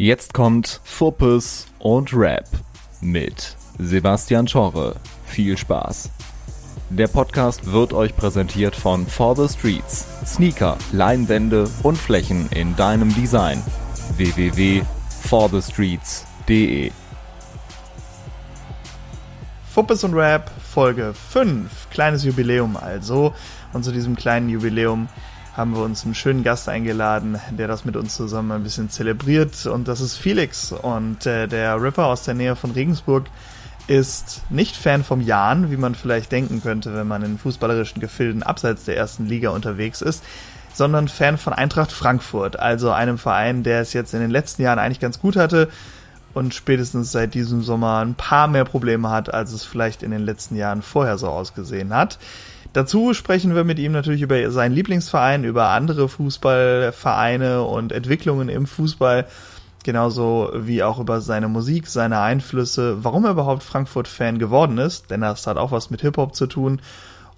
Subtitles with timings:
[0.00, 2.48] Jetzt kommt Fuppes und Rap
[3.00, 4.94] mit Sebastian Schorre.
[5.26, 6.12] Viel Spaß.
[6.90, 10.06] Der Podcast wird euch präsentiert von For the Streets.
[10.24, 13.60] Sneaker, Leinwände und Flächen in deinem Design.
[14.16, 16.92] www.forthestreets.de
[19.68, 21.90] Fuppes und Rap Folge 5.
[21.90, 23.34] Kleines Jubiläum also.
[23.72, 25.08] Und zu diesem kleinen Jubiläum
[25.58, 29.66] haben wir uns einen schönen Gast eingeladen, der das mit uns zusammen ein bisschen zelebriert.
[29.66, 30.70] Und das ist Felix.
[30.70, 33.26] Und äh, der Rapper aus der Nähe von Regensburg
[33.88, 38.44] ist nicht Fan vom Jan, wie man vielleicht denken könnte, wenn man in fußballerischen Gefilden
[38.44, 40.22] abseits der ersten Liga unterwegs ist,
[40.74, 44.78] sondern Fan von Eintracht Frankfurt, also einem Verein, der es jetzt in den letzten Jahren
[44.78, 45.70] eigentlich ganz gut hatte
[46.34, 50.22] und spätestens seit diesem Sommer ein paar mehr Probleme hat, als es vielleicht in den
[50.22, 52.18] letzten Jahren vorher so ausgesehen hat.
[52.78, 58.68] Dazu sprechen wir mit ihm natürlich über seinen Lieblingsverein, über andere Fußballvereine und Entwicklungen im
[58.68, 59.26] Fußball,
[59.82, 65.22] genauso wie auch über seine Musik, seine Einflüsse, warum er überhaupt Frankfurt-Fan geworden ist, denn
[65.22, 66.80] das hat auch was mit Hip-Hop zu tun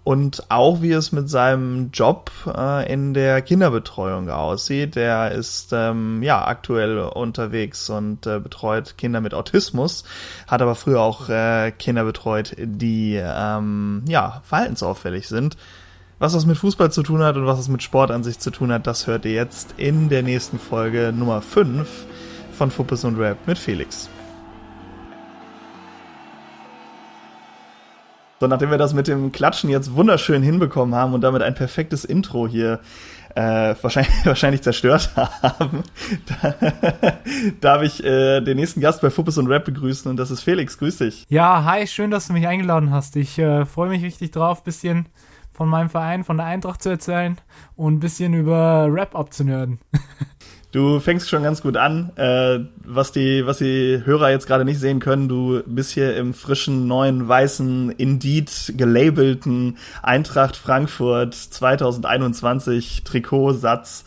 [0.02, 4.96] und auch wie es mit seinem Job äh, in der Kinderbetreuung aussieht.
[4.96, 10.04] Er ist ähm, ja aktuell unterwegs und äh, betreut Kinder mit Autismus,
[10.46, 15.56] hat aber früher auch äh, Kinder betreut, die ähm, ja verhaltensauffällig sind.
[16.18, 18.50] Was das mit Fußball zu tun hat und was es mit Sport an sich zu
[18.50, 21.88] tun hat, das hört ihr jetzt in der nächsten Folge Nummer 5
[22.52, 24.10] von Fuppes und Rap mit Felix.
[28.40, 32.06] So, nachdem wir das mit dem Klatschen jetzt wunderschön hinbekommen haben und damit ein perfektes
[32.06, 32.80] Intro hier
[33.34, 35.82] äh, wahrscheinlich, wahrscheinlich zerstört haben,
[36.42, 36.54] da,
[37.60, 40.78] darf ich äh, den nächsten Gast bei Fuppes und Rap begrüßen und das ist Felix.
[40.78, 41.26] Grüß dich.
[41.28, 43.14] Ja, hi, schön, dass du mich eingeladen hast.
[43.16, 45.10] Ich äh, freue mich richtig drauf, bisschen
[45.52, 47.36] von meinem Verein, von der Eintracht zu erzählen
[47.76, 49.80] und ein bisschen über Rap abzunörden.
[50.72, 52.12] Du fängst schon ganz gut an.
[52.14, 56.32] Äh, was, die, was die Hörer jetzt gerade nicht sehen können, du bist hier im
[56.32, 64.04] frischen, neuen, weißen, Indeed gelabelten Eintracht Frankfurt 2021 Trikotsatz.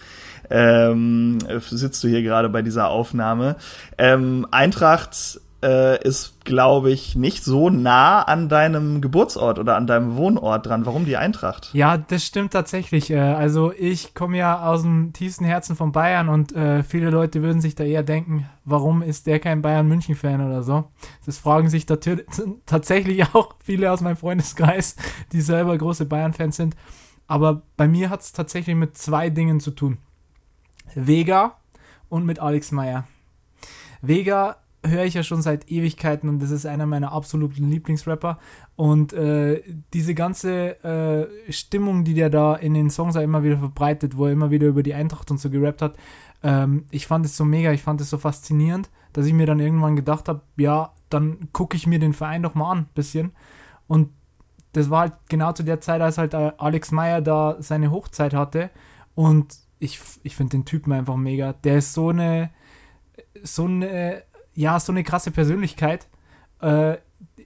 [0.50, 3.58] Ähm, sitzt du hier gerade bei dieser Aufnahme.
[3.98, 10.18] Ähm, Eintracht äh, ist, glaube ich, nicht so nah an deinem Geburtsort oder an deinem
[10.18, 10.86] Wohnort dran.
[10.86, 11.70] Warum die Eintracht?
[11.74, 13.10] Ja, das stimmt tatsächlich.
[13.10, 17.42] Äh, also ich komme ja aus dem tiefsten Herzen von Bayern und äh, viele Leute
[17.42, 20.86] würden sich da eher denken, warum ist der kein Bayern-München-Fan oder so?
[21.26, 21.86] Das fragen sich
[22.66, 24.98] tatsächlich auch viele aus meinem Freundeskreis,
[25.32, 26.76] die selber große Bayern-Fans sind.
[27.26, 29.98] Aber bei mir hat es tatsächlich mit zwei Dingen zu tun.
[30.94, 31.56] Vega
[32.10, 33.08] und mit Alex Meyer.
[34.02, 38.38] Vega höre ich ja schon seit Ewigkeiten und das ist einer meiner absoluten Lieblingsrapper.
[38.76, 39.62] Und äh,
[39.94, 44.26] diese ganze äh, Stimmung, die der da in den Songs auch immer wieder verbreitet, wo
[44.26, 45.96] er immer wieder über die Eintracht und so gerappt hat,
[46.44, 49.60] ähm, ich fand es so mega, ich fand es so faszinierend, dass ich mir dann
[49.60, 53.32] irgendwann gedacht habe, ja, dann gucke ich mir den Verein doch mal an, bisschen.
[53.88, 54.10] Und
[54.74, 58.34] das war halt genau zu der Zeit, als halt äh, Alex Meyer da seine Hochzeit
[58.34, 58.70] hatte.
[59.16, 61.54] Und ich, ich finde den Typen einfach mega.
[61.54, 62.50] Der ist so eine,
[63.44, 64.24] so eine
[64.56, 66.08] ja, so eine krasse Persönlichkeit.
[66.62, 66.98] Äh,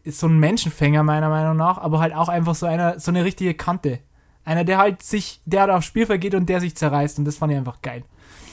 [0.04, 3.26] ist so ein Menschenfänger, meiner Meinung nach, aber halt auch einfach so einer, so eine
[3.26, 4.00] richtige Kante.
[4.46, 7.38] Einer, der halt sich, der halt aufs Spielfeld geht und der sich zerreißt und das
[7.38, 8.04] fand ich einfach geil.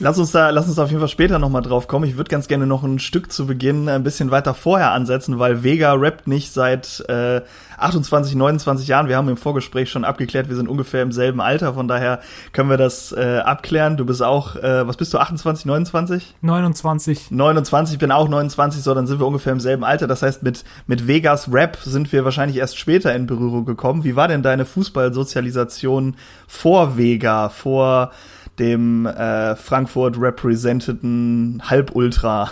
[0.01, 2.05] Lass uns da, lass uns auf jeden Fall später nochmal drauf kommen.
[2.09, 5.63] Ich würde ganz gerne noch ein Stück zu Beginn ein bisschen weiter vorher ansetzen, weil
[5.63, 7.43] Vega rappt nicht seit äh,
[7.79, 9.07] 28, 29 Jahren.
[9.07, 12.21] Wir haben im Vorgespräch schon abgeklärt, wir sind ungefähr im selben Alter, von daher
[12.53, 13.97] können wir das äh, abklären.
[13.97, 16.35] Du bist auch, äh, was bist du, 28, 29?
[16.41, 17.31] 29.
[17.31, 20.09] 29, ich bin auch 29, so dann sind wir ungefähr im selben Alter.
[20.09, 24.03] Das heißt, mit, mit Vegas Rap sind wir wahrscheinlich erst später in Berührung gekommen.
[24.03, 26.17] Wie war denn deine Fußballsozialisation
[26.49, 28.11] vor Vega, vor
[28.59, 32.51] dem äh, Frankfurt representeten Halbultra.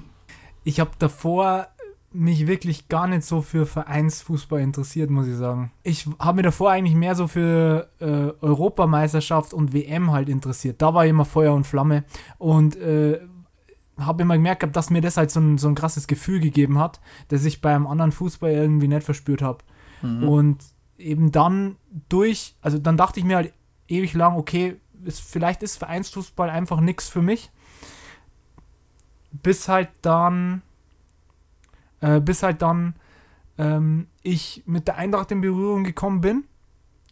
[0.64, 1.68] ich habe davor
[2.14, 5.72] mich wirklich gar nicht so für Vereinsfußball interessiert, muss ich sagen.
[5.82, 10.82] Ich habe mir davor eigentlich mehr so für äh, Europameisterschaft und WM halt interessiert.
[10.82, 12.04] Da war immer Feuer und Flamme
[12.38, 13.20] und äh,
[13.98, 17.00] habe immer gemerkt, dass mir das halt so ein, so ein krasses Gefühl gegeben hat,
[17.28, 19.58] das ich beim anderen Fußball irgendwie nicht verspürt habe.
[20.02, 20.28] Mhm.
[20.28, 20.64] Und
[20.98, 21.76] eben dann
[22.08, 23.52] durch, also dann dachte ich mir halt
[23.88, 27.50] ewig lang, okay, ist, vielleicht ist Vereinsfußball einfach nichts für mich.
[29.30, 30.62] Bis halt dann,
[32.00, 32.94] äh, bis halt dann
[33.58, 36.44] ähm, ich mit der Eintracht in Berührung gekommen bin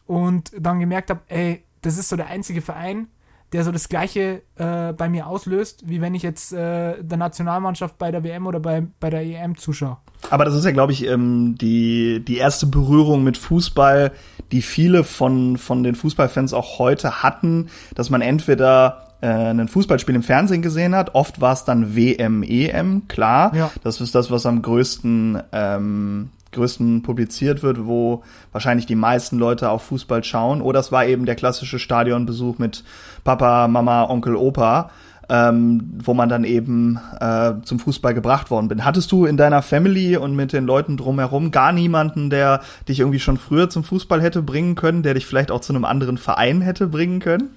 [0.07, 3.09] und dann gemerkt habe, ey, das ist so der einzige Verein,
[3.53, 7.99] der so das Gleiche äh, bei mir auslöst, wie wenn ich jetzt äh, der Nationalmannschaft
[7.99, 9.99] bei der WM oder bei, bei der EM zuschaue.
[10.29, 14.13] Aber das ist ja, glaube ich, ähm, die, die erste Berührung mit Fußball,
[14.53, 20.15] die viele von, von den Fußballfans auch heute hatten, dass man entweder äh, ein Fußballspiel
[20.15, 21.15] im Fernsehen gesehen hat.
[21.15, 23.55] Oft war es dann WM, EM, klar.
[23.55, 23.71] Ja.
[23.83, 28.23] Das ist das, was am größten, ähm, größten publiziert wird, wo
[28.53, 30.61] wahrscheinlich die meisten Leute auf Fußball schauen.
[30.63, 32.85] Oder es war eben der klassische Stadionbesuch mit
[33.25, 34.91] Papa, Mama, Onkel, Opa.
[35.33, 38.85] Ähm, wo man dann eben äh, zum Fußball gebracht worden bin.
[38.85, 43.21] Hattest du in deiner Family und mit den Leuten drumherum gar niemanden, der dich irgendwie
[43.21, 46.63] schon früher zum Fußball hätte bringen können, der dich vielleicht auch zu einem anderen Verein
[46.63, 47.51] hätte bringen können?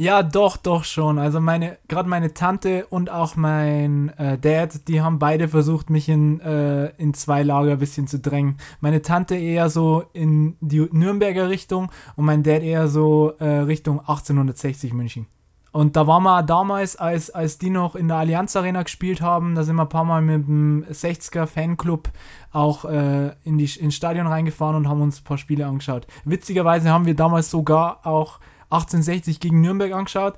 [0.00, 1.18] Ja, doch, doch schon.
[1.18, 6.08] Also meine, gerade meine Tante und auch mein äh, Dad, die haben beide versucht, mich
[6.08, 8.58] in, äh, in zwei Lager ein bisschen zu drängen.
[8.80, 13.98] Meine Tante eher so in die Nürnberger Richtung und mein Dad eher so äh, Richtung
[13.98, 15.26] 1860 München.
[15.70, 19.54] Und da waren wir damals, als, als die noch in der Allianz Arena gespielt haben,
[19.54, 22.08] da sind wir ein paar Mal mit dem 60er Fanclub
[22.52, 26.06] auch äh, in die, ins Stadion reingefahren und haben uns ein paar Spiele angeschaut.
[26.24, 30.34] Witzigerweise haben wir damals sogar auch 1860 gegen Nürnberg angeschaut,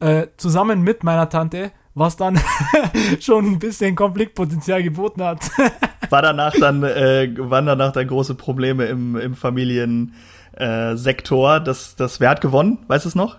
[0.00, 2.40] äh, zusammen mit meiner Tante, was dann
[3.20, 5.50] schon ein bisschen Konfliktpotenzial geboten hat.
[6.10, 11.60] War danach dann, äh, waren danach dann große Probleme im, im Familiensektor.
[11.60, 12.78] das, das, wer hat gewonnen?
[12.88, 13.36] Weißt du es noch?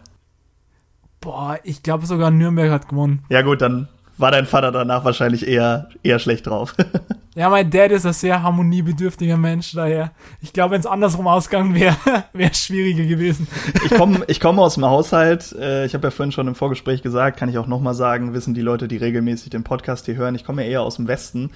[1.26, 3.26] Boah, ich glaube sogar Nürnberg hat gewonnen.
[3.30, 3.88] Ja gut, dann
[4.20, 6.76] war dein Vater danach wahrscheinlich eher, eher schlecht drauf.
[7.36, 10.12] ja, mein Dad ist ein sehr harmoniebedürftiger Mensch, daher.
[10.40, 11.96] Ich glaube, wenn es andersrum ausgegangen wäre,
[12.34, 13.48] wäre es schwieriger gewesen.
[13.84, 15.52] ich komme ich komm aus dem Haushalt.
[15.60, 18.54] Äh, ich habe ja vorhin schon im Vorgespräch gesagt, kann ich auch nochmal sagen, wissen
[18.54, 20.36] die Leute, die regelmäßig den Podcast hier hören.
[20.36, 21.50] Ich komme ja eher aus dem Westen.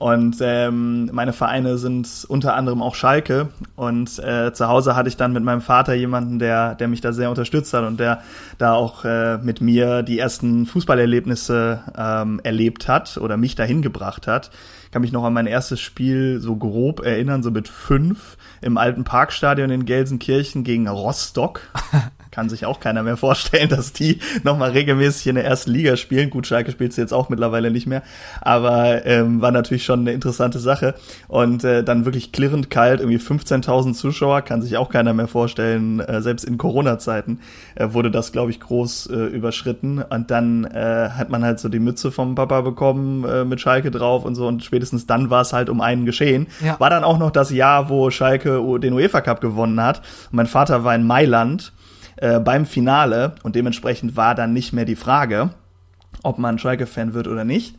[0.00, 3.50] Und ähm, meine Vereine sind unter anderem auch Schalke.
[3.76, 7.12] Und äh, zu Hause hatte ich dann mit meinem Vater jemanden, der, der mich da
[7.12, 8.22] sehr unterstützt hat und der
[8.56, 14.26] da auch äh, mit mir die ersten Fußballerlebnisse ähm, erlebt hat oder mich dahin gebracht
[14.26, 14.50] hat.
[14.86, 18.78] Ich kann mich noch an mein erstes Spiel so grob erinnern, so mit fünf im
[18.78, 21.60] alten Parkstadion in Gelsenkirchen gegen Rostock.
[22.30, 26.30] kann sich auch keiner mehr vorstellen, dass die nochmal regelmäßig in der ersten Liga spielen.
[26.30, 28.02] Gut, Schalke spielt sie jetzt auch mittlerweile nicht mehr,
[28.40, 30.94] aber ähm, war natürlich schon eine interessante Sache.
[31.28, 36.00] Und äh, dann wirklich klirrend kalt, irgendwie 15.000 Zuschauer, kann sich auch keiner mehr vorstellen.
[36.00, 37.40] Äh, selbst in Corona-Zeiten
[37.74, 40.02] äh, wurde das, glaube ich, groß äh, überschritten.
[40.02, 43.90] Und dann äh, hat man halt so die Mütze vom Papa bekommen äh, mit Schalke
[43.90, 44.46] drauf und so.
[44.46, 46.46] Und spätestens dann war es halt um einen geschehen.
[46.64, 46.78] Ja.
[46.78, 49.98] War dann auch noch das Jahr, wo Schalke den UEFA Cup gewonnen hat.
[49.98, 51.72] Und mein Vater war in Mailand
[52.20, 55.50] äh, beim Finale und dementsprechend war dann nicht mehr die Frage,
[56.22, 57.76] ob man Schalke-Fan wird oder nicht.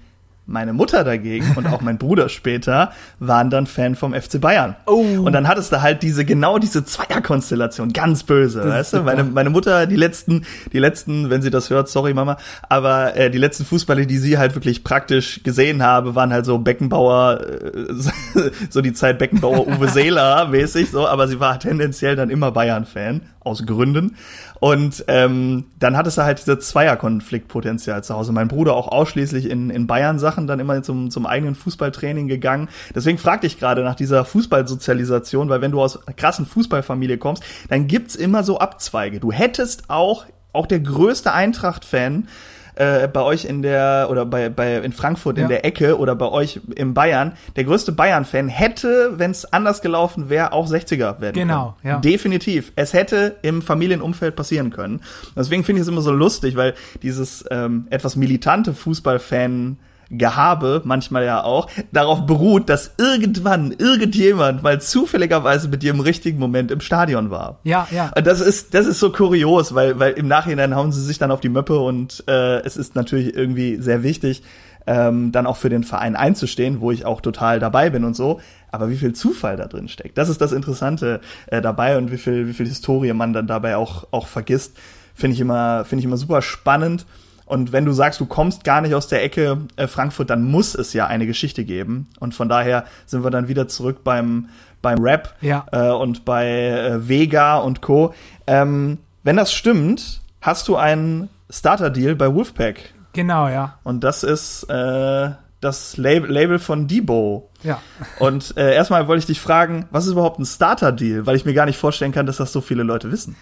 [0.48, 4.76] Meine Mutter dagegen und auch mein Bruder später waren dann Fan vom FC Bayern.
[4.88, 5.22] Oh.
[5.24, 9.02] Und dann hattest du halt diese, genau diese Zweierkonstellation, ganz böse, das weißt du?
[9.04, 13.30] Meine, meine Mutter, die letzten, die letzten, wenn sie das hört, sorry Mama, aber äh,
[13.30, 17.94] die letzten Fußballer, die sie halt wirklich praktisch gesehen habe, waren halt so Beckenbauer, äh,
[18.70, 23.22] so die Zeit Beckenbauer Uwe Seeler mäßig, so, aber sie war tendenziell dann immer Bayern-Fan,
[23.44, 24.16] aus Gründen.
[24.60, 28.32] Und ähm, dann hattest du halt diese Zweierkonfliktpotenzial zu Hause.
[28.32, 32.70] Mein Bruder auch ausschließlich in, in Bayern-Sachen dann immer zum, zum eigenen Fußballtraining gegangen.
[32.94, 37.44] Deswegen fragte ich gerade nach dieser Fußballsozialisation, weil wenn du aus einer krassen Fußballfamilie kommst,
[37.70, 39.20] dann gibt's immer so Abzweige.
[39.20, 42.28] Du hättest auch, auch der größte Eintracht-Fan,
[42.75, 46.27] äh, bei euch in der oder bei, bei in Frankfurt in der Ecke oder bei
[46.27, 51.33] euch im Bayern, der größte Bayern-Fan hätte, wenn es anders gelaufen wäre, auch 60er werden
[51.33, 51.94] genau, können.
[51.94, 52.00] Ja.
[52.00, 52.71] Definitiv.
[52.75, 55.01] Es hätte im Familienumfeld passieren können.
[55.35, 59.77] Deswegen finde ich es immer so lustig, weil dieses ähm, etwas militante Fußballfan
[60.12, 66.40] Gehabe, manchmal ja auch, darauf beruht, dass irgendwann irgendjemand mal zufälligerweise mit dir im richtigen
[66.40, 67.59] Moment im Stadion war.
[67.64, 68.12] Ja, ja.
[68.16, 71.31] Und das ist, das ist so kurios, weil, weil im Nachhinein hauen sie sich dann
[71.31, 74.44] auf die Möppe und äh, es ist natürlich irgendwie sehr wichtig,
[74.88, 78.40] ähm, dann auch für den Verein einzustehen, wo ich auch total dabei bin und so.
[78.71, 82.18] Aber wie viel Zufall da drin steckt, das ist das Interessante äh, dabei und wie
[82.18, 84.78] viel, wie viel Historie man dann dabei auch, auch vergisst,
[85.14, 87.06] finde ich immer, finde ich immer super spannend.
[87.52, 90.74] Und wenn du sagst, du kommst gar nicht aus der Ecke äh, Frankfurt, dann muss
[90.74, 92.08] es ja eine Geschichte geben.
[92.22, 94.48] Und von daher sind wir dann wieder zurück beim,
[94.81, 95.66] beim Rap ja.
[95.74, 98.14] äh, und bei äh, Vega und Co.
[98.48, 102.94] Ähm, wenn das stimmt, hast du einen Starter-Deal bei Wolfpack.
[103.12, 103.80] Genau, ja.
[103.84, 107.50] Und das ist äh, das Label, Label von Debo.
[107.64, 107.81] Ja.
[108.20, 111.26] Und äh, erstmal wollte ich dich fragen, was ist überhaupt ein Starter-Deal?
[111.26, 113.36] Weil ich mir gar nicht vorstellen kann, dass das so viele Leute wissen.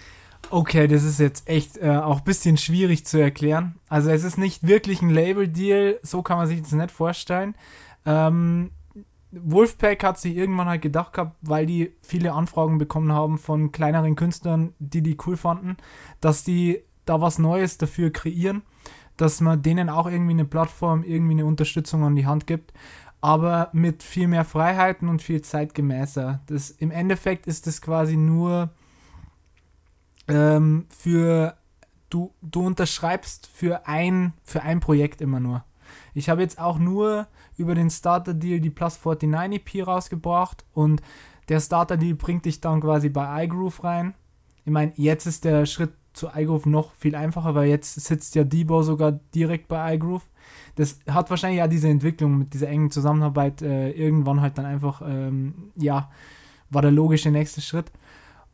[0.51, 3.75] Okay, das ist jetzt echt äh, auch bisschen schwierig zu erklären.
[3.87, 7.53] Also es ist nicht wirklich ein Label-Deal, so kann man sich das nicht vorstellen.
[8.05, 8.71] Ähm,
[9.31, 14.15] Wolfpack hat sich irgendwann halt gedacht gehabt, weil die viele Anfragen bekommen haben von kleineren
[14.15, 15.77] Künstlern, die die cool fanden,
[16.19, 18.63] dass die da was Neues dafür kreieren,
[19.17, 22.73] dass man denen auch irgendwie eine Plattform, irgendwie eine Unterstützung an die Hand gibt.
[23.21, 26.41] aber mit viel mehr Freiheiten und viel zeitgemäßer.
[26.47, 28.69] Das, Im Endeffekt ist das quasi nur
[30.29, 31.55] ähm, für,
[32.09, 35.63] du, du unterschreibst für ein, für ein Projekt immer nur.
[36.13, 41.01] Ich habe jetzt auch nur über den Starter Deal die Plus 49 EP rausgebracht und
[41.49, 44.13] der Starter Deal bringt dich dann quasi bei iGroove rein.
[44.65, 48.43] Ich meine, jetzt ist der Schritt zu iGroove noch viel einfacher, weil jetzt sitzt ja
[48.43, 50.29] Debo sogar direkt bei iGroove.
[50.75, 55.01] Das hat wahrscheinlich ja diese Entwicklung mit dieser engen Zusammenarbeit äh, irgendwann halt dann einfach,
[55.05, 56.09] ähm, ja,
[56.69, 57.91] war der logische nächste Schritt.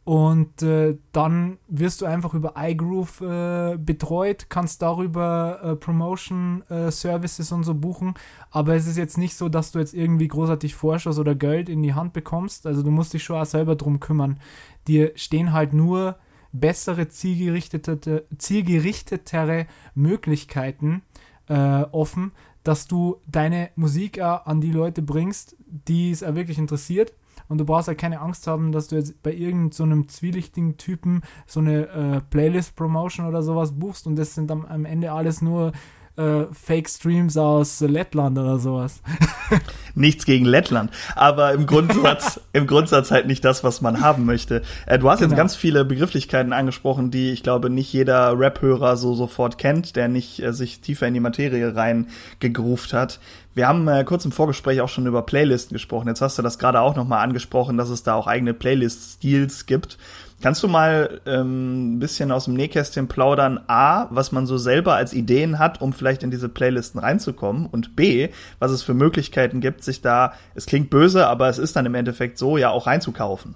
[0.06, 7.56] Und äh, dann wirst du einfach über iGroove äh, betreut, kannst darüber äh, Promotion-Services äh,
[7.56, 8.14] und so buchen.
[8.52, 11.82] Aber es ist jetzt nicht so, dass du jetzt irgendwie großartig Vorschuss oder Geld in
[11.82, 12.68] die Hand bekommst.
[12.68, 14.40] Also du musst dich schon auch selber drum kümmern.
[14.88, 16.18] Dir stehen halt nur
[16.52, 21.02] bessere, zielgerichtete, zielgerichtetere Möglichkeiten
[21.48, 22.32] äh, offen,
[22.64, 27.12] dass du deine Musik auch an die Leute bringst, die es auch wirklich interessiert
[27.48, 31.22] und du brauchst halt keine Angst haben, dass du jetzt bei irgendeinem so zwielichtigen Typen
[31.46, 35.72] so eine äh, Playlist-Promotion oder sowas buchst und das sind am, am Ende alles nur
[36.18, 39.02] äh, Fake-Streams aus Lettland oder sowas.
[39.96, 44.62] Nichts gegen Lettland, aber im Grundsatz, im Grundsatz halt nicht das, was man haben möchte.
[44.86, 45.32] Äh, du hast genau.
[45.32, 50.08] jetzt ganz viele Begrifflichkeiten angesprochen, die ich glaube nicht jeder Rap-Hörer so sofort kennt, der
[50.08, 52.08] nicht äh, sich tiefer in die Materie rein
[52.40, 53.20] gegruft hat.
[53.54, 56.10] Wir haben äh, kurz im Vorgespräch auch schon über Playlisten gesprochen.
[56.10, 59.98] Jetzt hast du das gerade auch nochmal angesprochen, dass es da auch eigene Playlist-Stils gibt.
[60.42, 63.60] Kannst du mal ähm, ein bisschen aus dem Nähkästchen plaudern?
[63.68, 67.96] A, was man so selber als Ideen hat, um vielleicht in diese Playlisten reinzukommen und
[67.96, 71.86] B, was es für Möglichkeiten gibt, sich da, es klingt böse, aber es ist dann
[71.86, 73.56] im Endeffekt so, ja auch reinzukaufen.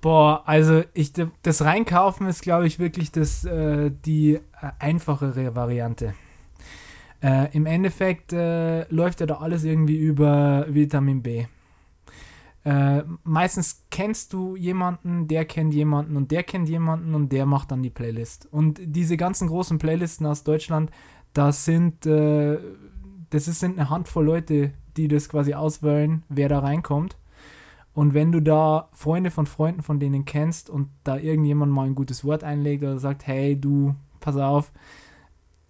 [0.00, 1.12] Boah, also ich,
[1.42, 4.40] das Reinkaufen ist, glaube ich, wirklich das, äh, die äh,
[4.78, 6.14] einfachere Variante.
[7.22, 11.46] Äh, Im Endeffekt äh, läuft ja da alles irgendwie über Vitamin B.
[12.66, 17.70] Äh, meistens kennst du jemanden, der kennt jemanden und der kennt jemanden und der macht
[17.70, 18.48] dann die Playlist.
[18.50, 20.90] Und diese ganzen großen Playlisten aus Deutschland,
[21.32, 22.58] das sind, äh,
[23.30, 27.16] das ist, sind eine Handvoll Leute, die das quasi auswählen, wer da reinkommt.
[27.94, 31.94] Und wenn du da Freunde von Freunden von denen kennst und da irgendjemand mal ein
[31.94, 34.72] gutes Wort einlegt oder sagt, hey du, pass auf,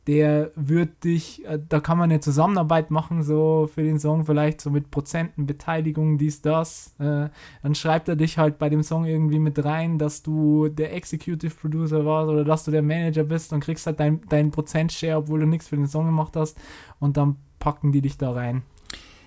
[0.07, 4.61] der wird dich, äh, da kann man eine Zusammenarbeit machen, so für den Song, vielleicht
[4.61, 6.95] so mit Prozenten, Beteiligung, dies, das.
[6.99, 7.29] Äh,
[7.63, 11.55] dann schreibt er dich halt bei dem Song irgendwie mit rein, dass du der Executive
[11.55, 15.41] Producer warst oder dass du der Manager bist und kriegst halt deinen dein Prozentshare, obwohl
[15.41, 16.57] du nichts für den Song gemacht hast.
[17.01, 18.63] Und dann packen die dich da rein.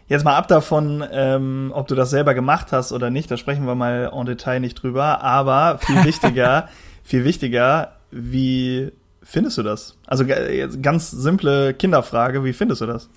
[0.07, 3.67] Jetzt mal ab davon, ähm, ob du das selber gemacht hast oder nicht, da sprechen
[3.67, 6.67] wir mal en Detail nicht drüber, aber viel wichtiger,
[7.03, 8.91] viel wichtiger, wie
[9.29, 9.97] findest du das?
[10.07, 10.25] Also
[10.81, 13.09] ganz simple Kinderfrage, wie findest du das?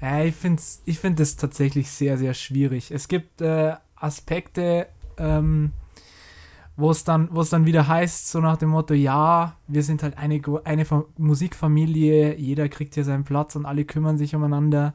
[0.00, 2.90] Ja, ich finde ich find tatsächlich sehr, sehr schwierig.
[2.90, 5.72] Es gibt äh, Aspekte, ähm,
[6.76, 10.42] wo es dann, dann wieder heißt, so nach dem Motto, ja, wir sind halt eine,
[10.64, 14.94] eine Musikfamilie, jeder kriegt hier seinen Platz und alle kümmern sich umeinander.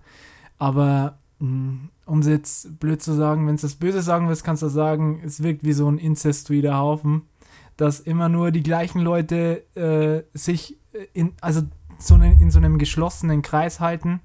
[0.57, 4.61] Aber hm, um es jetzt blöd zu sagen, wenn es das Böse sagen willst, kannst
[4.61, 7.23] du sagen, es wirkt wie so ein incestuider Haufen
[7.79, 10.77] dass immer nur die gleichen Leute äh, sich
[11.13, 11.62] in, also
[11.98, 14.19] so eine, in so einem geschlossenen Kreis halten.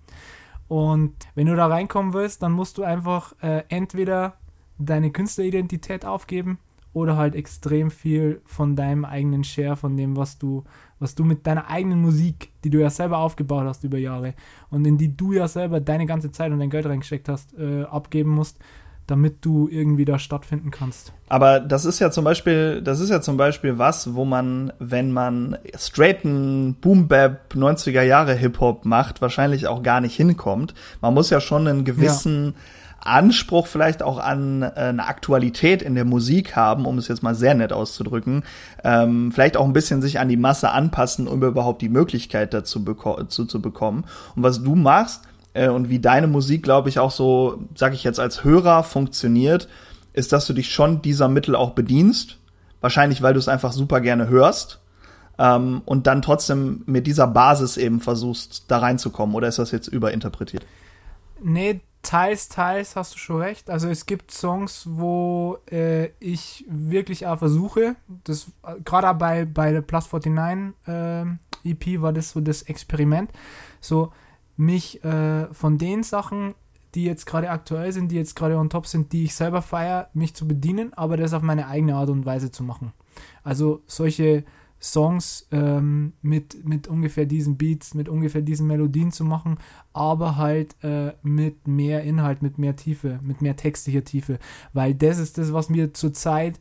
[0.67, 4.35] Und wenn du da reinkommen willst, dann musst du einfach äh, entweder
[4.79, 6.59] deine Künstleridentität aufgeben
[6.93, 10.65] oder halt extrem viel von deinem eigenen Share, von dem, was du,
[10.99, 14.35] was du mit deiner eigenen Musik, die du ja selber aufgebaut hast über Jahre
[14.71, 17.85] und in die du ja selber deine ganze Zeit und dein Geld reingesteckt hast, äh,
[17.85, 18.59] abgeben musst,
[19.07, 21.13] damit du irgendwie da stattfinden kannst.
[21.29, 25.13] Aber das ist ja zum Beispiel, das ist ja zum Beispiel was, wo man, wenn
[25.13, 30.75] man straighten Boom Bap 90er Jahre Hip Hop macht, wahrscheinlich auch gar nicht hinkommt.
[31.01, 32.53] Man muss ja schon einen gewissen ja.
[33.05, 37.35] Anspruch vielleicht auch an äh, eine Aktualität in der Musik haben, um es jetzt mal
[37.35, 38.45] sehr nett auszudrücken.
[38.83, 42.83] Ähm, vielleicht auch ein bisschen sich an die Masse anpassen, um überhaupt die Möglichkeit dazu
[43.29, 44.05] zu, zu bekommen.
[44.35, 45.23] Und was du machst,
[45.55, 49.69] äh, und wie deine Musik, glaube ich, auch so, sag ich jetzt, als Hörer funktioniert,
[50.13, 52.39] ist, dass du dich schon dieser Mittel auch bedienst.
[52.81, 54.81] Wahrscheinlich, weil du es einfach super gerne hörst.
[55.39, 59.35] Ähm, und dann trotzdem mit dieser Basis eben versuchst, da reinzukommen.
[59.35, 60.67] Oder ist das jetzt überinterpretiert?
[61.41, 63.71] Nee, teils, teils hast du schon recht.
[63.71, 68.47] Also es gibt Songs, wo äh, ich wirklich auch versuche, das
[68.85, 71.23] gerade bei, bei der Plus 49 äh,
[71.65, 73.31] EP war das so das Experiment.
[73.81, 74.13] So,
[74.57, 76.55] mich äh, von den Sachen,
[76.95, 80.09] die jetzt gerade aktuell sind, die jetzt gerade on top sind, die ich selber feiere,
[80.15, 82.93] mich zu bedienen, aber das auf meine eigene Art und Weise zu machen.
[83.43, 84.45] Also solche
[84.81, 89.57] Songs ähm, mit, mit ungefähr diesen Beats, mit ungefähr diesen Melodien zu machen,
[89.93, 94.39] aber halt äh, mit mehr Inhalt, mit mehr Tiefe, mit mehr textlicher Tiefe.
[94.73, 96.61] Weil das ist das, was mir zurzeit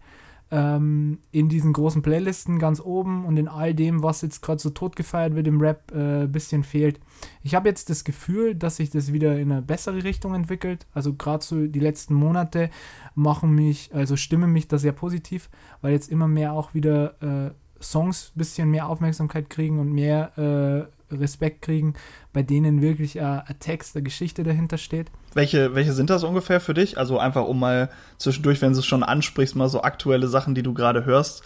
[0.52, 4.70] ähm, in diesen großen Playlisten ganz oben und in all dem, was jetzt gerade so
[4.70, 7.00] tot gefeiert wird im Rap, ein äh, bisschen fehlt.
[7.42, 10.86] Ich habe jetzt das Gefühl, dass sich das wieder in eine bessere Richtung entwickelt.
[10.94, 12.70] Also gerade so die letzten Monate
[13.16, 15.50] machen mich, also stimmen mich da sehr positiv,
[15.82, 17.52] weil jetzt immer mehr auch wieder äh,
[17.84, 21.94] Songs ein bisschen mehr Aufmerksamkeit kriegen und mehr äh, Respekt kriegen,
[22.32, 25.12] bei denen wirklich äh, ein Text, eine Geschichte dahinter steht.
[25.34, 26.98] Welche, welche sind das ungefähr für dich?
[26.98, 30.64] Also einfach um mal zwischendurch, wenn du es schon ansprichst, mal so aktuelle Sachen, die
[30.64, 31.44] du gerade hörst,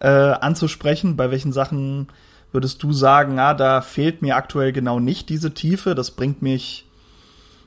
[0.00, 1.16] äh, anzusprechen.
[1.16, 2.08] Bei welchen Sachen
[2.52, 6.86] würdest du sagen, ah, da fehlt mir aktuell genau nicht diese Tiefe, das bringt mich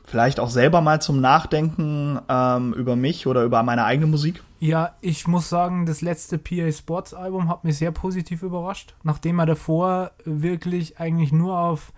[0.05, 4.43] vielleicht auch selber mal zum Nachdenken ähm, über mich oder über meine eigene Musik?
[4.60, 9.39] Ja, ich muss sagen, das letzte PA Sports Album hat mich sehr positiv überrascht, nachdem
[9.39, 11.91] er davor wirklich eigentlich nur auf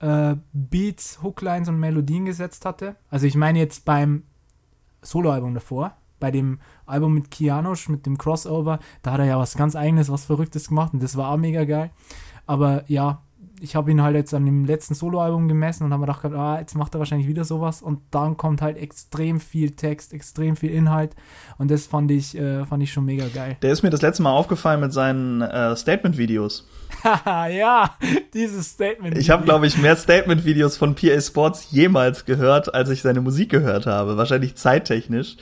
[0.00, 2.96] äh, Beats, Hooklines und Melodien gesetzt hatte.
[3.08, 4.24] Also ich meine jetzt beim
[5.00, 9.56] Soloalbum davor, bei dem Album mit Kianosch, mit dem Crossover, da hat er ja was
[9.56, 11.90] ganz eigenes, was Verrücktes gemacht und das war auch mega geil.
[12.46, 13.22] Aber ja,
[13.62, 16.58] ich habe ihn halt jetzt an dem letzten Soloalbum gemessen und habe mir gedacht, ah,
[16.58, 20.70] jetzt macht er wahrscheinlich wieder sowas und dann kommt halt extrem viel Text, extrem viel
[20.70, 21.14] Inhalt
[21.58, 23.56] und das fand ich, äh, fand ich schon mega geil.
[23.62, 26.66] Der ist mir das letzte Mal aufgefallen mit seinen äh, Statement-Videos.
[27.24, 27.90] ja,
[28.34, 29.14] dieses Statement.
[29.14, 29.20] -Video.
[29.20, 33.50] Ich habe, glaube ich, mehr Statement-Videos von PA Sports jemals gehört, als ich seine Musik
[33.50, 34.16] gehört habe.
[34.16, 35.36] Wahrscheinlich zeittechnisch.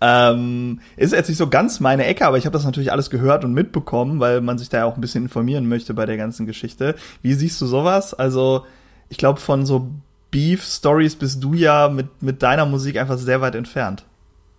[0.00, 3.44] Ähm, ist jetzt nicht so ganz meine Ecke, aber ich habe das natürlich alles gehört
[3.44, 6.46] und mitbekommen, weil man sich da ja auch ein bisschen informieren möchte bei der ganzen
[6.46, 6.96] Geschichte.
[7.20, 8.14] Wie siehst du sowas?
[8.14, 8.64] Also,
[9.08, 9.90] ich glaube, von so
[10.30, 14.04] Beef-Stories bist du ja mit, mit deiner Musik einfach sehr weit entfernt.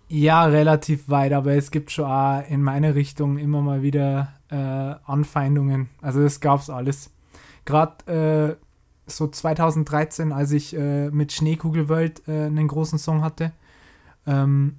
[0.08, 4.54] Ja, relativ weit, aber es gibt schon auch in meine Richtung immer mal wieder äh,
[5.10, 5.88] Anfeindungen.
[6.00, 7.10] Also das gab's alles.
[7.64, 13.52] Gerade äh, so 2013, als ich äh, mit Schneekugelwelt äh, einen großen Song hatte,
[14.26, 14.76] ähm,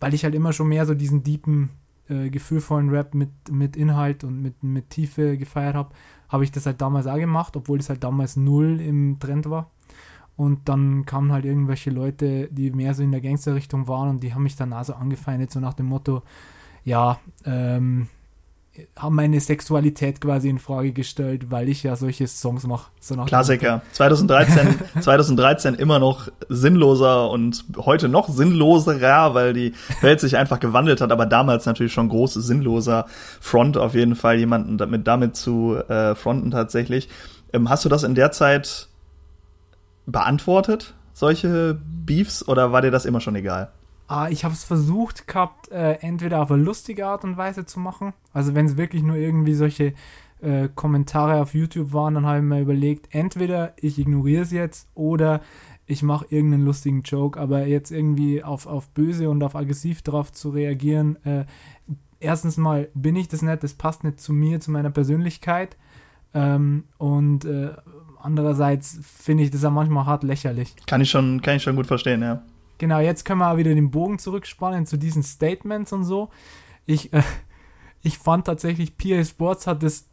[0.00, 1.70] weil ich halt immer schon mehr so diesen deepen,
[2.08, 5.94] äh, gefühlvollen Rap mit, mit Inhalt und mit, mit Tiefe gefeiert habe,
[6.28, 9.70] habe ich das halt damals auch gemacht, obwohl das halt damals null im Trend war.
[10.36, 14.34] Und dann kamen halt irgendwelche Leute, die mehr so in der Gangster-Richtung waren und die
[14.34, 16.22] haben mich dann also angefeindet, so nach dem Motto,
[16.84, 18.08] ja, ähm,
[18.96, 22.90] haben meine Sexualität quasi in Frage gestellt, weil ich ja solche Songs mache.
[23.00, 23.82] So Klassiker.
[23.92, 31.00] 2013, 2013 immer noch sinnloser und heute noch sinnloserer, weil die Welt sich einfach gewandelt
[31.00, 33.06] hat, aber damals natürlich schon groß sinnloser
[33.40, 37.08] Front auf jeden Fall, jemanden damit, damit zu äh, fronten tatsächlich.
[37.52, 38.88] Ähm, hast du das in der Zeit
[40.06, 43.70] beantwortet, solche Beefs, oder war dir das immer schon egal?
[44.08, 47.80] Ah, ich habe es versucht gehabt, äh, entweder auf eine lustige Art und Weise zu
[47.80, 48.12] machen.
[48.32, 49.94] Also wenn es wirklich nur irgendwie solche
[50.40, 54.88] äh, Kommentare auf YouTube waren, dann habe ich mir überlegt, entweder ich ignoriere es jetzt
[54.94, 55.40] oder
[55.86, 60.32] ich mache irgendeinen lustigen Joke, aber jetzt irgendwie auf, auf böse und auf aggressiv drauf
[60.32, 61.44] zu reagieren, äh,
[62.20, 65.76] erstens mal bin ich das nicht, das passt nicht zu mir, zu meiner Persönlichkeit.
[66.34, 67.70] Ähm, und äh,
[68.20, 70.74] andererseits finde ich das ja manchmal hart lächerlich.
[70.86, 72.42] Kann ich schon, kann ich schon gut verstehen, ja.
[72.78, 76.30] Genau, jetzt können wir auch wieder den Bogen zurückspannen zu diesen Statements und so.
[76.84, 77.22] Ich, äh,
[78.02, 80.08] ich fand tatsächlich, PA Sports hat das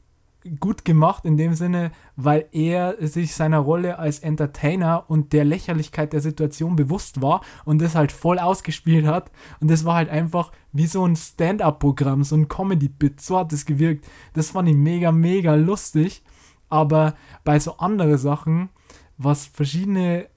[0.59, 6.13] gut gemacht in dem Sinne, weil er sich seiner Rolle als Entertainer und der Lächerlichkeit
[6.13, 9.31] der Situation bewusst war und das halt voll ausgespielt hat.
[9.59, 13.21] Und das war halt einfach wie so ein Stand-up-Programm, so ein Comedy-Bit.
[13.21, 14.05] So hat es gewirkt.
[14.33, 16.23] Das fand ich mega, mega lustig.
[16.69, 18.69] Aber bei so anderen Sachen,
[19.17, 20.27] was verschiedene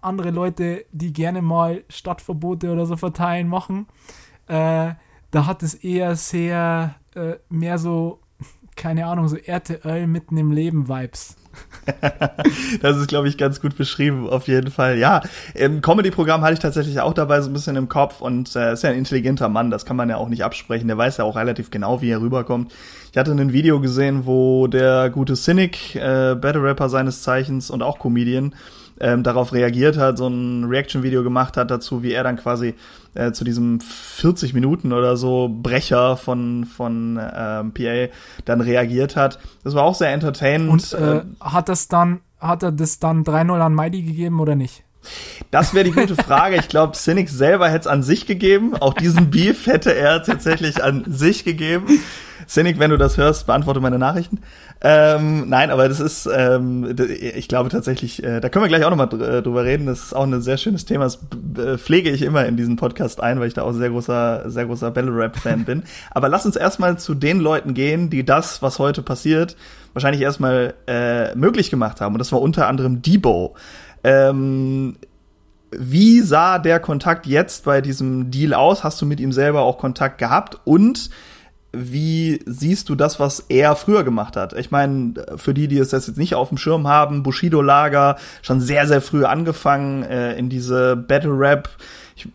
[0.00, 3.86] andere Leute, die gerne mal Stadtverbote oder so verteilen, machen.
[4.48, 4.94] Äh,
[5.30, 8.20] da hat es eher sehr äh, mehr so,
[8.76, 11.36] keine Ahnung, so RTL mitten im Leben Vibes.
[12.82, 14.98] das ist, glaube ich, ganz gut beschrieben, auf jeden Fall.
[14.98, 15.22] Ja,
[15.54, 18.82] im Comedy-Programm hatte ich tatsächlich auch dabei so ein bisschen im Kopf und äh, ist
[18.82, 20.88] ja ein intelligenter Mann, das kann man ja auch nicht absprechen.
[20.88, 22.72] Der weiß ja auch relativ genau, wie er rüberkommt.
[23.10, 27.82] Ich hatte ein Video gesehen, wo der gute Cynic, äh, Battle Rapper seines Zeichens und
[27.82, 28.54] auch Comedian,
[29.00, 32.74] ähm, darauf reagiert hat, so ein Reaction-Video gemacht hat dazu, wie er dann quasi
[33.14, 38.12] äh, zu diesem 40 Minuten oder so Brecher von, von ähm, PA
[38.44, 39.38] dann reagiert hat.
[39.64, 40.70] Das war auch sehr entertainend.
[40.70, 44.84] Und äh, hat das dann, hat er das dann 3-0 an Mighty gegeben oder nicht?
[45.50, 46.56] Das wäre die gute Frage.
[46.56, 48.74] Ich glaube, Cynic selber hätte es an sich gegeben.
[48.76, 51.86] Auch diesen Beef hätte er tatsächlich an sich gegeben.
[52.48, 54.40] Cynic, wenn du das hörst, beantworte meine Nachrichten.
[54.80, 58.90] Ähm, nein, aber das ist, ähm, ich glaube tatsächlich, äh, da können wir gleich auch
[58.90, 59.86] nochmal dr äh, drüber reden.
[59.86, 61.04] Das ist auch ein sehr schönes Thema.
[61.04, 61.18] Das
[61.58, 64.66] äh, pflege ich immer in diesen Podcast ein, weil ich da auch sehr großer, sehr
[64.66, 65.82] großer Battle Rap Fan bin.
[66.10, 69.56] Aber lass uns erstmal zu den Leuten gehen, die das, was heute passiert,
[69.94, 72.14] wahrscheinlich erstmal äh, möglich gemacht haben.
[72.14, 73.56] Und das war unter anderem Debo.
[74.06, 74.96] Ähm,
[75.72, 78.84] wie sah der Kontakt jetzt bei diesem Deal aus?
[78.84, 80.60] Hast du mit ihm selber auch Kontakt gehabt?
[80.64, 81.10] Und
[81.72, 84.52] wie siehst du das, was er früher gemacht hat?
[84.52, 88.86] Ich meine, für die, die es jetzt nicht auf dem Schirm haben, Bushido-Lager, schon sehr,
[88.86, 91.68] sehr früh angefangen äh, in diese Battle-Rap.
[92.16, 92.26] Ich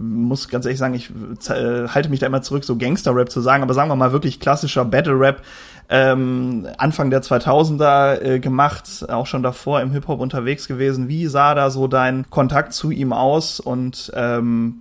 [0.00, 1.10] muss ganz ehrlich sagen, ich
[1.48, 4.40] äh, halte mich da immer zurück, so Gangster-Rap zu sagen, aber sagen wir mal wirklich
[4.40, 5.42] klassischer Battle-Rap.
[5.88, 11.08] Ähm, Anfang der 2000er äh, gemacht, auch schon davor im Hip-Hop unterwegs gewesen.
[11.08, 14.80] Wie sah da so dein Kontakt zu ihm aus und ähm,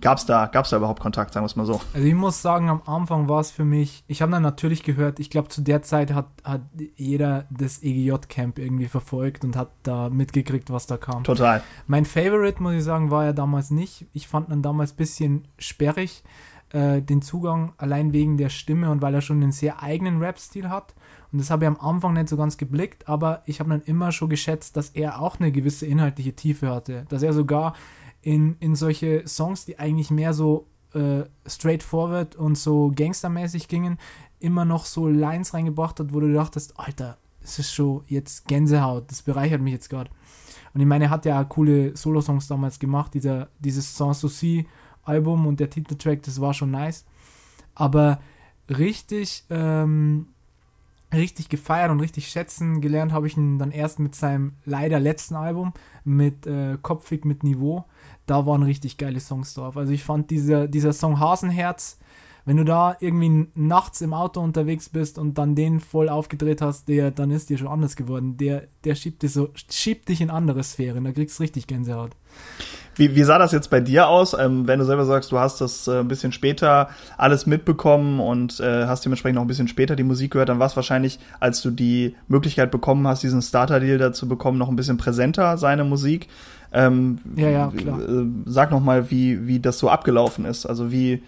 [0.00, 1.80] gab's da, gab's da überhaupt Kontakt, sagen wir es mal so?
[1.94, 5.20] Also ich muss sagen, am Anfang war es für mich, ich habe dann natürlich gehört,
[5.20, 6.62] ich glaube zu der Zeit hat, hat
[6.96, 11.24] jeder das EGJ-Camp irgendwie verfolgt und hat da mitgekriegt, was da kam.
[11.24, 11.62] Total.
[11.86, 14.06] Mein Favorite, muss ich sagen, war er damals nicht.
[14.12, 16.22] Ich fand ihn damals ein bisschen sperrig,
[16.70, 20.68] äh, den Zugang, allein wegen der Stimme und weil er schon einen sehr eigenen Rap-Stil
[20.68, 20.94] hat.
[21.32, 24.12] Und das habe ich am Anfang nicht so ganz geblickt, aber ich habe dann immer
[24.12, 27.04] schon geschätzt, dass er auch eine gewisse inhaltliche Tiefe hatte.
[27.08, 27.74] Dass er sogar
[28.22, 33.98] in, in solche Songs, die eigentlich mehr so äh, straightforward und so gangstermäßig gingen,
[34.40, 39.10] immer noch so Lines reingebracht hat, wo du dachtest, Alter, es ist schon jetzt Gänsehaut,
[39.10, 40.10] das bereichert mich jetzt gerade.
[40.74, 44.66] Und ich meine, er hat ja auch coole Solo-Songs damals gemacht, dieser, dieses Sans Souci
[45.02, 47.04] Album und der Titeltrack, das war schon nice.
[47.74, 48.20] Aber
[48.68, 50.28] richtig, ähm,
[51.12, 55.36] richtig gefeiert und richtig schätzen gelernt habe ich ihn dann erst mit seinem leider letzten
[55.36, 55.72] Album,
[56.04, 57.86] mit äh, Kopfig mit Niveau
[58.28, 59.76] da waren richtig geile Songs drauf.
[59.76, 61.98] Also ich fand dieser, dieser Song Hasenherz,
[62.48, 66.88] wenn du da irgendwie nachts im Auto unterwegs bist und dann den voll aufgedreht hast,
[66.88, 68.38] der, dann ist dir schon anders geworden.
[68.38, 72.12] Der, der schiebt, dich so, schiebt dich in andere Sphären, da kriegst du richtig Gänsehaut.
[72.96, 75.60] Wie, wie sah das jetzt bei dir aus, ähm, wenn du selber sagst, du hast
[75.60, 79.94] das äh, ein bisschen später alles mitbekommen und äh, hast dementsprechend noch ein bisschen später
[79.94, 83.98] die Musik gehört, dann war es wahrscheinlich, als du die Möglichkeit bekommen hast, diesen Starter-Deal
[83.98, 86.28] dazu bekommen, noch ein bisschen präsenter, seine Musik.
[86.72, 88.00] Ähm, ja, ja, klar.
[88.00, 90.64] Äh, sag noch mal, wie, wie das so abgelaufen ist.
[90.64, 91.22] Also wie,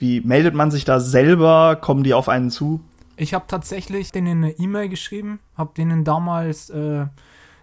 [0.00, 1.76] wie meldet man sich da selber?
[1.76, 2.80] Kommen die auf einen zu?
[3.16, 7.06] Ich habe tatsächlich denen eine E-Mail geschrieben, habe denen damals äh,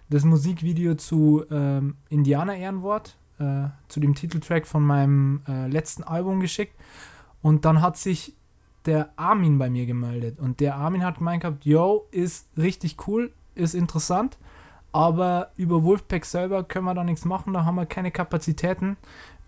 [0.08, 6.38] das Musikvideo zu äh, Indianer Ehrenwort, äh, zu dem Titeltrack von meinem äh, letzten Album
[6.38, 6.74] geschickt.
[7.42, 8.34] Und dann hat sich
[8.86, 10.38] der Armin bei mir gemeldet.
[10.38, 14.38] Und der Armin hat gemeint gehabt, yo, ist richtig cool, ist interessant.
[14.92, 18.96] Aber über Wolfpack selber können wir da nichts machen, da haben wir keine Kapazitäten.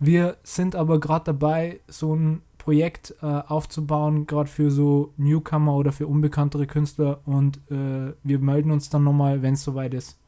[0.01, 5.93] Wir sind aber gerade dabei, so ein Projekt äh, aufzubauen, gerade für so Newcomer oder
[5.93, 10.19] für unbekanntere Künstler und äh, wir melden uns dann nochmal, wenn es soweit ist.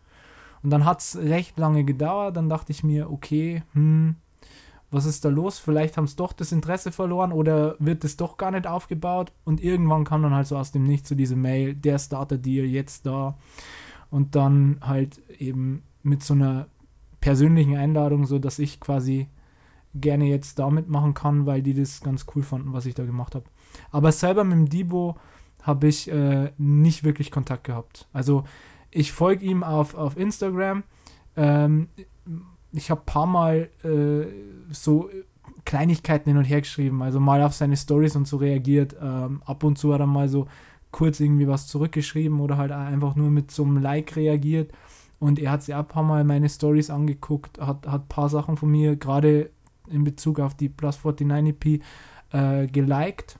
[0.62, 4.16] Und dann hat es recht lange gedauert, dann dachte ich mir, okay, hm,
[4.90, 5.58] was ist da los?
[5.58, 9.62] Vielleicht haben es doch das Interesse verloren oder wird es doch gar nicht aufgebaut und
[9.62, 13.36] irgendwann kam dann halt so aus dem Nichts so diese Mail, der Starter-Deal jetzt da
[14.10, 16.66] und dann halt eben mit so einer
[17.20, 19.28] persönlichen Einladung, so dass ich quasi
[19.94, 23.34] gerne jetzt da mitmachen kann, weil die das ganz cool fanden, was ich da gemacht
[23.34, 23.44] habe.
[23.90, 25.16] Aber selber mit dem Debo
[25.62, 28.08] habe ich äh, nicht wirklich Kontakt gehabt.
[28.12, 28.44] Also
[28.90, 30.82] ich folge ihm auf, auf Instagram.
[31.36, 31.88] Ähm,
[32.72, 34.26] ich habe ein paar Mal äh,
[34.72, 35.10] so
[35.64, 38.96] Kleinigkeiten hin und her geschrieben, also mal auf seine Stories und so reagiert.
[39.00, 40.46] Ähm, ab und zu hat er mal so
[40.90, 44.72] kurz irgendwie was zurückgeschrieben oder halt einfach nur mit so einem Like reagiert.
[45.18, 48.56] Und er hat sich auch ein paar Mal meine Stories angeguckt, hat ein paar Sachen
[48.56, 49.50] von mir, gerade
[49.92, 51.82] in Bezug auf die Plus 49 EP,
[52.32, 53.38] äh, geliked.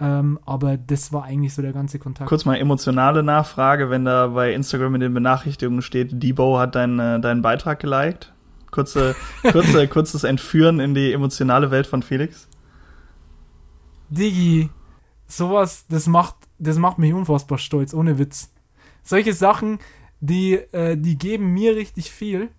[0.00, 2.28] Ähm, aber das war eigentlich so der ganze Kontakt.
[2.28, 6.98] Kurz mal emotionale Nachfrage, wenn da bei Instagram in den Benachrichtigungen steht, Debo hat deinen,
[6.98, 8.32] äh, deinen Beitrag geliked.
[8.70, 9.14] Kurze,
[9.52, 12.48] kurze, kurzes Entführen in die emotionale Welt von Felix.
[14.08, 14.70] Digi,
[15.26, 18.52] sowas, das macht, das macht mich unfassbar stolz, ohne Witz.
[19.02, 19.78] Solche Sachen,
[20.20, 22.50] die, äh, die geben mir richtig viel.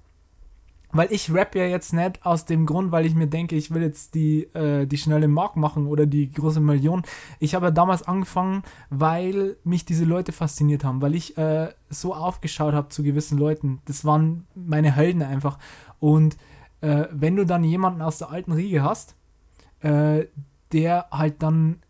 [0.93, 3.82] Weil ich rap ja jetzt nicht aus dem Grund, weil ich mir denke, ich will
[3.82, 7.04] jetzt die, äh, die schnelle Mark machen oder die große Million.
[7.39, 12.13] Ich habe ja damals angefangen, weil mich diese Leute fasziniert haben, weil ich äh, so
[12.13, 13.82] aufgeschaut habe zu gewissen Leuten.
[13.86, 15.60] Das waren meine Helden einfach.
[15.99, 16.38] Und
[16.82, 19.15] äh, wenn du dann jemanden aus der alten Riege hast,
[19.80, 20.25] äh,
[20.71, 21.82] der halt dann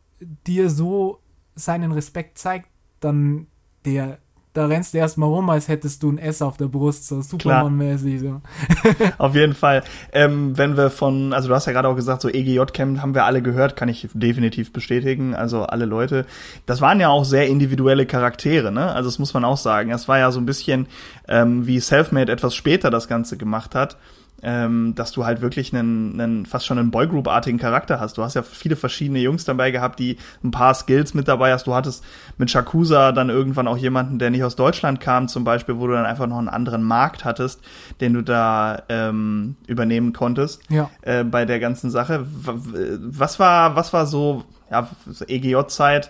[0.46, 1.22] dir so
[1.56, 3.48] seinen Respekt zeigt, dann
[3.86, 4.20] der,
[4.54, 8.20] da rennst du erstmal rum, als hättest du ein S auf der Brust, so Superman-mäßig.
[8.20, 8.42] So.
[9.18, 9.84] auf jeden Fall.
[10.12, 13.24] Ähm, wenn wir von, also du hast ja gerade auch gesagt, so EGJ-Camp haben wir
[13.24, 16.26] alle gehört, kann ich definitiv bestätigen, also alle Leute.
[16.66, 18.92] Das waren ja auch sehr individuelle Charaktere, ne?
[18.92, 19.92] Also das muss man auch sagen.
[19.92, 20.88] Das war ja so ein bisschen
[21.30, 23.98] ähm, wie Selfmade etwas später das Ganze gemacht hat
[24.44, 28.18] ähm, dass du halt wirklich einen, einen fast schon einen Boygroup-artigen Charakter hast.
[28.18, 31.68] Du hast ja viele verschiedene Jungs dabei gehabt, die ein paar Skills mit dabei hast.
[31.68, 32.04] Du hattest
[32.38, 35.94] mit Shakusa dann irgendwann auch jemanden, der nicht aus Deutschland kam, zum Beispiel, wo du
[35.94, 37.62] dann einfach noch einen anderen Markt hattest,
[38.00, 40.90] den du da ähm, übernehmen konntest ja.
[41.02, 42.26] äh, bei der ganzen Sache.
[42.26, 44.88] Was war, was war so, ja,
[45.28, 46.10] EGJ-Zeit?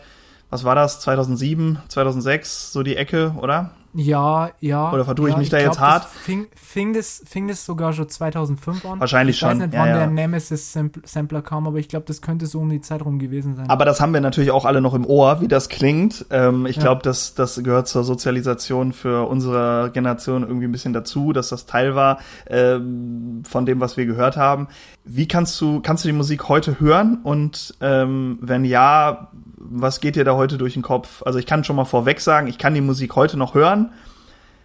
[0.50, 1.00] Was war das?
[1.00, 3.72] 2007, 2006, so die Ecke, oder?
[3.94, 4.92] Ja, ja.
[4.92, 6.06] Oder vertue ja, ich mich ich da glaub, jetzt hart?
[6.06, 9.00] Fing, fing, das, fing das sogar schon 2005 an?
[9.00, 9.50] Wahrscheinlich schon.
[9.50, 9.98] Ich weiß nicht, ja, wann ja.
[9.98, 13.70] der Nemesis-Sampler kam, aber ich glaube, das könnte so um die Zeit rum gewesen sein.
[13.70, 16.26] Aber das haben wir natürlich auch alle noch im Ohr, wie das klingt.
[16.30, 16.84] Ähm, ich Ja.
[16.84, 21.66] glaube, das, das gehört zur Sozialisation für unsere Generation irgendwie ein bisschen dazu, dass das
[21.66, 24.68] Teil war ähm, von dem, was wir gehört haben.
[25.04, 27.20] Wie kannst du, kannst du die Musik heute hören?
[27.24, 31.24] Und ähm, wenn ja, was geht dir da heute durch den Kopf?
[31.26, 33.81] Also ich kann schon mal vorweg sagen, ich kann die Musik heute noch hören.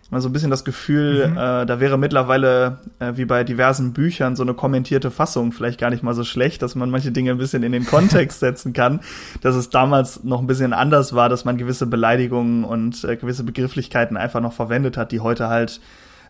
[0.09, 1.37] Mal so ein bisschen das Gefühl, Mhm.
[1.37, 5.91] äh, da wäre mittlerweile, äh, wie bei diversen Büchern, so eine kommentierte Fassung vielleicht gar
[5.91, 9.01] nicht mal so schlecht, dass man manche Dinge ein bisschen in den Kontext setzen kann,
[9.41, 13.43] dass es damals noch ein bisschen anders war, dass man gewisse Beleidigungen und äh, gewisse
[13.43, 15.81] Begrifflichkeiten einfach noch verwendet hat, die heute halt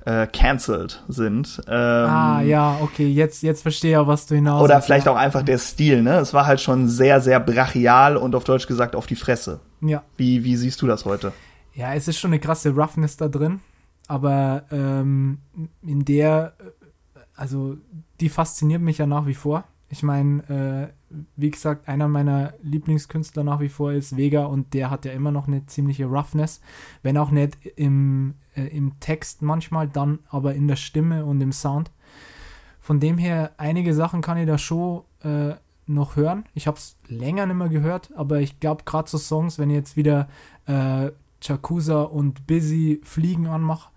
[0.07, 1.61] äh, cancelled sind.
[1.69, 5.13] Ähm, ah, ja, okay, jetzt, jetzt verstehe ich auch, was du hinaus Oder vielleicht ja.
[5.13, 6.15] auch einfach der Stil, ne?
[6.21, 9.61] Es war halt schon sehr, sehr brachial und auf Deutsch gesagt auf die Fresse.
[9.83, 10.03] Ja.
[10.17, 11.33] Wie, wie siehst du das heute?
[11.77, 13.61] Ja, es ist schon eine krasse Roughness da drin,
[14.09, 15.41] aber ähm,
[15.83, 17.77] in der, äh, also
[18.19, 19.65] die fasziniert mich ja nach wie vor.
[19.91, 24.89] Ich meine, äh, wie gesagt, einer meiner Lieblingskünstler nach wie vor ist Vega und der
[24.89, 26.63] hat ja immer noch eine ziemliche Roughness,
[27.03, 31.53] wenn auch nicht im, äh, im Text manchmal, dann aber in der Stimme und im
[31.53, 31.91] Sound.
[32.81, 36.47] Von dem her, einige Sachen kann ich da schon äh, noch hören.
[36.55, 39.77] Ich habe es länger nicht mehr gehört, aber ich glaube, gerade so Songs, wenn ich
[39.77, 40.27] jetzt wieder
[40.67, 41.11] äh,
[41.47, 43.91] Chakusa und Busy Fliegen anmache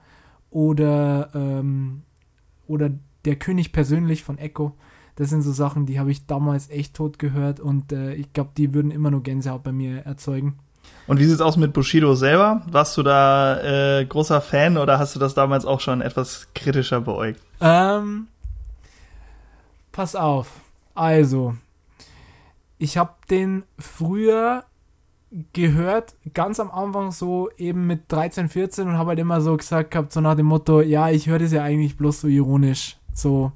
[0.51, 2.03] oder, ähm,
[2.67, 2.91] oder
[3.25, 4.75] Der König persönlich von Echo,
[5.15, 8.51] das sind so Sachen, die habe ich damals echt tot gehört und äh, ich glaube,
[8.55, 10.59] die würden immer nur Gänsehaut bei mir erzeugen.
[11.07, 12.61] Und wie sieht's aus mit Bushido selber?
[12.71, 17.01] Warst du da äh, großer Fan oder hast du das damals auch schon etwas kritischer
[17.01, 17.41] beäugt?
[17.59, 18.27] Ähm,
[19.91, 20.61] pass auf.
[20.95, 21.55] Also,
[22.77, 24.63] ich habe den früher
[25.53, 29.91] gehört, ganz am Anfang so eben mit 13, 14 und habe halt immer so gesagt
[29.91, 32.97] gehabt, so nach dem Motto, ja, ich höre das ja eigentlich bloß so ironisch.
[33.13, 33.51] So,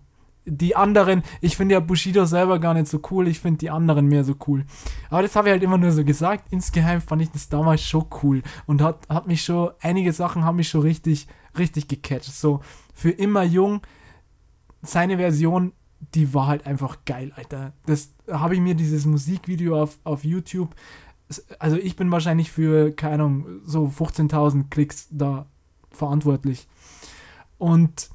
[0.46, 4.08] die anderen, ich finde ja Bushido selber gar nicht so cool, ich finde die anderen
[4.08, 4.66] mehr so cool.
[5.10, 6.46] Aber das habe ich halt immer nur so gesagt.
[6.52, 10.58] Insgeheim fand ich das damals schon cool und hat, hat mich schon, einige Sachen haben
[10.58, 12.34] mich schon richtig, richtig gecatcht.
[12.34, 12.60] So,
[12.94, 13.82] für immer jung,
[14.82, 15.72] seine Version,
[16.14, 17.74] die war halt einfach geil, Alter.
[17.86, 20.76] Das habe ich mir dieses Musikvideo auf, auf YouTube,
[21.60, 25.46] also ich bin wahrscheinlich für, keine Ahnung, so 15.000 Klicks da
[25.92, 26.68] verantwortlich.
[27.58, 28.10] Und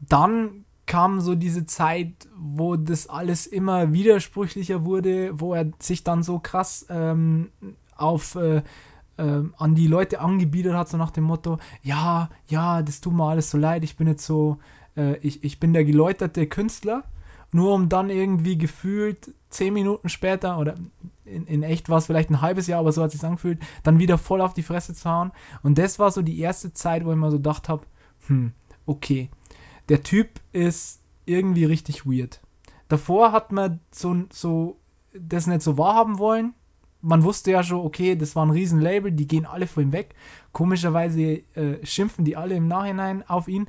[0.00, 6.22] dann kam so diese Zeit, wo das alles immer widersprüchlicher wurde, wo er sich dann
[6.22, 7.50] so krass ähm,
[7.96, 8.62] auf äh,
[9.18, 13.24] ähm, an die Leute angebietet hat, so nach dem Motto, ja, ja, das tut mir
[13.24, 14.58] alles so leid, ich bin jetzt so,
[14.96, 17.04] äh, ich, ich bin der geläuterte Künstler,
[17.52, 20.74] nur um dann irgendwie gefühlt zehn Minuten später oder
[21.24, 23.60] in, in echt war es vielleicht ein halbes Jahr, aber so hat es sich angefühlt,
[23.82, 25.32] dann wieder voll auf die Fresse zu hauen.
[25.62, 27.84] Und das war so die erste Zeit, wo ich mir so gedacht habe,
[28.26, 28.52] hm,
[28.84, 29.30] okay,
[29.88, 32.40] der Typ ist irgendwie richtig weird.
[32.88, 34.78] Davor hat man so, so
[35.12, 36.54] das nicht so wahrhaben wollen.
[37.02, 40.14] Man wusste ja schon, okay, das war ein Riesenlabel, die gehen alle vor ihm weg.
[40.52, 43.68] Komischerweise äh, schimpfen die alle im Nachhinein auf ihn.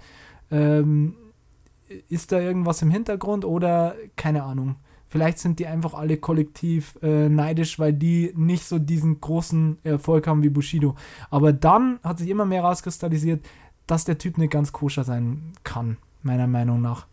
[0.49, 1.15] Ähm,
[2.09, 4.75] ist da irgendwas im Hintergrund oder keine Ahnung.
[5.09, 10.27] Vielleicht sind die einfach alle kollektiv äh, neidisch, weil die nicht so diesen großen Erfolg
[10.27, 10.95] haben wie Bushido.
[11.29, 13.45] Aber dann hat sich immer mehr rauskristallisiert,
[13.85, 17.07] dass der Typ nicht ganz koscher sein kann, meiner Meinung nach.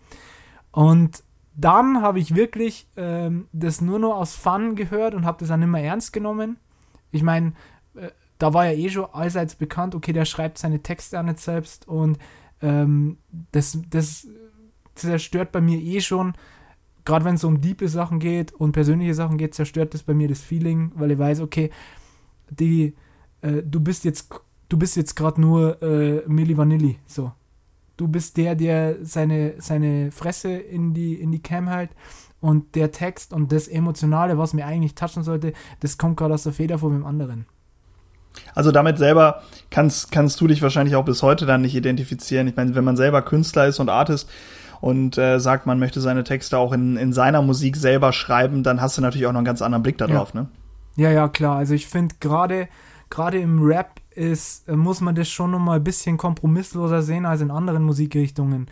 [0.73, 1.23] Und
[1.57, 5.63] dann habe ich wirklich ähm, das nur noch aus Fun gehört und habe das dann
[5.63, 6.57] immer ernst genommen.
[7.13, 7.53] Ich meine,
[7.95, 8.09] äh,
[8.39, 11.87] da war ja eh schon allseits bekannt, okay, der schreibt seine Texte auch nicht selbst
[11.87, 12.19] und
[12.61, 13.19] ähm,
[13.53, 14.27] das, das
[14.95, 16.35] zerstört bei mir eh schon,
[17.05, 20.29] gerade wenn es um diepe Sachen geht und persönliche Sachen geht, zerstört das bei mir
[20.29, 21.71] das Feeling, weil ich weiß, okay,
[22.51, 22.95] die,
[23.43, 24.29] äh, du bist jetzt,
[24.69, 27.33] du bist jetzt gerade nur äh, Milli Vanilli, so.
[27.97, 31.91] Du bist der, der seine, seine Fresse in die, in die Cam hält
[32.41, 36.43] und der Text und das Emotionale, was mir eigentlich touchen sollte, das kommt gerade aus
[36.43, 37.47] der Feder von dem anderen.
[38.53, 42.49] Also damit selber kannst, kannst du dich wahrscheinlich auch bis heute dann nicht identifizieren.
[42.49, 44.29] Ich meine, wenn man selber Künstler ist und Artist
[44.81, 48.81] und äh, sagt, man möchte seine Texte auch in, in seiner Musik selber schreiben, dann
[48.81, 50.43] hast du natürlich auch noch einen ganz anderen Blick darauf, ja.
[50.43, 50.49] ne?
[50.97, 51.57] Ja, ja, klar.
[51.57, 52.69] Also ich finde gerade
[53.11, 57.27] gerade im Rap ist, äh, muss man das schon noch mal ein bisschen kompromissloser sehen
[57.27, 58.67] als in anderen Musikrichtungen.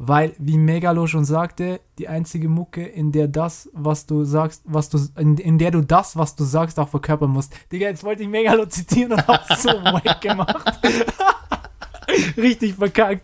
[0.00, 4.90] Weil, wie Megalo schon sagte, die einzige Mucke, in der das, was du sagst, was
[4.90, 7.52] du, in, in der du das, was du sagst, auch verkörpern musst.
[7.72, 10.80] Digga, jetzt wollte ich Megalo zitieren und hab's so wack gemacht.
[12.36, 13.22] Richtig verkackt.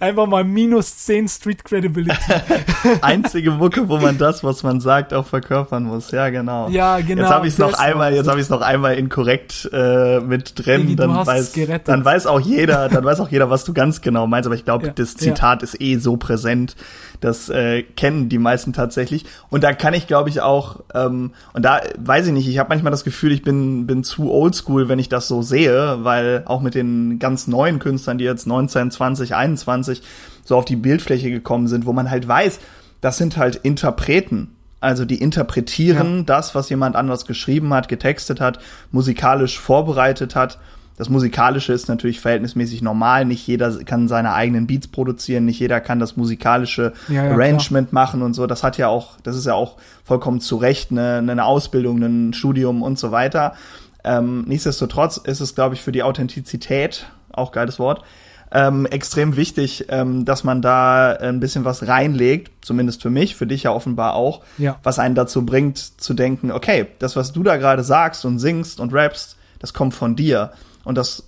[0.00, 2.14] Einfach mal minus 10 Street Credibility.
[3.00, 6.10] Einzige Mucke, wo man das, was man sagt, auch verkörpern muss.
[6.10, 6.68] Ja, genau.
[6.68, 7.22] Ja, genau.
[7.22, 10.52] Jetzt habe ich es noch einmal, jetzt habe ich es noch einmal inkorrekt äh, mit
[10.64, 10.82] drin.
[10.82, 11.88] Digi, dann weiß, gerettet.
[11.88, 14.46] dann weiß auch jeder, dann weiß auch jeder, was du ganz genau meinst.
[14.46, 16.74] Aber ich glaube, Ja, das Zitat ist eh so präsent.
[17.24, 19.24] Das äh, kennen die meisten tatsächlich.
[19.48, 22.68] Und da kann ich, glaube ich, auch, ähm, und da weiß ich nicht, ich habe
[22.68, 26.60] manchmal das Gefühl, ich bin, bin zu oldschool, wenn ich das so sehe, weil auch
[26.60, 30.02] mit den ganz neuen Künstlern, die jetzt 19, 20, 21
[30.44, 32.60] so auf die Bildfläche gekommen sind, wo man halt weiß,
[33.00, 34.50] das sind halt Interpreten.
[34.80, 36.22] Also die interpretieren Ja.
[36.24, 38.58] das, was jemand anders geschrieben hat, getextet hat,
[38.92, 40.58] musikalisch vorbereitet hat.
[40.96, 43.24] Das Musikalische ist natürlich verhältnismäßig normal.
[43.24, 47.92] Nicht jeder kann seine eigenen Beats produzieren, nicht jeder kann das musikalische Ja, ja, Arrangement
[47.92, 48.46] machen und so.
[48.46, 52.32] Das hat ja auch, das ist ja auch vollkommen zu Recht eine, eine Ausbildung, ein
[52.32, 53.54] Studium und so weiter.
[54.04, 58.02] Ähm, nichtsdestotrotz ist es, glaube ich, für die Authentizität, auch geiles Wort,
[58.52, 63.46] ähm, extrem wichtig, ähm, dass man da ein bisschen was reinlegt, zumindest für mich, für
[63.48, 64.78] dich ja offenbar auch, Ja.
[64.84, 68.78] was einen dazu bringt zu denken, okay, das, was du da gerade sagst und singst
[68.78, 70.52] und rappst, das kommt von dir.
[70.84, 71.24] Und das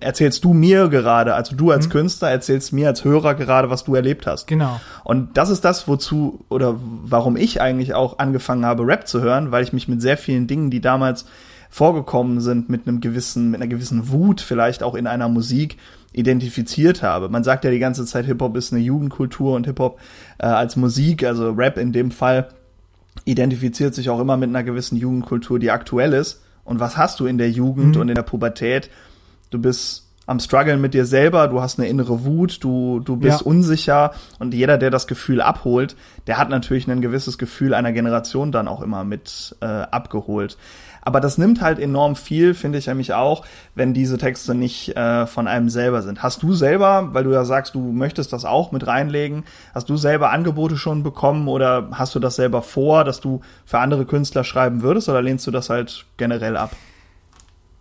[0.00, 3.94] erzählst du mir gerade, also du als Künstler erzählst mir als Hörer gerade, was du
[3.94, 4.46] erlebt hast.
[4.46, 4.80] Genau.
[5.04, 9.52] Und das ist das, wozu oder warum ich eigentlich auch angefangen habe, Rap zu hören,
[9.52, 11.24] weil ich mich mit sehr vielen Dingen, die damals
[11.70, 15.76] vorgekommen sind, mit einem gewissen, mit einer gewissen Wut vielleicht auch in einer Musik
[16.12, 17.28] identifiziert habe.
[17.28, 20.00] Man sagt ja die ganze Zeit, Hip-Hop ist eine Jugendkultur und Hip-Hop
[20.38, 22.48] äh, als Musik, also Rap in dem Fall,
[23.24, 26.42] identifiziert sich auch immer mit einer gewissen Jugendkultur, die aktuell ist.
[26.70, 28.00] Und was hast du in der Jugend Mhm.
[28.02, 28.90] und in der Pubertät?
[29.50, 33.40] Du bist am struggeln mit dir selber, du hast eine innere Wut, du, du bist
[33.40, 33.46] Ja.
[33.46, 35.96] unsicher und jeder, der das Gefühl abholt,
[36.28, 40.56] der hat natürlich ein gewisses Gefühl einer Generation dann auch immer mit äh, abgeholt.
[41.02, 45.26] Aber das nimmt halt enorm viel, finde ich nämlich auch, wenn diese Texte nicht äh,
[45.26, 46.22] von einem selber sind.
[46.22, 49.96] Hast du selber, weil du ja sagst, du möchtest das auch mit reinlegen, hast du
[49.96, 54.44] selber Angebote schon bekommen oder hast du das selber vor, dass du für andere Künstler
[54.44, 56.72] schreiben würdest oder lehnst du das halt generell ab?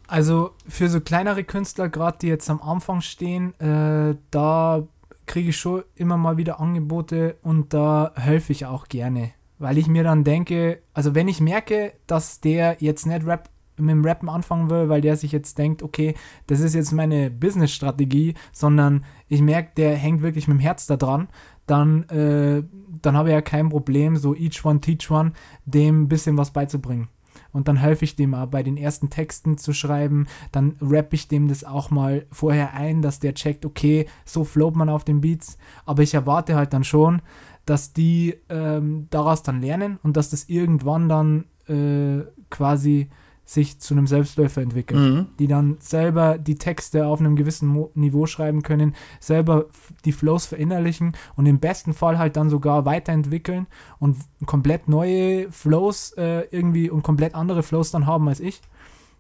[0.07, 4.83] Also für so kleinere Künstler, gerade die jetzt am Anfang stehen, äh, da
[5.27, 9.33] kriege ich schon immer mal wieder Angebote und da helfe ich auch gerne.
[9.59, 13.91] Weil ich mir dann denke, also wenn ich merke, dass der jetzt nicht Rap mit
[13.91, 16.15] dem Rappen anfangen will, weil der sich jetzt denkt, okay,
[16.47, 20.97] das ist jetzt meine Business-Strategie, sondern ich merke, der hängt wirklich mit dem Herz da
[20.97, 21.29] dran,
[21.65, 22.63] dann, äh,
[23.01, 25.33] dann habe ich ja kein Problem, so each one teach one,
[25.65, 27.09] dem ein bisschen was beizubringen.
[27.51, 30.27] Und dann helfe ich dem auch bei den ersten Texten zu schreiben.
[30.51, 34.75] Dann rappe ich dem das auch mal vorher ein, dass der checkt, okay, so float
[34.75, 35.57] man auf den Beats.
[35.85, 37.21] Aber ich erwarte halt dann schon,
[37.69, 43.09] dass die ähm, daraus dann lernen und dass das irgendwann dann äh, quasi
[43.45, 44.99] sich zu einem Selbstläufer entwickelt.
[44.99, 45.27] Mhm.
[45.37, 49.65] Die dann selber die Texte auf einem gewissen Mo Niveau schreiben können, selber
[50.03, 53.67] die Flows verinnerlichen und im besten Fall halt dann sogar weiterentwickeln
[53.99, 58.61] und komplett neue Flows äh, irgendwie und komplett andere Flows dann haben als ich.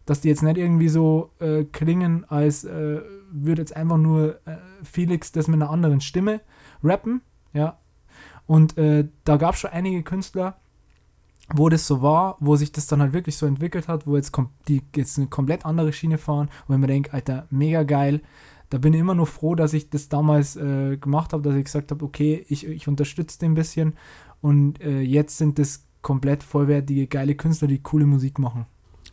[0.07, 4.57] Dass die jetzt nicht irgendwie so äh, klingen, als äh, würde jetzt einfach nur äh,
[4.83, 6.41] Felix das mit einer anderen Stimme
[6.83, 7.21] rappen,
[7.53, 7.77] ja.
[8.49, 10.55] Und äh, da gab es schon einige Künstler,
[11.53, 14.35] wo das so war, wo sich das dann halt wirklich so entwickelt hat, wo jetzt
[14.67, 18.21] die jetzt eine komplett andere Schiene fahren, wo ich mir denke, Alter, mega geil.
[18.71, 21.65] Da bin ich immer nur froh, dass ich das damals äh, gemacht habe, dass ich
[21.65, 23.93] gesagt habe, okay, ich, ich unterstütze den ein bisschen
[24.41, 28.65] und äh, jetzt sind das komplett vollwertige, geile Künstler, die coole Musik machen.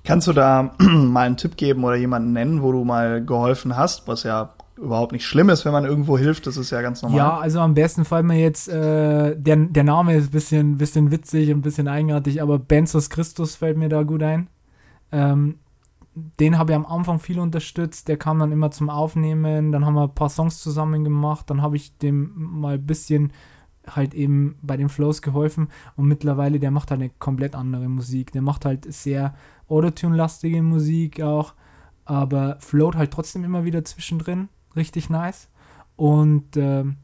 [0.02, 4.08] Kannst du da mal einen Tipp geben oder jemanden nennen, wo du mal geholfen hast,
[4.08, 7.18] was ja überhaupt nicht schlimm ist, wenn man irgendwo hilft, das ist ja ganz normal.
[7.18, 11.10] Ja, also am besten fällt mir jetzt, äh, der, der Name ist ein bisschen, bisschen
[11.10, 14.48] witzig, ein bisschen eigenartig, aber Benzos Christus fällt mir da gut ein.
[15.12, 15.56] Ähm,
[16.14, 19.94] den habe ich am Anfang viel unterstützt, der kam dann immer zum Aufnehmen, dann haben
[19.94, 23.32] wir ein paar Songs zusammen gemacht, dann habe ich dem mal ein bisschen
[23.86, 28.32] halt eben bei den Flows geholfen und mittlerweile, der macht halt eine komplett andere Musik,
[28.32, 29.34] der macht halt sehr
[29.68, 31.54] Autotune-lastige Musik auch,
[32.04, 35.48] aber float halt trotzdem immer wieder zwischendrin, richtig nice
[35.96, 36.96] und ähm,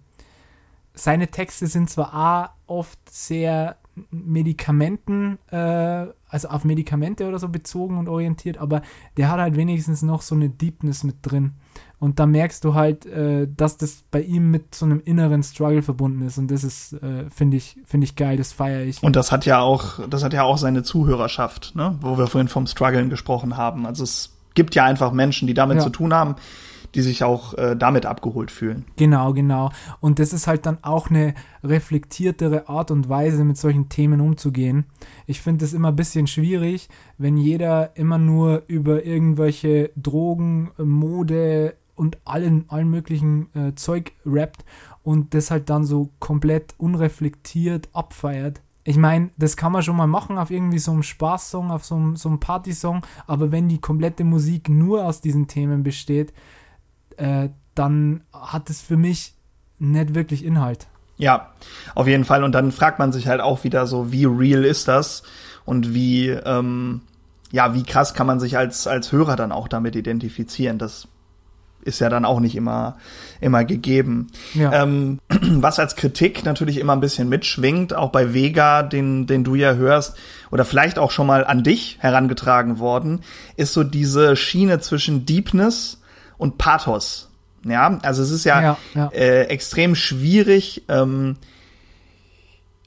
[0.94, 3.76] seine Texte sind zwar auch oft sehr
[4.10, 8.82] Medikamenten, äh, also auf Medikamente oder so bezogen und orientiert, aber
[9.16, 11.52] der hat halt wenigstens noch so eine Deepness mit drin.
[11.98, 15.82] Und da merkst du halt, äh, dass das bei ihm mit so einem inneren Struggle
[15.82, 16.38] verbunden ist.
[16.38, 19.02] Und das ist, äh, finde ich, finde ich geil, das feiere ich.
[19.02, 21.96] Und das hat ja auch, das hat ja auch seine Zuhörerschaft, ne?
[22.00, 23.86] Wo wir vorhin vom Struggeln gesprochen haben.
[23.86, 25.82] Also es gibt ja einfach Menschen, die damit ja.
[25.82, 26.36] zu tun haben,
[26.94, 28.84] die sich auch äh, damit abgeholt fühlen.
[28.96, 29.70] Genau, genau.
[30.00, 31.34] Und das ist halt dann auch eine
[31.64, 34.84] reflektiertere Art und Weise, mit solchen Themen umzugehen.
[35.26, 36.88] Ich finde es immer ein bisschen schwierig,
[37.18, 44.64] wenn jeder immer nur über irgendwelche Drogen, Mode und allen, allen möglichen äh, Zeug rappt
[45.02, 48.60] und das halt dann so komplett unreflektiert abfeiert.
[48.84, 51.94] Ich meine, das kann man schon mal machen auf irgendwie so einem Spaßsong, auf so
[51.94, 56.32] einem, so einem Partysong, aber wenn die komplette Musik nur aus diesen Themen besteht,
[57.22, 59.34] äh, dann hat es für mich
[59.78, 60.88] nicht wirklich Inhalt.
[61.16, 61.52] Ja,
[61.94, 62.42] auf jeden Fall.
[62.42, 65.22] Und dann fragt man sich halt auch wieder so, wie real ist das
[65.64, 67.02] und wie, ähm,
[67.52, 70.78] ja, wie krass kann man sich als, als Hörer dann auch damit identifizieren?
[70.78, 71.06] Das
[71.84, 72.96] ist ja dann auch nicht immer,
[73.40, 74.28] immer gegeben.
[74.54, 74.82] Ja.
[74.82, 79.54] Ähm, was als Kritik natürlich immer ein bisschen mitschwingt, auch bei Vega, den, den du
[79.54, 80.16] ja hörst,
[80.50, 83.20] oder vielleicht auch schon mal an dich herangetragen worden,
[83.56, 86.01] ist so diese Schiene zwischen Deepness
[86.42, 87.30] und Pathos.
[87.64, 89.08] Ja, also es ist ja, ja, ja.
[89.14, 91.36] Äh, extrem schwierig, ähm,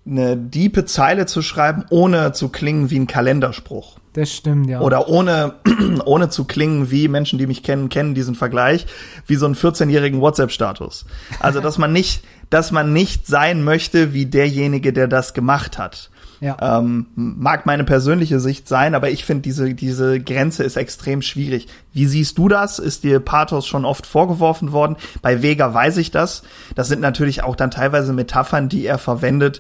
[0.05, 3.97] eine diepe Zeile zu schreiben, ohne zu klingen wie ein Kalenderspruch.
[4.11, 4.81] Das stimmt, ja.
[4.81, 5.55] Oder ohne,
[6.05, 8.85] ohne zu klingen wie Menschen, die mich kennen, kennen diesen Vergleich,
[9.25, 11.05] wie so einen 14-jährigen WhatsApp-Status.
[11.39, 16.11] Also, dass man nicht, dass man nicht sein möchte wie derjenige, der das gemacht hat.
[16.45, 16.77] Ja.
[16.77, 21.67] Ähm, mag meine persönliche Sicht sein, aber ich finde, diese, diese Grenze ist extrem schwierig.
[21.91, 22.77] Wie siehst du das?
[22.77, 24.95] Ist dir Pathos schon oft vorgeworfen worden?
[25.23, 26.43] Bei Vega weiß ich das.
[26.75, 29.59] Das sind natürlich auch dann teilweise Metaphern, die er verwendet,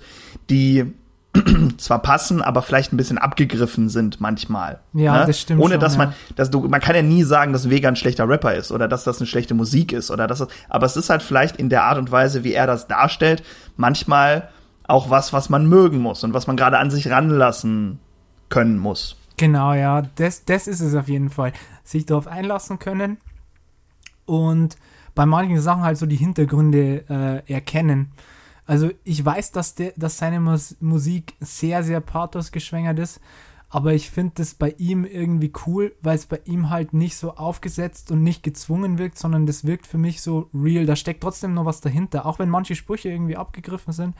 [0.51, 0.93] die
[1.77, 4.79] zwar passen, aber vielleicht ein bisschen abgegriffen sind manchmal.
[4.93, 5.25] Ja, ne?
[5.25, 5.61] das stimmt.
[5.61, 6.15] Ohne schon, dass man, ja.
[6.35, 9.05] dass du, man kann ja nie sagen, dass Vega ein schlechter Rapper ist oder dass
[9.05, 11.83] das eine schlechte Musik ist oder dass das, aber es ist halt vielleicht in der
[11.83, 13.41] Art und Weise, wie er das darstellt,
[13.75, 14.49] manchmal
[14.87, 17.99] auch was, was man mögen muss und was man gerade an sich ranlassen
[18.49, 19.17] können muss.
[19.37, 21.51] Genau, ja, das, das ist es auf jeden Fall.
[21.83, 23.17] Sich darauf einlassen können
[24.25, 24.77] und
[25.13, 28.11] bei manchen Sachen halt so die Hintergründe äh, erkennen.
[28.65, 33.21] Also ich weiß, dass, der, dass seine Mus Musik sehr, sehr pathosgeschwängert ist,
[33.69, 37.35] aber ich finde das bei ihm irgendwie cool, weil es bei ihm halt nicht so
[37.35, 40.85] aufgesetzt und nicht gezwungen wirkt, sondern das wirkt für mich so real.
[40.85, 44.15] Da steckt trotzdem noch was dahinter, auch wenn manche Sprüche irgendwie abgegriffen sind.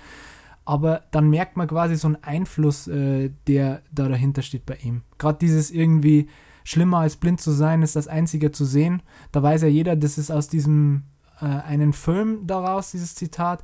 [0.66, 5.04] Aber dann merkt man quasi so einen Einfluss, äh, der da dahinter steht bei ihm.
[5.18, 6.28] Gerade dieses irgendwie
[6.64, 9.04] schlimmer als blind zu sein, ist das Einzige zu sehen.
[9.32, 11.04] Da weiß ja jeder, das ist aus diesem
[11.40, 13.62] äh, einen Film daraus, dieses Zitat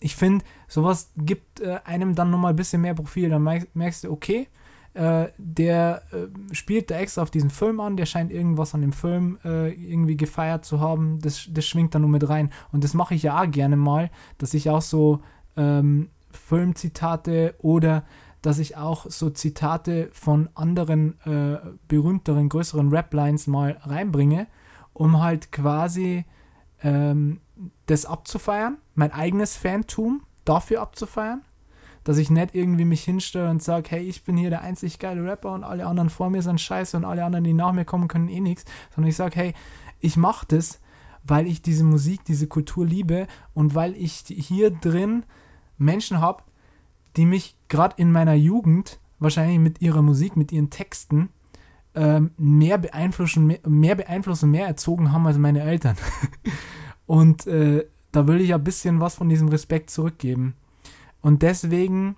[0.00, 3.28] ich finde, sowas gibt äh, einem dann nochmal ein bisschen mehr Profil.
[3.28, 3.42] Dann
[3.74, 4.48] merkst du, okay,
[4.94, 8.92] äh, der äh, spielt da extra auf diesen Film an, der scheint irgendwas an dem
[8.92, 11.20] Film äh, irgendwie gefeiert zu haben.
[11.20, 12.50] Das, das schwingt dann nur mit rein.
[12.72, 15.20] Und das mache ich ja auch gerne mal, dass ich auch so
[15.56, 18.04] ähm, Filmzitate oder
[18.42, 21.58] dass ich auch so Zitate von anderen äh,
[21.88, 24.46] berühmteren, größeren Rap-Lines mal reinbringe,
[24.92, 26.24] um halt quasi
[26.82, 27.40] ähm,
[27.86, 31.42] das abzufeiern, mein eigenes Fantum dafür abzufeiern,
[32.04, 35.22] dass ich nicht irgendwie mich hinstelle und sage, hey, ich bin hier der einzig geile
[35.22, 38.08] Rapper und alle anderen vor mir sind scheiße und alle anderen, die nach mir kommen,
[38.08, 38.64] können eh nichts,
[38.94, 39.54] sondern ich sage, hey,
[40.00, 40.80] ich mache das,
[41.22, 45.24] weil ich diese Musik, diese Kultur liebe und weil ich hier drin
[45.80, 46.42] Menschen habe,
[47.16, 51.30] die mich gerade in meiner Jugend wahrscheinlich mit ihrer Musik, mit ihren Texten
[51.94, 55.96] ähm, mehr beeinflussen, mehr, mehr beeinflussen, mehr erzogen haben als meine Eltern.
[57.06, 60.54] Und äh, da will ich ein bisschen was von diesem Respekt zurückgeben.
[61.20, 62.16] Und deswegen,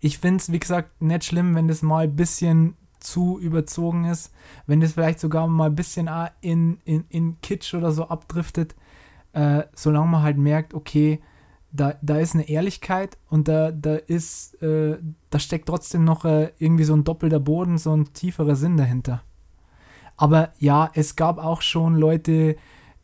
[0.00, 4.32] ich finde es, wie gesagt, nicht schlimm, wenn das mal ein bisschen zu überzogen ist,
[4.66, 6.10] wenn das vielleicht sogar mal ein bisschen
[6.40, 8.74] in, in, in Kitsch oder so abdriftet,
[9.32, 11.20] äh, solange man halt merkt, okay,
[11.72, 14.98] da, da ist eine Ehrlichkeit und da, da ist, äh,
[15.30, 19.22] da steckt trotzdem noch äh, irgendwie so ein doppelter Boden, so ein tieferer Sinn dahinter.
[20.16, 22.56] Aber ja, es gab auch schon Leute,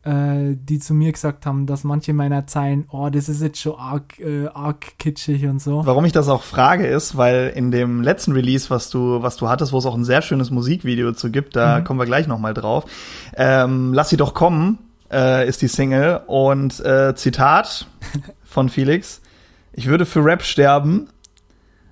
[0.03, 3.75] äh, die zu mir gesagt haben, dass manche meiner Zeilen, oh, das ist jetzt schon
[3.75, 5.85] arg, äh, arg kitschig und so.
[5.85, 9.49] Warum ich das auch frage, ist, weil in dem letzten Release, was du, was du
[9.49, 11.83] hattest, wo es auch ein sehr schönes Musikvideo zu gibt, da mhm.
[11.85, 12.85] kommen wir gleich nochmal drauf.
[13.35, 14.77] Ähm, Lass sie doch kommen,
[15.11, 16.21] äh, ist die Single.
[16.27, 17.87] Und äh, Zitat
[18.47, 19.21] von Felix,
[19.73, 21.09] ich würde für Rap sterben,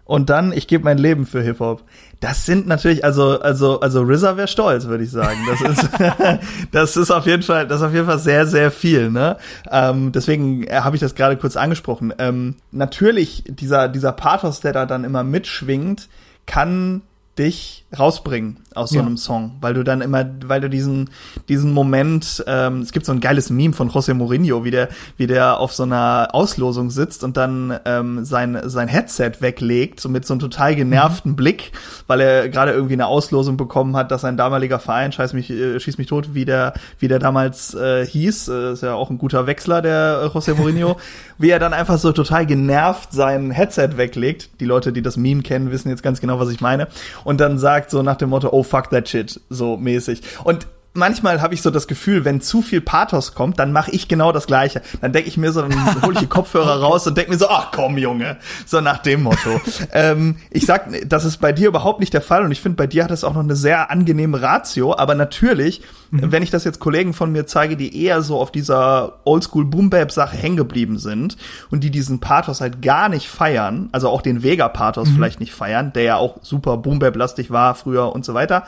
[0.06, 1.84] und dann ich gebe mein Leben für Hip Hop.
[2.20, 5.40] Das sind natürlich also also also RZA wäre stolz, würde ich sagen.
[5.48, 5.90] Das ist
[6.72, 9.10] das ist auf jeden Fall das ist auf jeden Fall sehr sehr viel.
[9.10, 9.38] Ne?
[9.70, 12.14] Ähm, deswegen äh, habe ich das gerade kurz angesprochen.
[12.20, 16.08] Ähm, natürlich dieser dieser Pathos, der da dann immer mitschwingt,
[16.46, 17.02] kann
[17.38, 19.02] dich rausbringen aus so ja.
[19.02, 21.10] einem Song, weil du dann immer, weil du diesen
[21.48, 25.28] diesen Moment, ähm, es gibt so ein geiles Meme von José Mourinho, wie der wie
[25.28, 30.26] der auf so einer Auslosung sitzt und dann ähm, sein sein Headset weglegt, so mit
[30.26, 31.36] so einem total genervten mhm.
[31.36, 31.72] Blick,
[32.08, 35.80] weil er gerade irgendwie eine Auslosung bekommen hat, dass sein damaliger Verein scheiß mich äh,
[35.80, 39.18] schieß mich tot, wie der wie der damals äh, hieß, äh, ist ja auch ein
[39.18, 40.98] guter Wechsler der äh, José Mourinho,
[41.38, 44.50] wie er dann einfach so total genervt sein Headset weglegt.
[44.60, 46.88] Die Leute, die das Meme kennen, wissen jetzt ganz genau, was ich meine
[47.24, 50.22] und dann sagt so nach dem Motto, oh fuck that shit, so mäßig.
[50.44, 54.08] Und manchmal habe ich so das Gefühl, wenn zu viel Pathos kommt, dann mache ich
[54.08, 54.82] genau das Gleiche.
[55.02, 57.50] Dann denke ich mir so, dann hole ich die Kopfhörer raus und denke mir so,
[57.50, 58.38] ach komm, Junge.
[58.66, 59.62] So nach dem Motto.
[59.92, 62.88] ähm, ich sag, das ist bei dir überhaupt nicht der Fall und ich finde, bei
[62.88, 64.96] dir hat es auch noch eine sehr angenehme Ratio.
[64.98, 65.82] Aber natürlich,
[66.12, 66.32] mhm.
[66.32, 69.90] wenn ich das jetzt Kollegen von mir zeige, die eher so auf dieser Oldschool Boom
[69.90, 71.38] Bap Sache hängen geblieben sind
[71.70, 75.16] und die diesen Pathos halt gar nicht feiern, also auch den Vega Pathos mhm.
[75.16, 78.64] vielleicht nicht feiern, der ja auch super Boom Bap lastig war früher und so weiter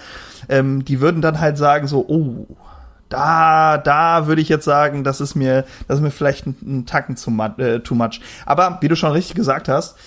[0.49, 2.55] ähm, die würden dann halt sagen so, oh,
[3.09, 6.85] da, da würde ich jetzt sagen, das ist mir, das ist mir vielleicht ein, ein
[6.85, 8.21] Tacken zu, äh, too much.
[8.45, 9.97] Aber wie du schon richtig gesagt hast,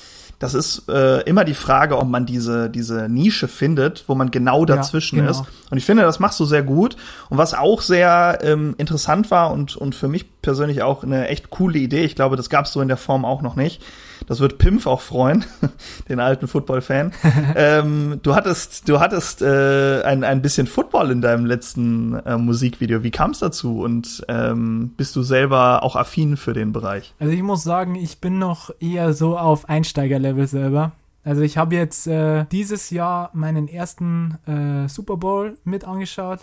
[0.41, 4.65] das ist äh, immer die Frage, ob man diese, diese Nische findet, wo man genau
[4.65, 5.43] dazwischen ja, genau.
[5.43, 5.45] ist.
[5.71, 6.97] Und ich finde, das machst du sehr gut.
[7.29, 11.51] Und was auch sehr ähm, interessant war und, und für mich persönlich auch eine echt
[11.51, 13.83] coole Idee, ich glaube, das gab es so in der Form auch noch nicht,
[14.27, 15.45] das wird Pimpf auch freuen,
[16.09, 17.13] den alten Football-Fan.
[17.57, 23.03] ähm, du hattest, du hattest äh, ein, ein bisschen Football in deinem letzten äh, Musikvideo.
[23.03, 23.81] Wie kam es dazu?
[23.81, 27.15] Und ähm, bist du selber auch affin für den Bereich?
[27.19, 30.93] Also ich muss sagen, ich bin noch eher so auf Einsteigerlevel selber.
[31.23, 36.41] Also ich habe jetzt äh, dieses Jahr meinen ersten äh, Super Bowl mit angeschaut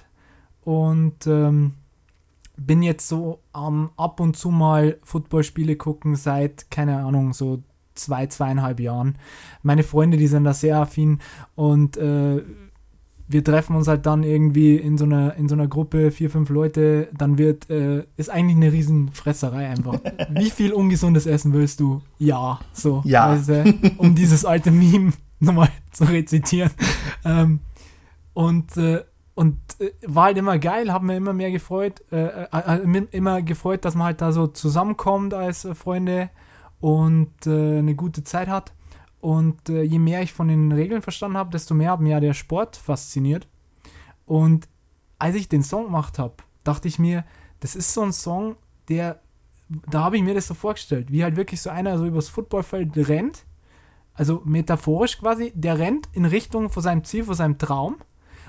[0.61, 1.73] und ähm,
[2.57, 7.63] bin jetzt so am um, ab und zu mal Footballspiele gucken seit, keine Ahnung, so
[7.95, 9.17] zwei, zweieinhalb Jahren.
[9.63, 11.19] Meine Freunde, die sind da sehr affin
[11.55, 12.41] und äh,
[13.29, 16.49] wir treffen uns halt dann irgendwie in so einer, in so einer Gruppe, vier, fünf
[16.49, 19.99] Leute, dann wird, äh, ist eigentlich eine Riesenfresserei einfach.
[20.29, 22.01] Wie viel ungesundes Essen willst du?
[22.19, 23.01] Ja, so.
[23.05, 23.25] Ja.
[23.25, 23.63] Also,
[23.97, 26.71] um dieses alte Meme nochmal zu rezitieren.
[27.25, 27.59] Ähm,
[28.33, 29.03] und äh,
[29.37, 33.43] und äh, war halt immer geil, haben mir immer mehr gefreut, äh, äh, äh immer
[33.43, 36.31] gefreut, dass man halt da so zusammenkommt als äh, Freunde
[36.79, 38.73] und eine gute Zeit hat.
[39.19, 42.35] Und je mehr ich von den Regeln verstanden habe, desto mehr hat mir ja der
[42.35, 43.47] Sport fasziniert.
[44.25, 44.67] Und
[45.17, 47.25] als ich den Song gemacht habe, dachte ich mir,
[47.59, 48.57] das ist so ein Song,
[48.89, 49.19] der,
[49.69, 52.95] da habe ich mir das so vorgestellt, wie halt wirklich so einer so übers Footballfeld
[53.09, 53.43] rennt,
[54.13, 57.97] also metaphorisch quasi, der rennt in Richtung von seinem Ziel, von seinem Traum.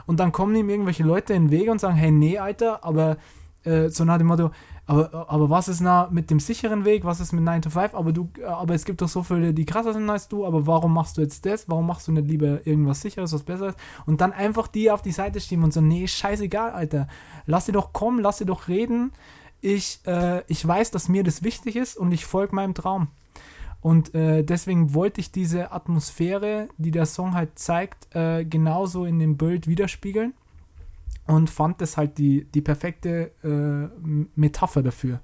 [0.09, 3.19] Und dann kommen ihm irgendwelche Leute in den Weg und sagen, hey, nee, Alter, aber
[3.65, 4.51] äh, so nach dem Motto,
[4.87, 7.05] aber, aber was ist na mit dem sicheren Weg?
[7.05, 7.95] Was ist mit 9 to 5?
[7.95, 10.95] Aber du, aber es gibt doch so viele, die krasser sind als du, aber warum
[10.95, 11.69] machst du jetzt das?
[11.69, 13.75] Warum machst du nicht lieber irgendwas sicheres, was besseres?
[14.07, 17.07] Und dann einfach die auf die Seite schieben und so, nee, scheißegal, Alter.
[17.45, 19.13] Lass sie doch kommen, lass sie doch reden.
[19.61, 23.09] Ich, äh, ich weiß, dass mir das wichtig ist und ich folge meinem Traum.
[23.81, 29.19] Und äh, deswegen wollte ich diese Atmosphäre, die der Song halt zeigt, äh, genauso in
[29.19, 30.35] dem Bild widerspiegeln
[31.27, 35.21] und fand das halt die, die perfekte äh, Metapher dafür.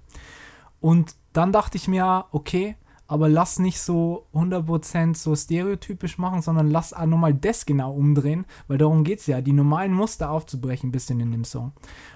[0.81, 2.77] Und dann dachte ich mir, okay,
[3.07, 8.47] aber lass nicht so 100% so stereotypisch machen, sondern lass auch nochmal das genau umdrehen,
[8.67, 11.73] weil darum geht es ja, die normalen Muster aufzubrechen ein bisschen in dem Song.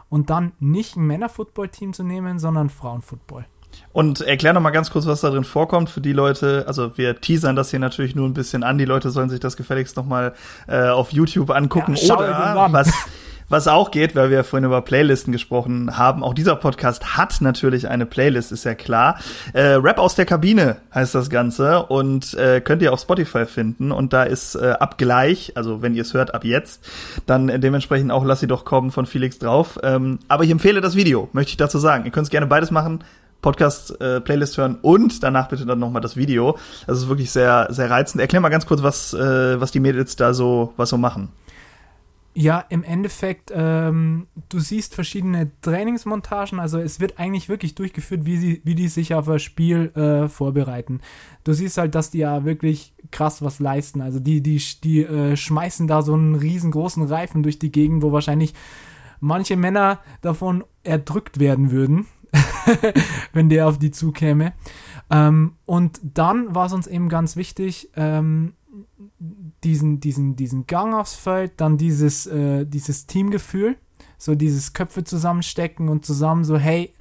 [0.09, 3.47] Und dann nicht ein Männerfootball-Team zu nehmen, sondern Frauenfootball.
[3.93, 6.65] Und erklär noch mal ganz kurz, was da drin vorkommt für die Leute.
[6.69, 8.79] Also wir teasern das hier natürlich nur ein bisschen an.
[8.79, 10.35] Die Leute sollen sich das gefälligst noch mal
[10.69, 12.93] äh, auf YouTube angucken ja, oder was
[13.49, 16.23] was auch geht, weil wir vorhin über Playlisten gesprochen haben.
[16.23, 19.19] Auch dieser Podcast hat natürlich eine Playlist, ist ja klar.
[19.53, 23.91] Äh, Rap aus der Kabine heißt das Ganze und äh, könnt ihr auf Spotify finden.
[23.91, 26.89] Und da ist äh, ab gleich, also wenn ihr es hört, ab jetzt,
[27.27, 29.79] dann äh, dementsprechend auch Lass sie doch kommen von Felix drauf.
[29.83, 32.05] Ähm, aber ich empfehle das Video, möchte ich dazu sagen.
[32.05, 33.03] Ihr könnt es gerne beides machen.
[33.41, 36.59] Podcast äh, hören und danach bitte dann nochmal das Video.
[36.87, 38.21] Das ist wirklich sehr sehr reizend.
[38.21, 41.31] Erklär mal ganz kurz, was äh, was die Mädels da so was so machen.
[42.41, 48.37] Ja, im Endeffekt, ähm, du siehst verschiedene Trainingsmontagen, also es wird eigentlich wirklich durchgeführt, wie,
[48.37, 51.01] sie, wie die sich auf ein Spiel äh, vorbereiten.
[51.43, 54.01] Du siehst halt, dass die ja wirklich krass was leisten.
[54.01, 58.13] Also die, die, die äh, schmeißen da so einen riesengroßen Reifen durch die Gegend, wo
[58.13, 58.55] wahrscheinlich
[59.19, 62.07] manche Männer davon erdrückt werden würden,
[63.33, 64.53] wenn der auf die zukäme.
[65.11, 68.55] Ähm, und dann war es uns eben ganz wichtig, ähm,
[69.65, 73.77] diesen, diesen, diesen Gang aufs Feld, dann dieses, äh, dieses Teamgefühl,
[74.19, 76.93] so dieses Köpfe zusammenstecken und zusammen so, hey,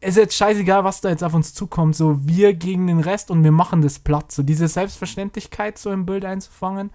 [0.00, 3.30] es ist jetzt scheißegal, was da jetzt auf uns zukommt, so wir gegen den Rest
[3.30, 6.90] und wir machen das platt, so diese Selbstverständlichkeit so im Bild einzufangen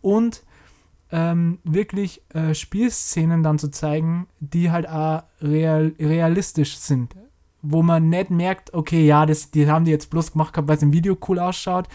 [0.00, 0.42] und
[1.10, 7.14] ähm, wirklich äh, Spielszenen dann zu zeigen, die halt auch real, realistisch sind.
[7.62, 10.82] Wo man nicht merkt, okay, ja, das, die haben die jetzt bloß gemacht weil es
[10.82, 11.88] im Video cool ausschaut,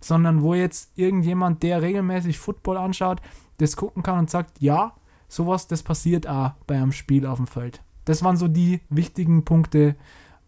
[0.00, 3.20] sondern wo jetzt irgendjemand, der regelmäßig Football anschaut,
[3.58, 4.94] das gucken kann und sagt, ja,
[5.28, 7.82] sowas, das passiert auch bei einem Spiel auf dem Feld.
[8.06, 9.94] Das waren so die wichtigen Punkte,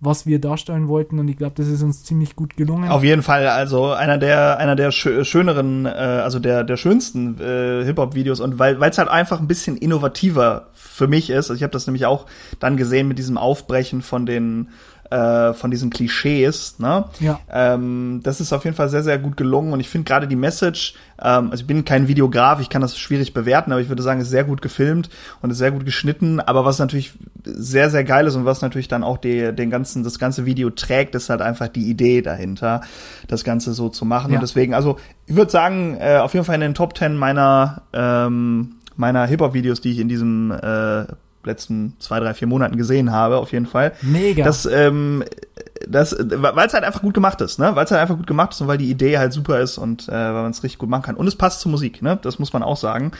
[0.05, 2.91] was wir darstellen wollten und ich glaube, das ist uns ziemlich gut gelungen.
[2.91, 7.85] Auf jeden Fall, also einer der einer der schöneren, äh, also der der schönsten äh,
[7.85, 11.51] Hip Hop Videos und weil weil es halt einfach ein bisschen innovativer für mich ist.
[11.51, 12.27] Also ich habe das nämlich auch
[12.59, 14.71] dann gesehen mit diesem Aufbrechen von den
[15.13, 16.79] äh, von diesen Klischees.
[16.79, 17.05] Ne?
[17.21, 17.39] Ja.
[17.51, 20.37] Ähm, das ist auf jeden Fall sehr, sehr gut gelungen und ich finde gerade die
[20.37, 24.03] Message, ähm, also ich bin kein Videograf, ich kann das schwierig bewerten, aber ich würde
[24.03, 25.11] sagen, ist sehr gut gefilmt
[25.43, 26.41] und ist sehr gut geschnitten.
[26.41, 27.13] Aber was natürlich
[27.45, 30.71] sehr, sehr geil ist und was natürlich dann auch die, den ganzen, das ganze Video
[30.71, 32.81] trägt, ist halt einfach die Idee dahinter,
[33.29, 34.33] das Ganze so zu machen.
[34.33, 34.39] Ja.
[34.39, 34.97] Und deswegen, also
[35.27, 39.81] ich würde sagen, äh, auf jeden Fall in den Top Ten meiner ähm, meiner Hip-Hop-Videos,
[39.81, 41.07] die ich in diesem äh,
[41.45, 43.93] letzten zwei, drei, vier Monaten gesehen habe, auf jeden Fall.
[44.03, 44.45] Mega.
[44.45, 45.25] Das, ähm,
[45.89, 47.75] das, weil es halt einfach gut gemacht ist, ne?
[47.75, 50.09] Weil es halt einfach gut gemacht ist und weil die Idee halt super ist und
[50.09, 51.17] äh, weil man es richtig gut machen kann.
[51.17, 52.19] Und es passt zur Musik, ne?
[52.23, 53.13] Das muss man auch sagen.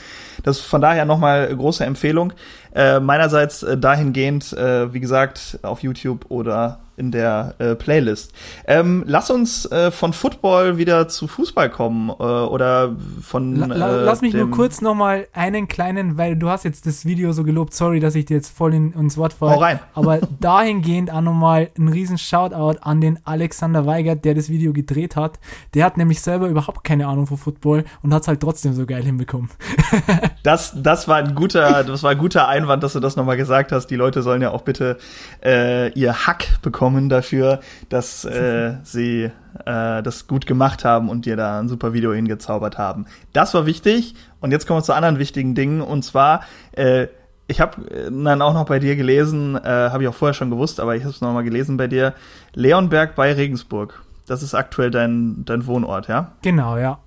[0.43, 2.33] Das von daher nochmal große Empfehlung.
[2.73, 8.33] Äh, meinerseits äh, dahingehend, äh, wie gesagt, auf YouTube oder in der äh, Playlist.
[8.67, 13.55] Ähm, lass uns äh, von Football wieder zu Fußball kommen äh, oder von.
[13.55, 16.85] La, la, äh, lass mich nur kurz noch mal einen kleinen, weil du hast jetzt
[16.85, 17.73] das Video so gelobt.
[17.73, 19.55] Sorry, dass ich dir jetzt voll in, ins Wort falle.
[19.55, 19.79] Hau rein.
[19.95, 24.71] Aber dahingehend auch noch mal ein riesen Shoutout an den Alexander Weigert, der das Video
[24.71, 25.39] gedreht hat.
[25.73, 28.85] Der hat nämlich selber überhaupt keine Ahnung von Football und hat es halt trotzdem so
[28.85, 29.49] geil hinbekommen.
[30.43, 33.37] das, das war ein guter, das war ein guter Einwand, dass du das noch mal
[33.37, 33.87] gesagt hast.
[33.87, 34.97] Die Leute sollen ja auch bitte
[35.43, 39.31] äh, ihr Hack bekommen bekommen dafür, dass äh, sie
[39.65, 43.05] äh, das gut gemacht haben und dir da ein super Video hingezaubert haben.
[43.31, 44.15] Das war wichtig.
[44.41, 45.79] Und jetzt kommen wir zu anderen wichtigen Dingen.
[45.79, 47.07] Und zwar, äh,
[47.47, 50.49] ich habe äh, dann auch noch bei dir gelesen, äh, habe ich auch vorher schon
[50.49, 52.15] gewusst, aber ich habe es noch mal gelesen bei dir.
[52.53, 54.03] Leonberg bei Regensburg.
[54.27, 56.33] Das ist aktuell dein, dein Wohnort, ja?
[56.41, 56.99] Genau, ja.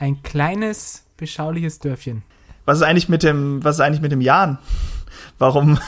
[0.00, 2.22] Ein kleines, beschauliches Dörfchen.
[2.64, 4.58] Was ist eigentlich mit dem, was ist eigentlich mit dem Jan?
[5.40, 5.78] Warum,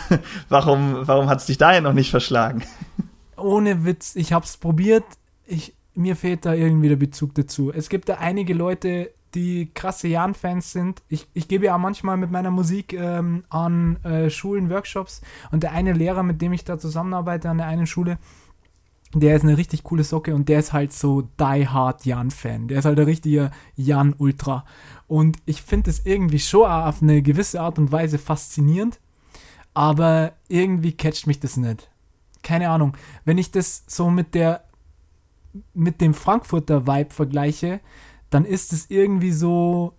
[0.49, 2.63] warum, warum hat es dich dahin noch nicht verschlagen?
[3.37, 5.03] Ohne Witz, ich hab's probiert.
[5.45, 7.73] Ich, mir fehlt da irgendwie der Bezug dazu.
[7.73, 11.03] Es gibt da einige Leute, die krasse Jan-Fans sind.
[11.09, 15.21] Ich, ich gebe ja manchmal mit meiner Musik ähm, an äh, Schulen Workshops
[15.51, 18.19] und der eine Lehrer, mit dem ich da zusammenarbeite an der einen Schule,
[19.15, 22.69] der ist eine richtig coole Socke und der ist halt so die hard Jan-Fan.
[22.69, 24.65] Der ist halt ein richtiger Jan-Ultra.
[25.09, 29.01] Und ich finde es irgendwie schon auf eine gewisse Art und Weise faszinierend,
[29.81, 31.89] aber irgendwie catcht mich das nicht.
[32.43, 32.95] Keine Ahnung.
[33.25, 34.65] Wenn ich das so mit der
[35.73, 37.81] mit dem Frankfurter Vibe vergleiche,
[38.29, 39.95] dann ist es irgendwie so.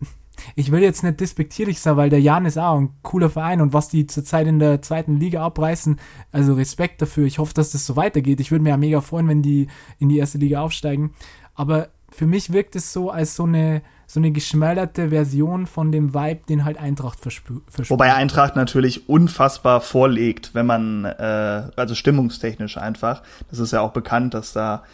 [0.54, 3.72] Ich will jetzt nicht despektierlich sein, weil der Jan ist auch ein cooler Verein und
[3.72, 5.98] was die zurzeit in der zweiten Liga abreißen,
[6.30, 7.26] also Respekt dafür.
[7.26, 8.38] Ich hoffe, dass das so weitergeht.
[8.38, 9.66] Ich würde mir ja mega freuen, wenn die
[9.98, 11.12] in die erste Liga aufsteigen.
[11.54, 13.82] Aber für mich wirkt es so als so eine
[14.14, 17.64] so eine geschmälerte Version von dem Vibe, den halt Eintracht verspürt.
[17.90, 23.24] Wobei Eintracht natürlich unfassbar vorlegt, wenn man, äh, also stimmungstechnisch einfach.
[23.50, 24.84] Das ist ja auch bekannt, dass da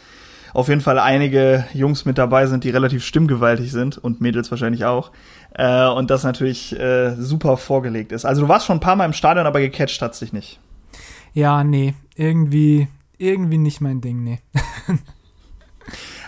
[0.54, 4.86] auf jeden Fall einige Jungs mit dabei sind, die relativ stimmgewaltig sind und Mädels wahrscheinlich
[4.86, 5.10] auch.
[5.52, 8.24] Äh, und das natürlich äh, super vorgelegt ist.
[8.24, 10.58] Also du warst schon ein paar Mal im Stadion, aber gecatcht hat sich nicht.
[11.34, 14.40] Ja, nee, irgendwie, irgendwie nicht mein Ding, nee.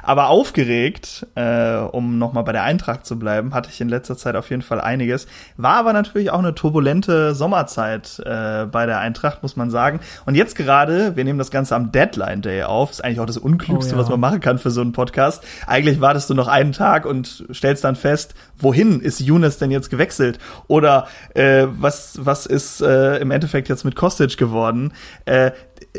[0.03, 4.36] Aber aufgeregt, äh, um nochmal bei der Eintracht zu bleiben, hatte ich in letzter Zeit
[4.36, 5.26] auf jeden Fall einiges.
[5.57, 10.00] War aber natürlich auch eine turbulente Sommerzeit äh, bei der Eintracht, muss man sagen.
[10.26, 13.38] Und jetzt gerade, wir nehmen das Ganze am Deadline Day auf, ist eigentlich auch das
[13.38, 14.03] Unklügste, oh, ja.
[14.03, 15.44] was man machen kann für so einen Podcast.
[15.66, 19.90] Eigentlich wartest du noch einen Tag und stellst dann fest, wohin ist Younes denn jetzt
[19.90, 20.38] gewechselt?
[20.66, 24.92] Oder äh, was, was ist äh, im Endeffekt jetzt mit Kostic geworden?
[25.24, 25.53] Äh,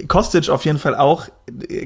[0.08, 1.28] Kostic auf jeden Fall auch.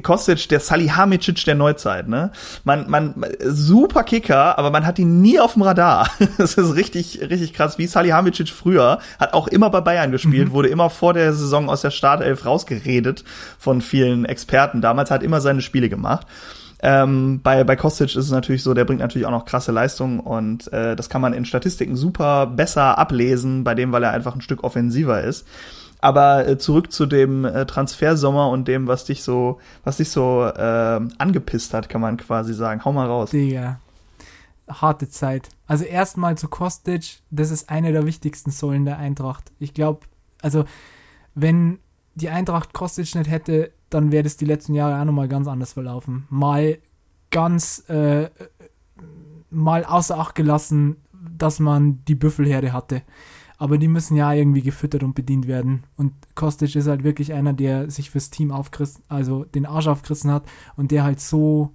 [0.03, 2.31] Kostic, der Salihamidzic der Neuzeit, ne?
[2.63, 6.09] Man, man, super Kicker, aber man hat ihn nie auf dem Radar.
[6.37, 7.77] Das ist richtig, richtig krass.
[7.77, 10.51] Wie Salihamidzic früher, hat auch immer bei Bayern gespielt, mhm.
[10.51, 13.23] wurde immer vor der Saison aus der Startelf rausgeredet
[13.57, 14.81] von vielen Experten.
[14.81, 16.27] Damals hat immer seine Spiele gemacht.
[16.79, 20.19] Ähm, bei, bei Kostic ist es natürlich so, der bringt natürlich auch noch krasse Leistungen
[20.19, 24.35] und äh, das kann man in Statistiken super besser ablesen, bei dem, weil er einfach
[24.35, 25.47] ein Stück offensiver ist.
[25.99, 30.43] Aber äh, zurück zu dem äh, Transfersommer und dem, was dich so, was dich so
[30.43, 32.85] äh, angepisst hat, kann man quasi sagen.
[32.85, 33.31] Hau mal raus.
[33.31, 33.79] Digga.
[34.69, 35.49] harte Zeit.
[35.65, 39.51] Also erstmal zu Kostic, das ist eine der wichtigsten Säulen der Eintracht.
[39.59, 40.01] Ich glaube,
[40.41, 40.65] also
[41.33, 41.79] wenn
[42.15, 45.73] die Eintracht Kostic nicht hätte, dann wäre das die letzten Jahre auch nochmal ganz anders
[45.73, 46.25] verlaufen.
[46.29, 46.79] Mal
[47.31, 48.29] ganz, äh,
[49.49, 50.97] mal außer Acht gelassen,
[51.37, 53.01] dass man die Büffelherde hatte.
[53.57, 55.83] Aber die müssen ja irgendwie gefüttert und bedient werden.
[55.95, 60.31] Und Kostic ist halt wirklich einer, der sich fürs Team aufgerissen, also den Arsch aufgerissen
[60.31, 60.45] hat
[60.75, 61.71] und der halt so,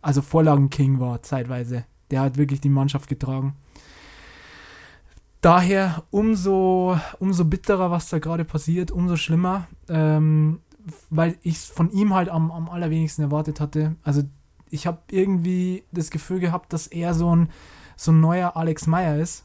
[0.00, 1.84] also Vorlagenking war zeitweise.
[2.10, 3.56] Der hat wirklich die Mannschaft getragen.
[5.42, 10.60] Daher umso, umso bitterer, was da gerade passiert, umso schlimmer, ähm,
[11.10, 13.96] weil ich es von ihm halt am, am allerwenigsten erwartet hatte.
[14.02, 14.22] Also
[14.70, 17.50] ich habe irgendwie das Gefühl gehabt, dass er so ein,
[17.96, 19.44] so ein neuer Alex Meyer ist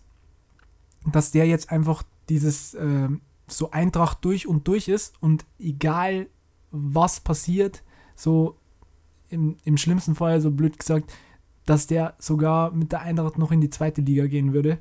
[1.16, 3.10] dass der jetzt einfach dieses äh,
[3.48, 6.28] so Eintracht durch und durch ist und egal
[6.72, 7.84] was passiert,
[8.16, 8.58] so
[9.30, 11.14] im, im schlimmsten Fall, so blöd gesagt,
[11.66, 14.80] dass der sogar mit der Eintracht noch in die zweite Liga gehen würde.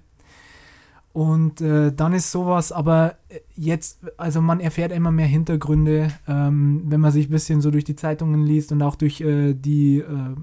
[1.13, 3.17] Und äh, dann ist sowas, aber
[3.55, 7.85] jetzt, also man erfährt immer mehr Hintergründe, ähm, wenn man sich ein bisschen so durch
[7.85, 10.35] die Zeitungen liest und auch durch äh, die äh,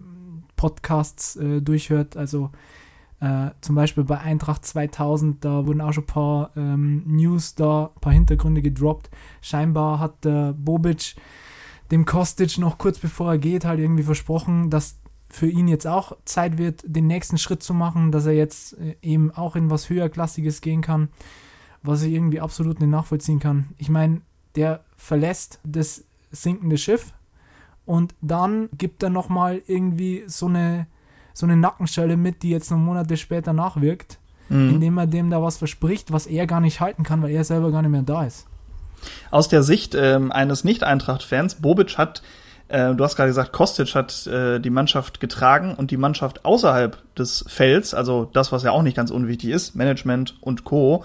[0.56, 2.18] Podcasts äh, durchhört.
[2.18, 2.50] Also
[3.24, 7.92] äh, zum Beispiel bei Eintracht 2000, da wurden auch schon ein paar ähm, News da,
[7.96, 9.10] ein paar Hintergründe gedroppt.
[9.42, 11.16] Scheinbar hat der Bobic
[11.90, 15.00] dem Kostic noch kurz bevor er geht halt irgendwie versprochen, dass
[15.30, 18.98] für ihn jetzt auch Zeit wird, den nächsten Schritt zu machen, dass er jetzt äh,
[19.02, 21.08] eben auch in was höherklassiges gehen kann,
[21.82, 23.70] was ich irgendwie absolut nicht nachvollziehen kann.
[23.78, 24.20] Ich meine,
[24.56, 27.14] der verlässt das sinkende Schiff
[27.86, 30.88] und dann gibt er nochmal irgendwie so eine
[31.34, 34.20] so eine Nackenschelle mit, die jetzt noch Monate später nachwirkt,
[34.50, 34.70] mhm.
[34.70, 37.72] indem er dem da was verspricht, was er gar nicht halten kann, weil er selber
[37.72, 38.48] gar nicht mehr da ist.
[39.32, 42.24] Aus der Sicht ähm, eines Nicht-Eintracht-Fans, Bobic hat,
[42.70, 46.98] äh, du hast gerade gesagt, Kostic hat äh, die Mannschaft getragen und die Mannschaft außerhalb
[47.16, 51.04] des Felds, also das, was ja auch nicht ganz unwichtig ist, Management und Co.,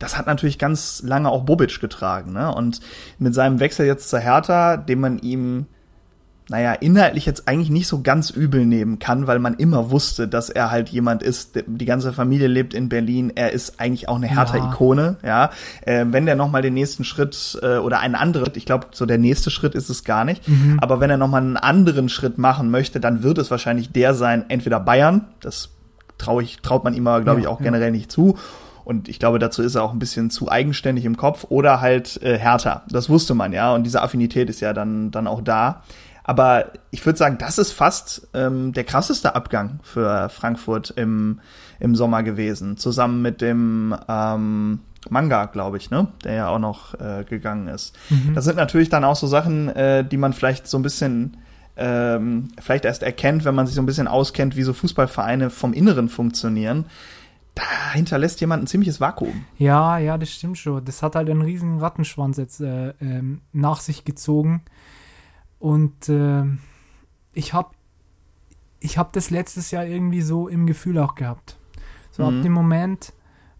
[0.00, 2.32] das hat natürlich ganz lange auch Bobic getragen.
[2.32, 2.52] Ne?
[2.52, 2.80] Und
[3.18, 5.66] mit seinem Wechsel jetzt zur Hertha, dem man ihm
[6.50, 10.50] naja, inhaltlich jetzt eigentlich nicht so ganz übel nehmen kann, weil man immer wusste, dass
[10.50, 14.26] er halt jemand ist, die ganze Familie lebt in Berlin, er ist eigentlich auch eine
[14.26, 14.68] härte ja.
[14.68, 15.50] Ikone, ja.
[15.82, 19.18] Äh, wenn der nochmal den nächsten Schritt äh, oder einen anderen, ich glaube, so der
[19.18, 20.78] nächste Schritt ist es gar nicht, mhm.
[20.80, 24.46] aber wenn er nochmal einen anderen Schritt machen möchte, dann wird es wahrscheinlich der sein,
[24.48, 25.70] entweder Bayern, das
[26.18, 27.64] traue ich, traut man ihm aber, glaube ja, ich, auch ja.
[27.64, 28.36] generell nicht zu,
[28.84, 32.20] und ich glaube, dazu ist er auch ein bisschen zu eigenständig im Kopf oder halt
[32.24, 32.82] äh, härter.
[32.88, 33.72] Das wusste man ja.
[33.72, 35.84] Und diese Affinität ist ja dann, dann auch da.
[36.24, 41.40] Aber ich würde sagen, das ist fast ähm, der krasseste Abgang für Frankfurt im,
[41.78, 42.76] im Sommer gewesen.
[42.76, 46.08] Zusammen mit dem ähm, Manga, glaube ich, ne?
[46.24, 47.96] Der ja auch noch äh, gegangen ist.
[48.10, 48.34] Mhm.
[48.34, 51.38] Das sind natürlich dann auch so Sachen, äh, die man vielleicht so ein bisschen
[51.76, 55.72] ähm, vielleicht erst erkennt, wenn man sich so ein bisschen auskennt, wie so Fußballvereine vom
[55.72, 56.84] Inneren funktionieren.
[57.54, 59.44] Da hinterlässt jemand ein ziemliches Vakuum.
[59.56, 60.84] Ja, ja, das stimmt schon.
[60.84, 64.62] Das hat halt einen riesen Rattenschwanz jetzt äh, ähm, nach sich gezogen.
[65.60, 66.44] Und äh,
[67.32, 67.70] ich habe
[68.80, 71.58] ich hab das letztes Jahr irgendwie so im Gefühl auch gehabt.
[72.10, 72.36] So mhm.
[72.36, 73.12] ab dem Moment,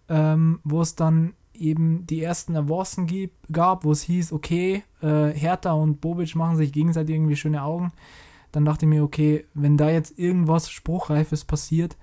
[0.08, 3.06] ähm, wo es dann eben die ersten Avancen
[3.52, 7.92] gab, wo es hieß, okay, äh, Hertha und Bobic machen sich gegenseitig irgendwie schöne Augen,
[8.50, 11.98] dann dachte ich mir, okay, wenn da jetzt irgendwas Spruchreifes passiert,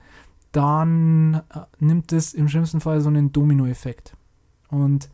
[0.52, 4.16] dann äh, nimmt es im schlimmsten Fall so einen Dominoeffekt.
[4.70, 5.10] Und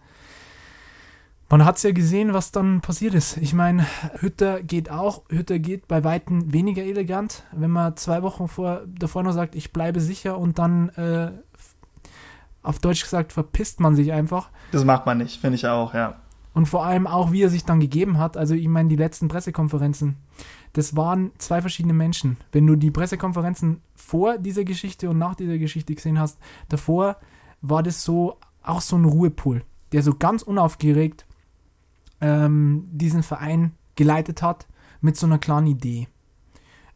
[1.54, 3.38] man hat es ja gesehen, was dann passiert ist.
[3.38, 3.86] Ich meine,
[4.22, 9.22] Hütter geht auch, Hütter geht bei Weitem weniger elegant, wenn man zwei Wochen vor, davor
[9.22, 11.30] noch sagt, ich bleibe sicher und dann äh,
[12.64, 14.50] auf Deutsch gesagt verpisst man sich einfach.
[14.72, 16.16] Das macht man nicht, finde ich auch, ja.
[16.56, 18.36] Und vor allem auch, wie er sich dann gegeben hat.
[18.36, 20.18] Also ich meine, die letzten Pressekonferenzen,
[20.74, 22.38] das waren zwei verschiedene Menschen.
[22.52, 26.40] Wenn du die Pressekonferenzen vor dieser Geschichte und nach dieser Geschichte gesehen hast,
[26.70, 27.18] davor
[27.62, 31.28] war das so auch so ein Ruhepool, der so ganz unaufgeregt
[32.24, 34.66] ähm, diesen Verein geleitet hat
[35.02, 36.08] mit so einer klaren Idee.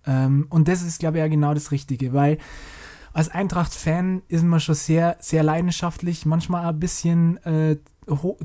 [0.05, 2.37] Ähm, und das ist, glaube ich, ja genau das Richtige, weil
[3.13, 7.77] als Eintracht-Fan ist man schon sehr, sehr leidenschaftlich, manchmal ein bisschen äh,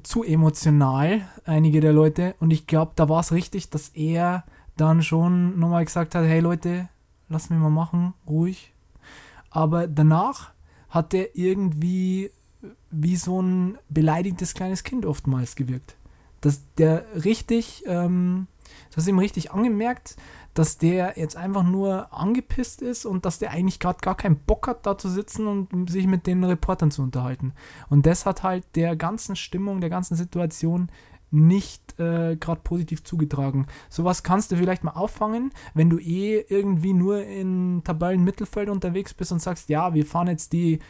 [0.03, 2.35] zu emotional, einige der Leute.
[2.41, 4.45] Und ich glaube, da war es richtig, dass er
[4.77, 6.89] dann schon nochmal gesagt hat, hey Leute,
[7.29, 8.73] lass mich mal machen, ruhig.
[9.51, 10.53] Aber danach
[10.89, 12.31] hat er irgendwie
[12.91, 15.97] wie so ein beleidigtes kleines Kind oftmals gewirkt
[16.43, 18.47] dass der richtig, ähm,
[18.95, 20.17] das ihm richtig angemerkt,
[20.55, 24.69] dass der jetzt einfach nur angepisst ist und dass der eigentlich gerade gar keinen Bock
[24.69, 27.55] hat, da zu sitzen und sich mit den Reportern zu unterhalten.
[27.89, 30.91] Und das hat halt der ganzen Stimmung, der ganzen Situation
[31.31, 33.67] nicht äh, gerade positiv zugetragen.
[33.89, 39.33] Sowas kannst du vielleicht mal auffangen, wenn du eh irgendwie nur in Tabellenmittelfeld unterwegs bist
[39.33, 40.81] und sagst, ja, wir fahren jetzt die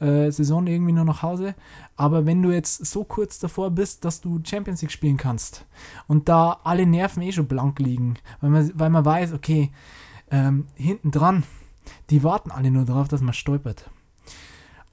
[0.00, 1.54] äh, Saison irgendwie nur nach Hause.
[1.96, 5.66] Aber wenn du jetzt so kurz davor bist, dass du Champions League spielen kannst
[6.06, 9.70] und da alle Nerven eh schon blank liegen, weil man, weil man weiß, okay,
[10.30, 11.44] ähm, hinten dran,
[12.10, 13.90] die warten alle nur darauf, dass man stolpert.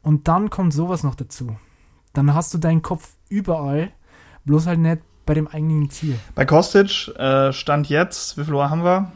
[0.02, 1.56] Und dann kommt sowas noch dazu.
[2.14, 3.92] Dann hast du deinen Kopf überall,
[4.46, 6.20] bloß halt nicht bei dem eigentlichen Ziel.
[6.36, 9.12] Bei Kostic äh, stand jetzt, wie viel Uhr haben wir?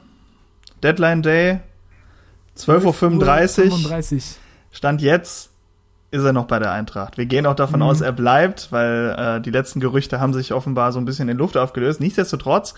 [0.82, 1.60] Deadline Day,
[2.58, 4.22] 12.35 Uhr.
[4.72, 5.49] Stand jetzt
[6.12, 7.18] ist er noch bei der Eintracht.
[7.18, 7.86] Wir gehen auch davon mhm.
[7.86, 11.38] aus, er bleibt, weil äh, die letzten Gerüchte haben sich offenbar so ein bisschen in
[11.38, 12.00] Luft aufgelöst.
[12.00, 12.74] Nichtsdestotrotz,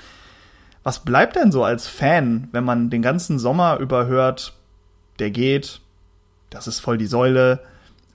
[0.84, 4.54] was bleibt denn so als Fan, wenn man den ganzen Sommer überhört,
[5.20, 5.80] der geht,
[6.50, 7.60] das ist voll die Säule.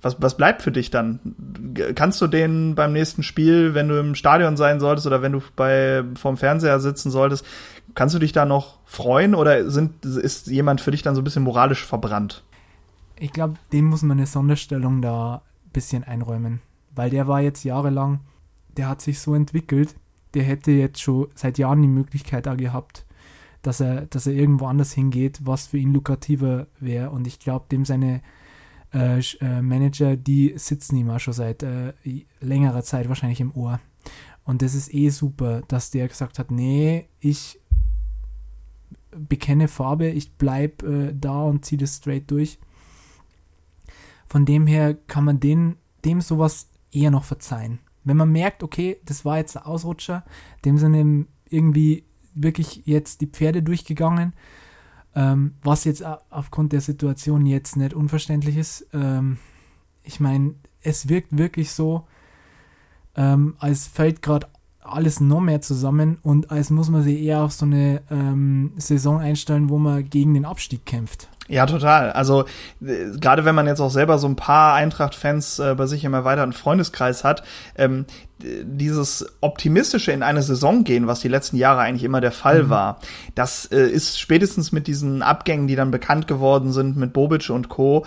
[0.02, 1.20] Was, was bleibt für dich dann?
[1.94, 5.42] Kannst du den beim nächsten Spiel, wenn du im Stadion sein solltest oder wenn du
[5.56, 7.46] bei vorm Fernseher sitzen solltest,
[7.94, 11.24] kannst du dich da noch freuen oder sind, ist jemand für dich dann so ein
[11.24, 12.42] bisschen moralisch verbrannt?
[13.18, 16.60] Ich glaube, dem muss man eine Sonderstellung da ein bisschen einräumen.
[16.94, 18.20] Weil der war jetzt jahrelang,
[18.76, 19.94] der hat sich so entwickelt,
[20.34, 23.06] der hätte jetzt schon seit Jahren die Möglichkeit da gehabt,
[23.62, 27.10] dass er, dass er irgendwo anders hingeht, was für ihn lukrativer wäre.
[27.10, 28.22] Und ich glaube, dem seine
[28.94, 31.92] äh, äh, Manager, die sitzen ihm auch schon seit äh,
[32.40, 33.80] längerer Zeit wahrscheinlich im Ohr.
[34.44, 37.60] Und das ist eh super, dass der gesagt hat, nee, ich
[39.10, 42.58] bekenne Farbe, ich bleib äh, da und ziehe das straight durch.
[44.26, 47.78] Von dem her kann man den, dem sowas eher noch verzeihen.
[48.04, 50.24] Wenn man merkt, okay, das war jetzt ein Ausrutscher,
[50.64, 52.04] dem sind irgendwie
[52.34, 54.32] wirklich jetzt die Pferde durchgegangen,
[55.14, 58.86] ähm, was jetzt aufgrund der Situation jetzt nicht unverständlich ist.
[58.92, 59.38] Ähm,
[60.02, 62.06] ich meine, es wirkt wirklich so,
[63.16, 64.46] ähm, als fällt gerade
[64.80, 69.18] alles noch mehr zusammen und als muss man sich eher auf so eine ähm, Saison
[69.18, 71.28] einstellen, wo man gegen den Abstieg kämpft.
[71.48, 72.10] Ja, total.
[72.12, 72.44] Also
[72.84, 76.14] äh, gerade wenn man jetzt auch selber so ein paar Eintracht-Fans äh, bei sich im
[76.14, 77.42] erweiterten Freundeskreis hat,
[77.76, 78.06] ähm,
[78.38, 82.70] dieses optimistische in eine Saison gehen, was die letzten Jahre eigentlich immer der Fall mhm.
[82.70, 83.00] war,
[83.34, 87.68] das äh, ist spätestens mit diesen Abgängen, die dann bekannt geworden sind mit Bobic und
[87.68, 88.04] Co.,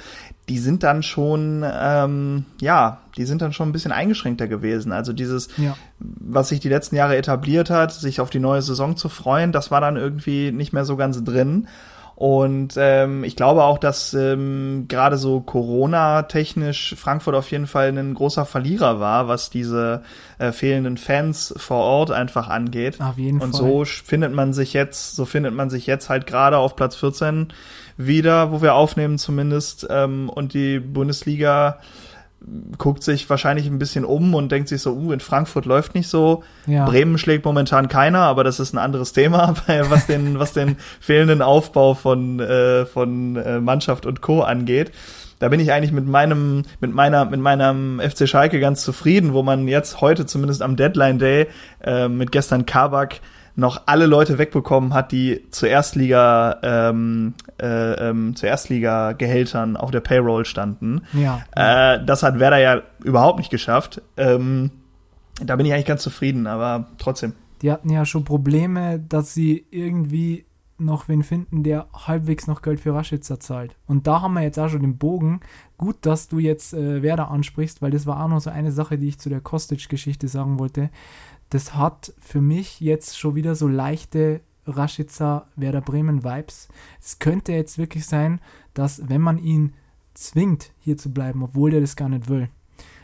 [0.48, 4.92] die sind dann schon, ähm, ja, die sind dann schon ein bisschen eingeschränkter gewesen.
[4.92, 5.78] Also dieses, ja.
[6.00, 9.70] was sich die letzten Jahre etabliert hat, sich auf die neue Saison zu freuen, das
[9.70, 11.68] war dann irgendwie nicht mehr so ganz drin.
[12.20, 18.14] Und ähm, ich glaube auch, dass ähm, gerade so Corona-technisch Frankfurt auf jeden Fall ein
[18.14, 20.04] großer Verlierer war, was diese
[20.38, 23.00] äh, fehlenden Fans vor Ort einfach angeht.
[23.00, 23.62] Auf jeden Und Fall.
[23.62, 27.54] so findet man sich jetzt, so findet man sich jetzt halt gerade auf Platz 14
[27.96, 29.88] wieder, wo wir aufnehmen zumindest.
[29.90, 31.80] Ähm, und die Bundesliga
[32.78, 36.08] guckt sich wahrscheinlich ein bisschen um und denkt sich so, uh, in Frankfurt läuft nicht
[36.08, 36.44] so.
[36.68, 36.86] Ja.
[36.86, 39.56] Bremen schlägt momentan keiner, aber das ist ein anderes Thema,
[39.90, 44.42] was den, was den fehlenden Aufbau von, äh, von äh, Mannschaft und Co.
[44.42, 44.92] angeht.
[45.40, 49.42] Da bin ich eigentlich mit meinem, mit meiner, mit meinem FC Schalke ganz zufrieden, wo
[49.42, 51.48] man jetzt heute zumindest am Deadline Day
[51.82, 53.22] äh, mit gestern Kabak
[53.60, 60.00] noch alle Leute wegbekommen hat, die zu Erstliga, ähm, äh, ähm, zu Erstliga-Gehältern auf der
[60.00, 61.02] Payroll standen.
[61.14, 61.42] Ja.
[61.56, 64.02] Äh, das hat Werder ja überhaupt nicht geschafft.
[64.18, 64.72] Ähm,
[65.44, 67.34] da bin ich eigentlich ganz zufrieden, aber trotzdem.
[67.62, 70.46] Die hatten ja schon Probleme, dass sie irgendwie
[70.78, 73.76] noch wen finden, der halbwegs noch Geld für Raschitzer zahlt.
[73.86, 75.42] Und da haben wir jetzt auch schon den Bogen.
[75.78, 78.98] Gut, dass du jetzt äh, Werder ansprichst, weil das war auch noch so eine Sache,
[78.98, 80.90] die ich zu der Kostic-Geschichte sagen wollte
[81.50, 86.68] das hat für mich jetzt schon wieder so leichte Rashica Werder Bremen Vibes.
[87.02, 88.40] Es könnte jetzt wirklich sein,
[88.74, 89.74] dass wenn man ihn
[90.14, 92.50] zwingt, hier zu bleiben, obwohl er das gar nicht will,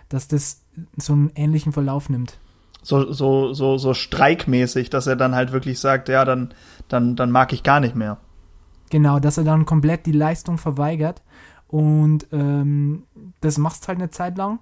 [0.10, 0.62] dass das
[0.98, 2.38] so einen ähnlichen Verlauf nimmt.
[2.84, 6.54] So, so, so, so streikmäßig, dass er dann halt wirklich sagt, ja, dann,
[6.88, 8.18] dann, dann mag ich gar nicht mehr.
[8.92, 11.24] Genau, dass er dann komplett die Leistung verweigert
[11.68, 13.04] und ähm,
[13.42, 14.60] das machst halt eine Zeit lang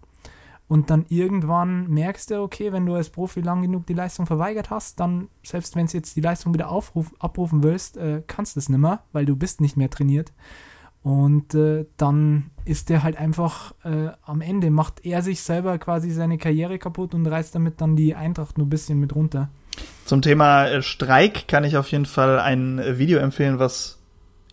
[0.74, 4.72] und dann irgendwann merkst du, okay, wenn du als Profi lang genug die Leistung verweigert
[4.72, 8.60] hast, dann, selbst wenn du jetzt die Leistung wieder aufruf, abrufen willst, äh, kannst du
[8.60, 10.34] es nicht mehr, weil du bist nicht mehr trainiert.
[11.04, 16.10] Und äh, dann ist der halt einfach äh, am Ende, macht er sich selber quasi
[16.10, 19.50] seine Karriere kaputt und reißt damit dann die Eintracht nur ein bisschen mit runter.
[20.06, 24.00] Zum Thema äh, Streik kann ich auf jeden Fall ein äh, Video empfehlen, was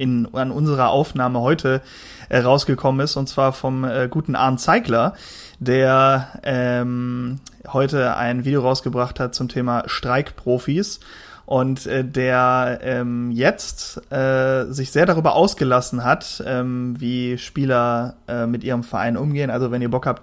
[0.01, 1.83] in, an unserer Aufnahme heute
[2.31, 5.15] äh, rausgekommen ist, und zwar vom äh, guten Arndt Zeigler,
[5.61, 7.39] der ähm,
[7.69, 11.01] heute ein Video rausgebracht hat zum Thema Streikprofis
[11.47, 18.47] und äh, der ähm, jetzt äh, sich sehr darüber ausgelassen hat, ähm, wie Spieler äh,
[18.47, 19.51] mit ihrem Verein umgehen.
[19.51, 20.23] Also wenn ihr Bock habt,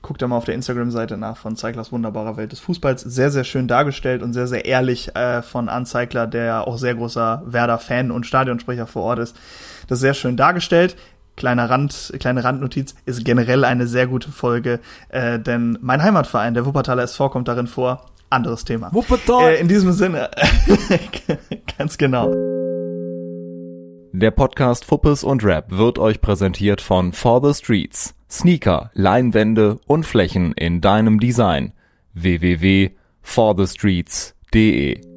[0.00, 3.02] Guckt da mal auf der Instagram-Seite nach von Zeiglers wunderbarer Welt des Fußballs.
[3.02, 7.42] Sehr, sehr schön dargestellt und sehr, sehr ehrlich äh, von Anzeigler, der auch sehr großer
[7.46, 9.36] Werder-Fan und Stadionsprecher vor Ort ist.
[9.88, 10.96] Das sehr schön dargestellt
[11.38, 16.66] kleiner Rand, kleine Randnotiz, ist generell eine sehr gute Folge, äh, denn mein Heimatverein, der
[16.66, 18.04] Wuppertaler SV, kommt darin vor.
[18.28, 18.92] Anderes Thema.
[18.92, 19.52] Wuppertal!
[19.52, 20.28] Äh, in diesem Sinne,
[21.78, 22.30] ganz genau.
[24.12, 28.14] Der Podcast Fuppes und Rap wird euch präsentiert von For the Streets.
[28.30, 31.72] Sneaker, Leinwände und Flächen in deinem Design.
[32.12, 35.07] www.forthestreets.de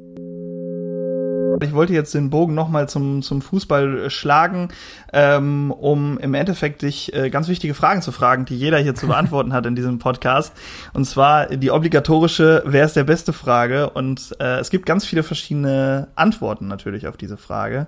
[1.60, 4.68] ich wollte jetzt den Bogen nochmal zum, zum Fußball schlagen,
[5.12, 9.06] ähm, um im Endeffekt dich äh, ganz wichtige Fragen zu fragen, die jeder hier zu
[9.08, 10.52] beantworten hat in diesem Podcast.
[10.92, 13.90] Und zwar die obligatorische, wer ist der beste Frage?
[13.90, 17.86] Und äh, es gibt ganz viele verschiedene Antworten natürlich auf diese Frage.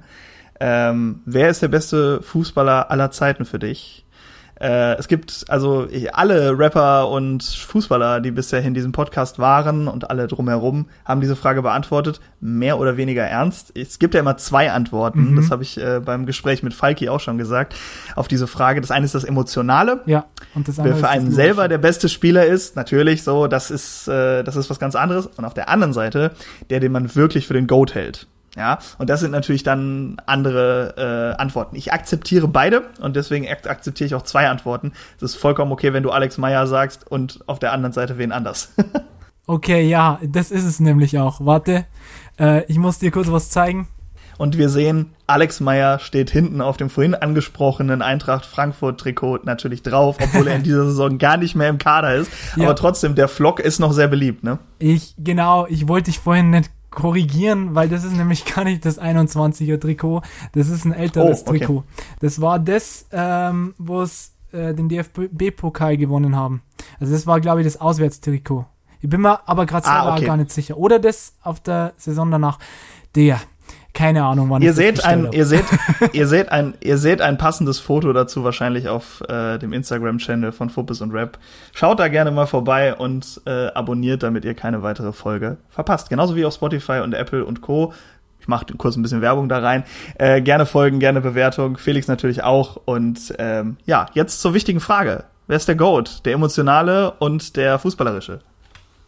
[0.61, 4.04] Ähm, wer ist der beste Fußballer aller Zeiten für dich?
[4.61, 10.11] Äh, es gibt also alle Rapper und Fußballer, die bisher in diesem Podcast waren und
[10.11, 13.73] alle drumherum, haben diese Frage beantwortet, mehr oder weniger ernst.
[13.77, 15.37] Es gibt ja immer zwei Antworten, mhm.
[15.37, 17.75] das habe ich äh, beim Gespräch mit Falki auch schon gesagt,
[18.15, 18.81] auf diese Frage.
[18.81, 20.03] Das eine ist das Emotionale.
[20.07, 20.27] Ja.
[20.55, 24.09] Und das andere Wer für einen selber der beste Spieler ist, natürlich so, das ist,
[24.09, 25.27] äh, das ist was ganz anderes.
[25.27, 26.33] Und auf der anderen Seite,
[26.71, 28.29] der, den man wirklich für den Goat hält.
[28.57, 31.75] Ja, und das sind natürlich dann andere äh, Antworten.
[31.75, 34.93] Ich akzeptiere beide und deswegen ak akzeptiere ich auch zwei Antworten.
[35.17, 38.31] Es ist vollkommen okay, wenn du Alex Meyer sagst und auf der anderen Seite wen
[38.31, 38.73] anders.
[39.47, 41.45] okay, ja, das ist es nämlich auch.
[41.45, 41.87] Warte,
[42.39, 43.89] äh, ich muss dir kurz was zeigen.
[44.37, 49.83] Und wir sehen, Alex Meyer steht hinten auf dem vorhin angesprochenen Eintracht Frankfurt Trikot natürlich
[49.83, 52.33] drauf, obwohl er in dieser Saison gar nicht mehr im Kader ist.
[52.57, 52.65] Ja.
[52.65, 54.59] Aber trotzdem, der Flock ist noch sehr beliebt, ne?
[54.81, 59.01] Ich, genau, ich wollte dich vorhin nicht korrigieren, weil das ist nämlich gar nicht das
[59.01, 60.23] 21er Trikot,
[60.53, 61.59] das ist ein älteres oh, okay.
[61.59, 61.85] Trikot.
[62.21, 66.63] Das war das, ähm, wo es äh, den DFB-Pokal gewonnen haben.
[67.01, 68.67] Also das war, glaube ich, das Auswärtstrikot.
[69.01, 70.25] Ich bin mir aber gerade ah, selber ah, okay.
[70.27, 70.79] gar nicht sicher.
[70.79, 72.59] Oder das auf der Saison danach.
[73.15, 73.39] Der,
[73.95, 75.65] keine Ahnung, wann ihr seht ein, ihr seht,
[76.13, 80.69] ihr seht ein, ihr seht ein passendes Foto dazu wahrscheinlich auf äh, dem Instagram-Channel von
[80.69, 81.39] Fuppes und Rap.
[81.73, 86.11] Schaut da gerne mal vorbei und äh, abonniert, damit ihr keine weitere Folge verpasst.
[86.11, 87.93] Genauso wie auf Spotify und Apple und Co.
[88.41, 89.85] Ich mache kurz ein bisschen Werbung da rein.
[90.19, 91.79] Äh, gerne folgen, gerne Bewertung.
[91.79, 92.77] Felix natürlich auch.
[92.85, 95.25] Und ähm, ja, jetzt zur wichtigen Frage.
[95.47, 96.27] Wer ist der Goat?
[96.27, 98.41] Der emotionale und der fußballerische?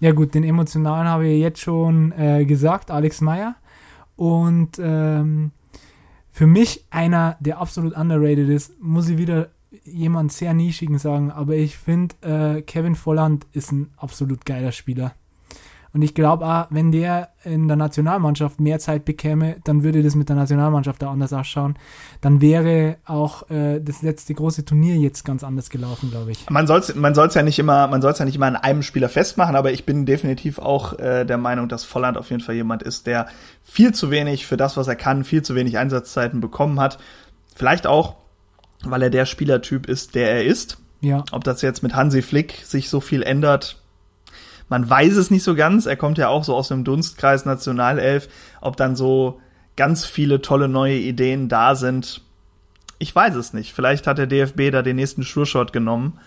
[0.01, 3.57] Ja gut, den emotionalen habe ich jetzt schon äh, gesagt, Alex Meyer.
[4.16, 5.52] Und ähm,
[6.30, 9.50] für mich einer, der absolut underrated ist, muss ich wieder
[9.84, 15.14] jemand sehr nischigen sagen, aber ich finde, äh, Kevin Volland ist ein absolut geiler Spieler.
[15.97, 20.14] Und ich glaube auch, wenn der in der Nationalmannschaft mehr Zeit bekäme, dann würde das
[20.14, 21.74] mit der Nationalmannschaft da anders ausschauen.
[22.20, 26.51] Dann wäre auch äh, das letzte große Turnier jetzt ganz anders gelaufen, glaube ich.
[26.51, 28.82] Man soll es man soll's ja nicht immer, man soll's ja nicht immer an einem
[28.82, 32.57] Spieler festmachen, aber ich bin definitiv auch äh, der Meinung, dass Volland auf jeden Fall
[32.57, 33.28] jemand ist, der
[33.64, 36.99] viel zu wenig für das, was er kann, viel zu wenig Einsatzzeiten bekommen hat.
[37.55, 38.16] Vielleicht auch,
[38.84, 40.76] weil er der Spielertyp ist, der er ist.
[41.01, 41.24] Ja.
[41.32, 43.78] Ob das jetzt mit Hansi Flick sich so viel ändert,
[44.68, 45.86] man weiß es nicht so ganz.
[45.86, 48.28] Er kommt ja auch so aus dem Dunstkreis Nationalelf.
[48.60, 49.40] Ob dann so
[49.76, 52.22] ganz viele tolle neue Ideen da sind,
[52.98, 53.74] ich weiß es nicht.
[53.74, 56.18] Vielleicht hat der DFB da den nächsten Sure-Shot genommen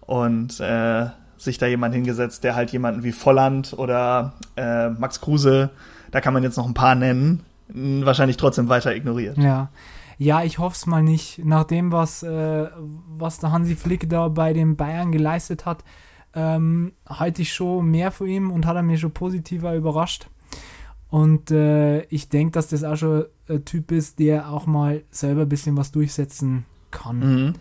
[0.00, 1.06] und äh,
[1.38, 5.70] sich da jemand hingesetzt, der halt jemanden wie Volland oder äh, Max Kruse,
[6.10, 9.38] da kann man jetzt noch ein paar nennen, wahrscheinlich trotzdem weiter ignoriert.
[9.38, 9.70] Ja.
[10.18, 11.42] Ja, ich hoffe es mal nicht.
[11.46, 12.66] Nach dem, was, äh,
[13.08, 15.82] was der Hansi Flick da bei den Bayern geleistet hat,
[16.34, 20.28] ähm, halte ich schon mehr von ihm und hat er mir schon positiver überrascht.
[21.08, 25.42] Und äh, ich denke, dass das auch schon ein Typ ist, der auch mal selber
[25.42, 27.18] ein bisschen was durchsetzen kann.
[27.18, 27.52] Mhm.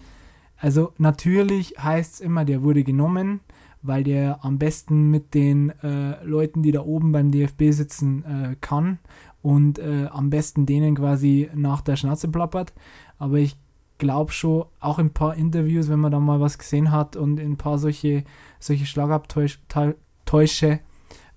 [0.57, 3.39] Also natürlich heißt es immer, der wurde genommen,
[3.82, 8.55] weil der am besten mit den äh, Leuten, die da oben beim DFB sitzen, äh,
[8.59, 8.99] kann
[9.41, 12.74] und äh, am besten denen quasi nach der Schnauze plappert.
[13.17, 13.57] Aber ich
[14.00, 17.39] glaube schon, auch in ein paar Interviews, wenn man da mal was gesehen hat und
[17.39, 18.24] in ein paar solche,
[18.60, 20.80] solche Schlagabtäusche,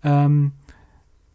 [0.02, 0.52] ähm,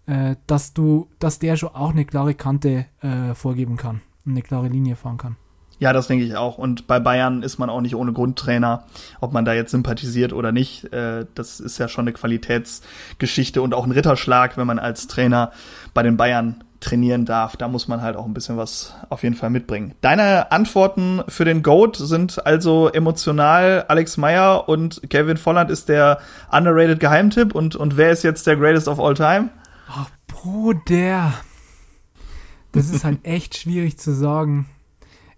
[0.07, 4.41] äh, dass du, dass der schon auch eine klare Kante äh, vorgeben kann und eine
[4.41, 5.35] klare Linie fahren kann.
[5.79, 6.57] Ja, das denke ich auch.
[6.57, 8.85] Und bei Bayern ist man auch nicht ohne Grundtrainer,
[9.21, 10.91] ob man da jetzt sympathisiert oder nicht.
[10.91, 15.51] Äh, das ist ja schon eine Qualitätsgeschichte und auch ein Ritterschlag, wenn man als Trainer
[15.93, 17.57] bei den Bayern trainieren darf.
[17.57, 19.93] Da muss man halt auch ein bisschen was auf jeden Fall mitbringen.
[20.01, 26.19] Deine Antworten für den GOAT sind also emotional Alex Meyer und Kevin Volland ist der
[26.51, 29.49] underrated Geheimtipp und, und wer ist jetzt der greatest of all time?
[29.89, 31.33] Ach, Bruder.
[32.71, 34.67] Das ist halt echt schwierig zu sagen.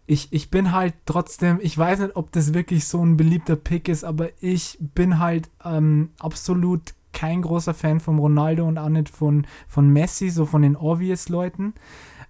[0.08, 3.88] ich, ich bin halt trotzdem, ich weiß nicht, ob das wirklich so ein beliebter Pick
[3.88, 9.10] ist, aber ich bin halt ähm, absolut kein großer Fan von Ronaldo und auch nicht
[9.10, 11.74] von, von Messi, so von den Obvious-Leuten.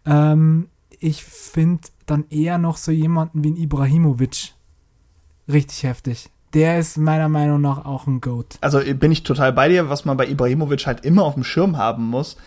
[0.06, 0.70] Ähm,
[1.00, 4.56] ich finde dann eher noch so jemanden wie ein Ibrahimovic
[5.48, 6.30] richtig heftig.
[6.54, 8.58] Der ist meiner Meinung nach auch ein Goat.
[8.62, 9.90] Also bin ich total bei dir.
[9.90, 12.38] Was man bei Ibrahimovic halt immer auf dem Schirm haben muss,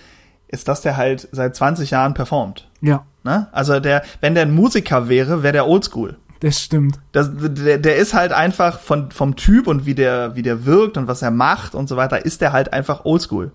[0.49, 2.68] ist, dass der halt seit 20 Jahren performt.
[2.80, 3.07] Ja.
[3.22, 3.47] Ne?
[3.53, 6.16] Also der, wenn der ein Musiker wäre, wäre der Oldschool.
[6.43, 6.99] Das stimmt.
[7.12, 10.97] Das, der, der ist halt einfach von, vom Typ und wie der, wie der wirkt
[10.97, 13.53] und was er macht und so weiter, ist der halt einfach oldschool.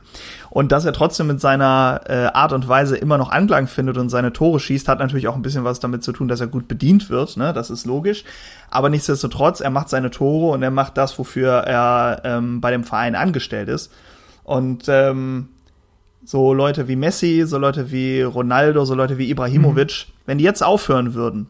[0.49, 4.07] Und dass er trotzdem mit seiner äh, Art und Weise immer noch Anklang findet und
[4.07, 6.69] seine Tore schießt, hat natürlich auch ein bisschen was damit zu tun, dass er gut
[6.69, 7.51] bedient wird, ne?
[7.51, 8.23] Das ist logisch.
[8.71, 12.85] Aber nichtsdestotrotz, er macht seine Tore und er macht das, wofür er ähm, bei dem
[12.85, 13.91] Verein angestellt ist.
[14.45, 15.49] Und ähm,
[16.23, 20.13] so Leute wie Messi, so Leute wie Ronaldo, so Leute wie Ibrahimovic, mhm.
[20.25, 21.49] wenn die jetzt aufhören würden,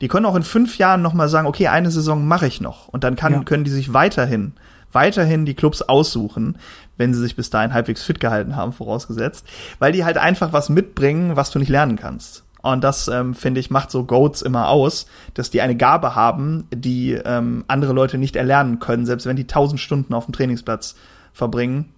[0.00, 2.88] die können auch in fünf Jahren noch mal sagen, okay, eine Saison mache ich noch.
[2.88, 3.42] Und dann kann, ja.
[3.44, 4.52] können die sich weiterhin,
[4.92, 6.58] weiterhin die Clubs aussuchen,
[6.96, 9.46] wenn sie sich bis dahin halbwegs fit gehalten haben, vorausgesetzt.
[9.78, 12.44] Weil die halt einfach was mitbringen, was du nicht lernen kannst.
[12.62, 16.66] Und das, ähm, finde ich, macht so Goats immer aus, dass die eine Gabe haben,
[16.74, 20.94] die ähm, andere Leute nicht erlernen können, selbst wenn die tausend Stunden auf dem Trainingsplatz
[21.32, 21.90] verbringen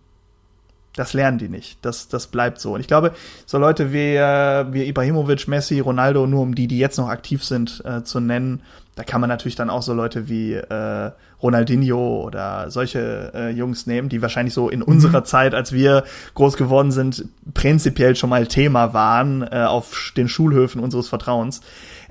[0.94, 1.78] das lernen die nicht.
[1.82, 2.74] Das, das bleibt so.
[2.74, 3.12] Und ich glaube,
[3.46, 7.44] so Leute wie, äh, wie Ibrahimovic, Messi, Ronaldo, nur um die, die jetzt noch aktiv
[7.44, 8.62] sind, äh, zu nennen,
[8.94, 11.10] da kann man natürlich dann auch so Leute wie äh,
[11.42, 14.86] Ronaldinho oder solche äh, Jungs nehmen, die wahrscheinlich so in mhm.
[14.86, 17.24] unserer Zeit, als wir groß geworden sind,
[17.54, 21.62] prinzipiell schon mal Thema waren äh, auf den Schulhöfen unseres Vertrauens.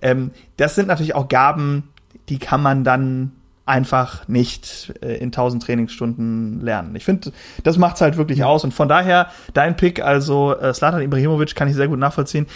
[0.01, 1.89] Ähm, das sind natürlich auch Gaben,
[2.29, 3.34] die kann man dann
[3.72, 6.95] einfach nicht äh, in 1000 Trainingsstunden lernen.
[6.95, 7.32] Ich finde,
[7.63, 11.69] das macht's halt wirklich aus und von daher dein Pick, also äh, Slatan Ibrahimovic, kann
[11.69, 12.47] ich sehr gut nachvollziehen.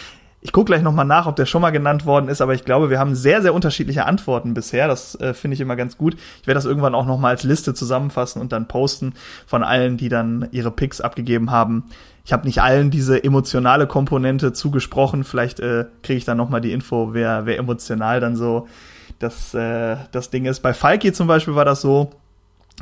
[0.41, 2.91] Ich gucke gleich nochmal nach, ob der schon mal genannt worden ist, aber ich glaube,
[2.91, 4.87] wir haben sehr, sehr unterschiedliche Antworten bisher.
[4.87, 6.15] Das äh, finde ich immer ganz gut.
[6.41, 9.13] Ich werde das irgendwann auch nochmal als Liste zusammenfassen und dann posten
[9.47, 11.85] von allen, die dann ihre Picks abgegeben haben.
[12.25, 15.23] Ich habe nicht allen diese emotionale Komponente zugesprochen.
[15.23, 18.67] Vielleicht äh, kriege ich dann nochmal die Info, wer, wer emotional dann so
[19.19, 20.61] das, äh, das Ding ist.
[20.61, 22.11] Bei Falki zum Beispiel war das so,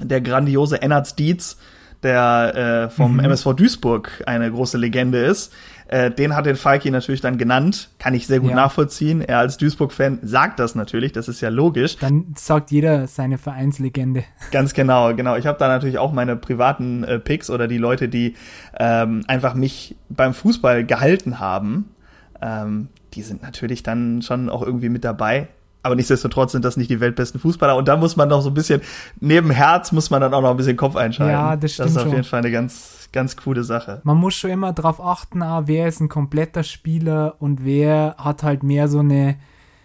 [0.01, 1.57] der grandiose Ennard Dietz,
[2.01, 3.19] der äh, vom mhm.
[3.21, 5.53] MSV Duisburg eine große Legende ist.
[5.87, 7.89] Äh, den hat den Falki natürlich dann genannt.
[7.99, 8.55] Kann ich sehr gut ja.
[8.55, 9.21] nachvollziehen.
[9.21, 11.97] Er als Duisburg-Fan sagt das natürlich, das ist ja logisch.
[11.97, 14.23] Dann sagt jeder seine Vereinslegende.
[14.51, 15.35] Ganz genau, genau.
[15.35, 18.35] Ich habe da natürlich auch meine privaten äh, Picks oder die Leute, die
[18.77, 21.93] ähm, einfach mich beim Fußball gehalten haben.
[22.41, 25.47] Ähm, die sind natürlich dann schon auch irgendwie mit dabei.
[25.83, 27.75] Aber nichtsdestotrotz sind das nicht die weltbesten Fußballer.
[27.75, 28.81] Und da muss man noch so ein bisschen,
[29.19, 31.33] neben Herz muss man dann auch noch ein bisschen Kopf einschalten.
[31.33, 31.87] Ja, das stimmt.
[31.87, 32.11] Das ist auf schon.
[32.13, 34.01] jeden Fall eine ganz, ganz coole Sache.
[34.03, 38.43] Man muss schon immer darauf achten, ah, wer ist ein kompletter Spieler und wer hat
[38.43, 39.35] halt mehr so eine,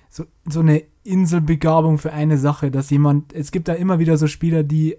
[0.09, 4.29] so, so eine Inselbegabung für eine Sache, dass jemand, es gibt da immer wieder so
[4.29, 4.99] Spieler, die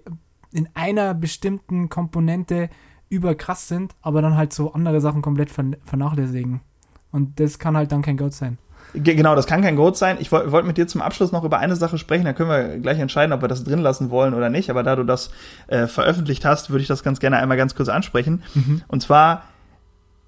[0.52, 2.68] in einer bestimmten Komponente
[3.08, 6.60] überkrass sind, aber dann halt so andere Sachen komplett vernachlässigen.
[7.12, 8.58] Und das kann halt dann kein Gott sein.
[8.92, 10.16] Genau, das kann kein Goat sein.
[10.20, 12.78] Ich wollte wollt mit dir zum Abschluss noch über eine Sache sprechen, da können wir
[12.78, 14.70] gleich entscheiden, ob wir das drin lassen wollen oder nicht.
[14.70, 15.30] Aber da du das
[15.68, 18.42] äh, veröffentlicht hast, würde ich das ganz gerne einmal ganz kurz ansprechen.
[18.54, 18.82] Mhm.
[18.88, 19.44] Und zwar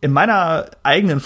[0.00, 1.22] in meiner eigenen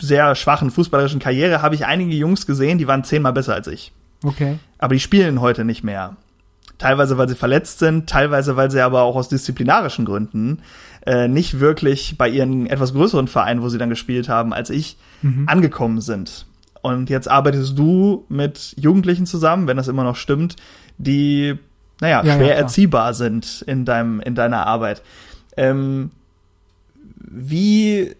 [0.00, 3.92] sehr schwachen fußballerischen Karriere habe ich einige Jungs gesehen, die waren zehnmal besser als ich.
[4.22, 4.58] Okay.
[4.78, 6.16] Aber die spielen heute nicht mehr.
[6.78, 10.62] Teilweise, weil sie verletzt sind, teilweise, weil sie aber auch aus disziplinarischen Gründen
[11.06, 14.96] äh, nicht wirklich bei ihren etwas größeren Vereinen, wo sie dann gespielt haben, als ich,
[15.22, 15.48] mhm.
[15.48, 16.46] angekommen sind.
[16.84, 20.56] Und jetzt arbeitest du mit Jugendlichen zusammen, wenn das immer noch stimmt,
[20.98, 21.54] die,
[22.02, 25.00] naja, ja, schwer ja, erziehbar sind in deinem, in deiner Arbeit.
[25.56, 26.10] Ähm,
[27.26, 28.14] wie,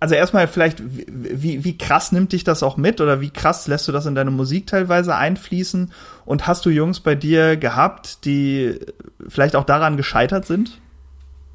[0.00, 3.88] also erstmal vielleicht, wie, wie krass nimmt dich das auch mit oder wie krass lässt
[3.88, 5.90] du das in deine Musik teilweise einfließen?
[6.26, 8.80] Und hast du Jungs bei dir gehabt, die
[9.26, 10.78] vielleicht auch daran gescheitert sind?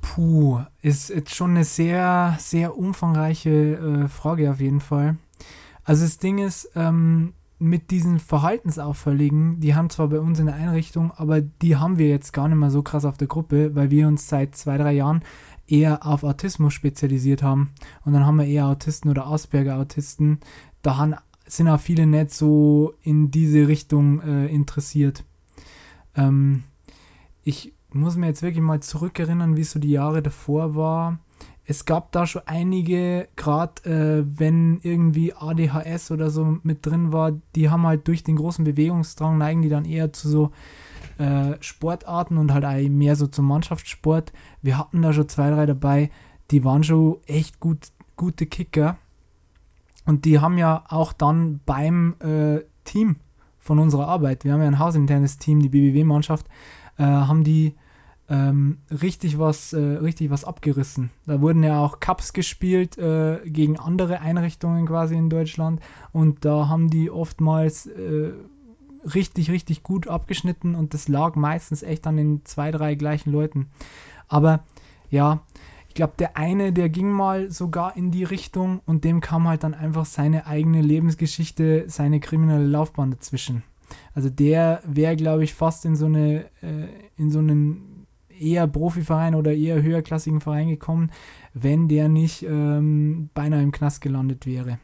[0.01, 5.17] Puh, ist jetzt schon eine sehr, sehr umfangreiche äh, Frage auf jeden Fall.
[5.89, 10.53] Also das Ding ist, ähm, mit diesen Verhaltensauffälligen, die haben zwar bei uns in der
[10.53, 13.89] Einrichtung, aber die haben wir jetzt gar nicht mehr so krass auf der Gruppe, weil
[13.89, 15.23] wir uns seit zwei, drei Jahren
[15.65, 17.71] eher auf Autismus spezialisiert haben.
[18.05, 20.41] Und dann haben wir eher Autisten oder Asperger-Autisten.
[20.83, 21.15] Da haben,
[21.47, 25.23] sind auch viele nicht so in diese Richtung äh, interessiert.
[26.15, 26.65] Ähm,
[27.43, 31.17] ich muss mir jetzt wirklich mal zurückerinnern, wie so die Jahre davor war
[31.69, 37.33] es gab da schon einige, gerade äh, wenn irgendwie ADHS oder so mit drin war,
[37.55, 40.51] die haben halt durch den großen Bewegungsdrang neigen die dann eher zu so
[41.19, 44.33] äh, Sportarten und halt auch mehr so zum Mannschaftssport.
[44.63, 46.09] Wir hatten da schon zwei, drei dabei,
[46.49, 48.97] die waren schon echt gut, gute Kicker.
[50.07, 53.17] Und die haben ja auch dann beim äh, Team
[53.59, 56.47] von unserer Arbeit, wir haben ja ein hausinternes Team, die BBW-Mannschaft,
[56.97, 57.75] äh, haben die
[58.29, 61.09] ähm, richtig was, äh, richtig was abgerissen.
[61.25, 65.81] Da wurden ja auch Cups gespielt äh, gegen andere Einrichtungen quasi in Deutschland
[66.11, 68.33] und da haben die oftmals äh,
[69.03, 73.67] richtig, richtig gut abgeschnitten und das lag meistens echt an den zwei, drei gleichen Leuten.
[74.27, 74.63] Aber
[75.09, 75.41] ja,
[75.87, 79.63] ich glaube, der eine, der ging mal sogar in die Richtung und dem kam halt
[79.63, 83.63] dann einfach seine eigene Lebensgeschichte, seine kriminelle Laufbahn dazwischen.
[84.13, 87.98] Also der wäre, glaube ich, fast in so eine, äh, in so einen
[88.39, 91.11] eher Profiverein oder eher höherklassigen Verein gekommen,
[91.53, 94.79] wenn der nicht ähm, beinahe im Knast gelandet wäre.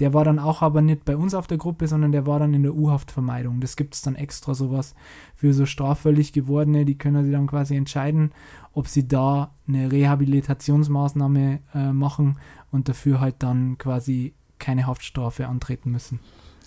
[0.00, 2.54] Der war dann auch aber nicht bei uns auf der Gruppe, sondern der war dann
[2.54, 3.60] in der U-Haftvermeidung.
[3.60, 4.94] Das gibt es dann extra sowas
[5.34, 8.32] für so straffällig gewordene, die können sich dann quasi entscheiden,
[8.72, 12.38] ob sie da eine Rehabilitationsmaßnahme äh, machen
[12.70, 16.18] und dafür halt dann quasi keine Haftstrafe antreten müssen.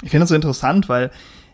[0.03, 1.11] Ich finde das so interessant, weil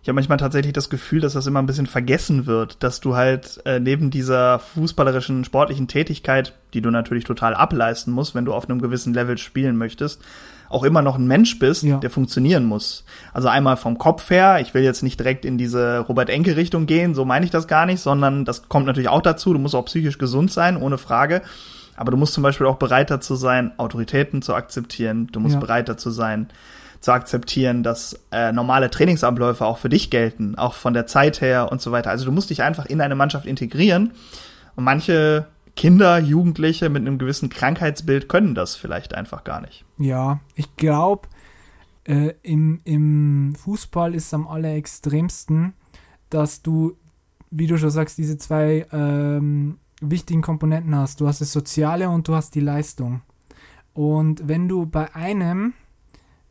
[0.10, 3.62] habe manchmal tatsächlich das Gefühl, dass das immer ein bisschen vergessen wird, dass du halt
[3.66, 8.70] äh, neben dieser fußballerischen, sportlichen Tätigkeit, die du natürlich total ableisten musst, wenn du auf
[8.70, 10.22] einem gewissen Level spielen möchtest,
[10.68, 11.98] auch immer noch ein Mensch bist, ja.
[11.98, 13.06] der funktionieren muss.
[13.34, 17.26] Also einmal vom Kopf her, ich will jetzt nicht direkt in diese Robert-Enke-Richtung gehen, so
[17.26, 20.18] meine ich das gar nicht, sondern das kommt natürlich auch dazu, du musst auch psychisch
[20.18, 21.42] gesund sein, ohne Frage.
[21.96, 25.28] Aber du musst zum Beispiel auch bereit dazu sein, Autoritäten zu akzeptieren.
[25.34, 25.60] Du musst ja.
[25.60, 26.48] bereit dazu sein,
[27.00, 31.72] zu akzeptieren, dass äh, normale Trainingsabläufe auch für dich gelten, auch von der Zeit her
[31.72, 32.10] und so weiter.
[32.10, 34.12] Also du musst dich einfach in eine Mannschaft integrieren.
[34.76, 39.86] Und manche Kinder, Jugendliche mit einem gewissen Krankheitsbild können das vielleicht einfach gar nicht.
[39.98, 41.30] Ja, ich glaube,
[42.04, 45.74] äh, im, im Fußball ist es am allerextremsten,
[46.30, 46.98] dass du,
[47.50, 51.22] wie du schon sagst, diese zwei ähm, wichtigen Komponenten hast.
[51.22, 53.22] Du hast das Soziale und du hast die Leistung.
[53.94, 55.74] Und wenn du bei einem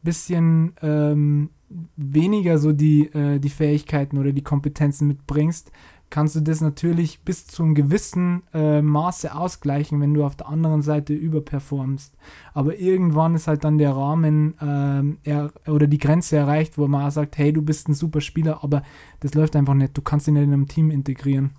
[0.02, 1.50] bisschen ähm,
[1.96, 5.70] weniger so die, äh, die Fähigkeiten oder die Kompetenzen mitbringst,
[6.10, 10.48] kannst du das natürlich bis zu einem gewissen äh, Maße ausgleichen, wenn du auf der
[10.48, 12.16] anderen Seite überperformst.
[12.54, 17.06] Aber irgendwann ist halt dann der Rahmen ähm, er, oder die Grenze erreicht, wo man
[17.06, 18.82] auch sagt, hey, du bist ein super Spieler, aber
[19.20, 19.96] das läuft einfach nicht.
[19.96, 21.50] Du kannst ihn nicht in einem Team integrieren.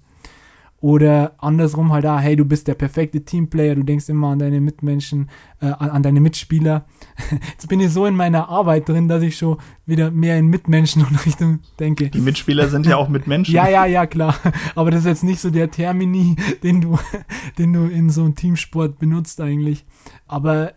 [0.82, 4.62] Oder andersrum halt auch, hey, du bist der perfekte Teamplayer, du denkst immer an deine
[4.62, 5.30] Mitmenschen,
[5.60, 6.86] äh, an, an, deine Mitspieler.
[7.52, 11.06] Jetzt bin ich so in meiner Arbeit drin, dass ich schon wieder mehr in Mitmenschen
[11.10, 12.10] und Richtung denke.
[12.10, 13.54] Die Mitspieler sind ja auch Mitmenschen.
[13.54, 14.36] ja, ja, ja, klar.
[14.76, 16.98] Aber das ist jetzt nicht so der Termini, den du,
[17.58, 19.86] den du in so einem Teamsport benutzt eigentlich.
[20.28, 20.74] Aber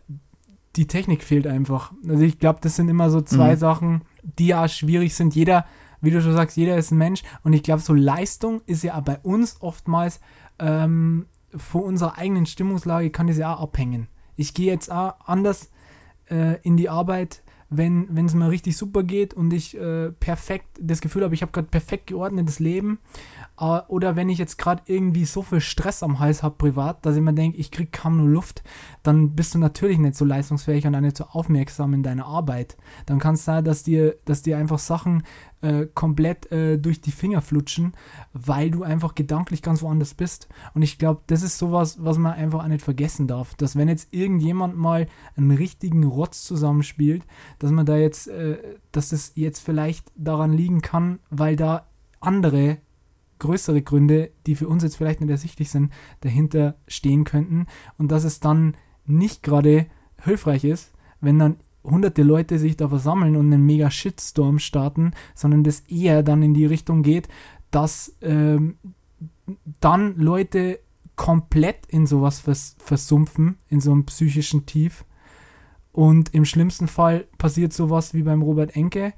[0.74, 1.92] die Technik fehlt einfach.
[2.08, 3.58] Also ich glaube, das sind immer so zwei mhm.
[3.58, 4.02] Sachen,
[4.38, 5.34] die ja schwierig sind.
[5.36, 5.64] Jeder
[6.02, 9.00] wie du schon sagst, jeder ist ein Mensch und ich glaube, so Leistung ist ja
[9.00, 10.20] bei uns oftmals
[10.58, 11.26] ähm,
[11.56, 14.08] von unserer eigenen Stimmungslage kann das ja auch abhängen.
[14.36, 15.70] Ich gehe jetzt auch anders
[16.30, 17.42] äh, in die Arbeit,
[17.74, 21.52] wenn es mir richtig super geht und ich äh, perfekt das Gefühl habe, ich habe
[21.52, 22.98] gerade perfekt geordnetes Leben.
[23.58, 27.16] Äh, oder wenn ich jetzt gerade irgendwie so viel Stress am Hals habe privat, dass
[27.16, 28.62] ich mir denke, ich kriege kaum nur Luft,
[29.02, 32.76] dann bist du natürlich nicht so leistungsfähig und auch nicht so aufmerksam in deiner Arbeit.
[33.06, 35.22] Dann kann es sein, dass dir, dass dir einfach Sachen
[35.62, 37.92] äh, komplett äh, durch die Finger flutschen,
[38.32, 40.48] weil du einfach gedanklich ganz woanders bist.
[40.74, 43.54] Und ich glaube, das ist sowas, was man einfach auch nicht vergessen darf.
[43.54, 45.06] Dass wenn jetzt irgendjemand mal
[45.36, 47.24] einen richtigen Rotz zusammenspielt,
[47.58, 48.58] dass man da jetzt, äh,
[48.90, 51.86] dass es jetzt vielleicht daran liegen kann, weil da
[52.20, 52.78] andere
[53.38, 57.66] größere Gründe, die für uns jetzt vielleicht nicht ersichtlich sind, dahinter stehen könnten
[57.98, 59.86] und dass es dann nicht gerade
[60.22, 65.64] hilfreich ist, wenn dann hunderte Leute sich da versammeln und einen mega Shitstorm starten, sondern
[65.64, 67.28] das eher dann in die Richtung geht,
[67.70, 68.76] dass ähm,
[69.80, 70.78] dann Leute
[71.16, 75.04] komplett in sowas vers versumpfen, in so einem psychischen Tief.
[75.92, 79.12] Und im schlimmsten Fall passiert sowas wie beim Robert Enke.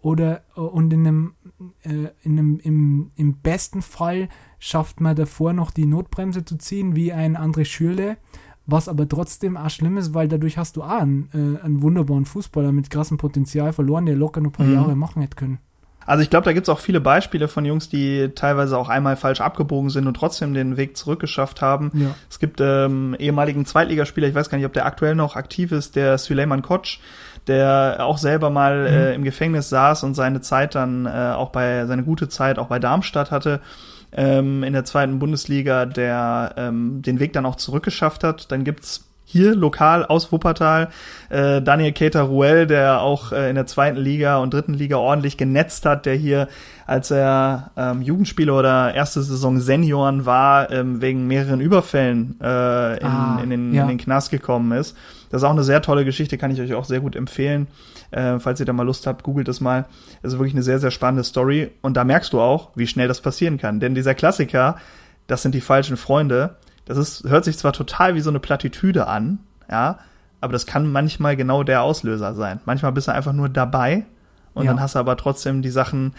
[0.00, 1.34] Oder äh, und in einem,
[1.82, 4.28] äh, in einem im, im besten Fall
[4.58, 8.16] schafft man davor noch die Notbremse zu ziehen, wie ein André Schürle
[8.66, 12.24] was aber trotzdem auch schlimm ist, weil dadurch hast du auch einen, äh, einen wunderbaren
[12.24, 14.74] Fußballer mit krassem Potenzial verloren, der locker noch ein paar mhm.
[14.74, 15.58] Jahre machen hätte können.
[16.06, 19.40] Also ich glaube, da gibt's auch viele Beispiele von Jungs, die teilweise auch einmal falsch
[19.40, 21.90] abgebogen sind und trotzdem den Weg zurückgeschafft haben.
[21.94, 22.14] Ja.
[22.28, 25.96] Es gibt ähm, ehemaligen Zweitligaspieler, ich weiß gar nicht, ob der aktuell noch aktiv ist,
[25.96, 27.00] der Süleyman Koç,
[27.46, 28.86] der auch selber mal mhm.
[28.86, 32.66] äh, im Gefängnis saß und seine Zeit dann äh, auch bei seine gute Zeit auch
[32.66, 33.60] bei Darmstadt hatte
[34.14, 38.50] ähm, in der zweiten Bundesliga, der ähm, den Weg dann auch zurückgeschafft hat.
[38.50, 40.90] Dann gibt's hier lokal aus Wuppertal.
[41.30, 45.36] Äh, Daniel Keter Ruel, der auch äh, in der zweiten Liga und dritten Liga ordentlich
[45.36, 46.48] genetzt hat, der hier,
[46.86, 53.06] als er ähm, Jugendspieler oder erste Saison Senioren war, ähm, wegen mehreren Überfällen äh, in,
[53.06, 53.82] ah, in, den, ja.
[53.82, 54.96] in den Knast gekommen ist.
[55.30, 57.66] Das ist auch eine sehr tolle Geschichte, kann ich euch auch sehr gut empfehlen.
[58.14, 59.86] Äh, falls ihr da mal Lust habt, googelt es mal.
[60.22, 61.72] Das ist wirklich eine sehr, sehr spannende Story.
[61.82, 63.80] Und da merkst du auch, wie schnell das passieren kann.
[63.80, 64.76] Denn dieser Klassiker,
[65.26, 69.08] das sind die falschen Freunde, das ist, hört sich zwar total wie so eine Plattitüde
[69.08, 69.98] an, ja,
[70.40, 72.60] aber das kann manchmal genau der Auslöser sein.
[72.66, 74.04] Manchmal bist du einfach nur dabei
[74.52, 74.70] und ja.
[74.70, 76.14] dann hast du aber trotzdem die Sachen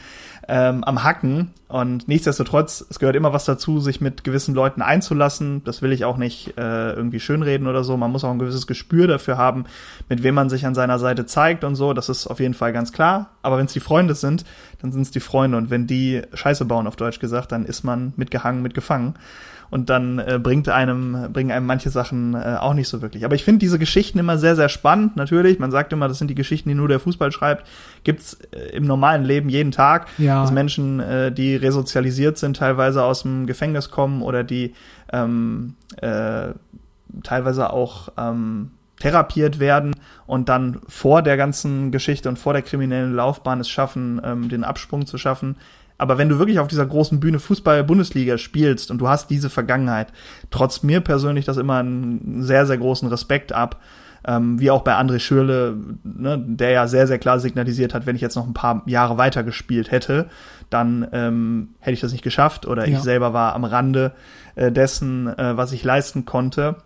[0.47, 1.51] ähm, am Hacken.
[1.67, 5.63] Und nichtsdestotrotz, es gehört immer was dazu, sich mit gewissen Leuten einzulassen.
[5.63, 7.97] Das will ich auch nicht äh, irgendwie schönreden oder so.
[7.97, 9.65] Man muss auch ein gewisses Gespür dafür haben,
[10.07, 11.93] mit wem man sich an seiner Seite zeigt und so.
[11.93, 13.31] Das ist auf jeden Fall ganz klar.
[13.41, 14.45] Aber wenn es die Freunde sind,
[14.81, 15.57] dann sind es die Freunde.
[15.57, 19.15] Und wenn die Scheiße bauen, auf Deutsch gesagt, dann ist man mitgehangen, mitgefangen
[19.69, 23.25] und dann äh, bringt einem, bringen einem manche Sachen äh, auch nicht so wirklich.
[23.25, 25.59] Aber ich finde diese Geschichten immer sehr, sehr spannend, natürlich.
[25.59, 27.65] Man sagt immer, das sind die Geschichten, die nur der Fußball schreibt.
[28.03, 30.41] Gibt's äh, im normalen Leben jeden Tag, ja.
[30.41, 34.73] dass Menschen, äh, die resozialisiert sind, teilweise aus dem Gefängnis kommen oder die
[35.11, 36.49] ähm, äh,
[37.23, 43.13] teilweise auch ähm, therapiert werden und dann vor der ganzen Geschichte und vor der kriminellen
[43.13, 45.57] Laufbahn es schaffen, ähm, den Absprung zu schaffen.
[45.97, 50.07] Aber wenn du wirklich auf dieser großen Bühne Fußball-Bundesliga spielst und du hast diese Vergangenheit,
[50.51, 53.81] trotz mir persönlich das immer einen sehr, sehr großen Respekt ab.
[54.27, 58.15] Ähm, wie auch bei André Schürle, ne, der ja sehr, sehr klar signalisiert hat, wenn
[58.15, 60.29] ich jetzt noch ein paar Jahre weiter gespielt hätte,
[60.71, 62.97] dann ähm, hätte ich das nicht geschafft oder ja.
[62.97, 64.13] ich selber war am Rande
[64.55, 66.77] äh, dessen, äh, was ich leisten konnte.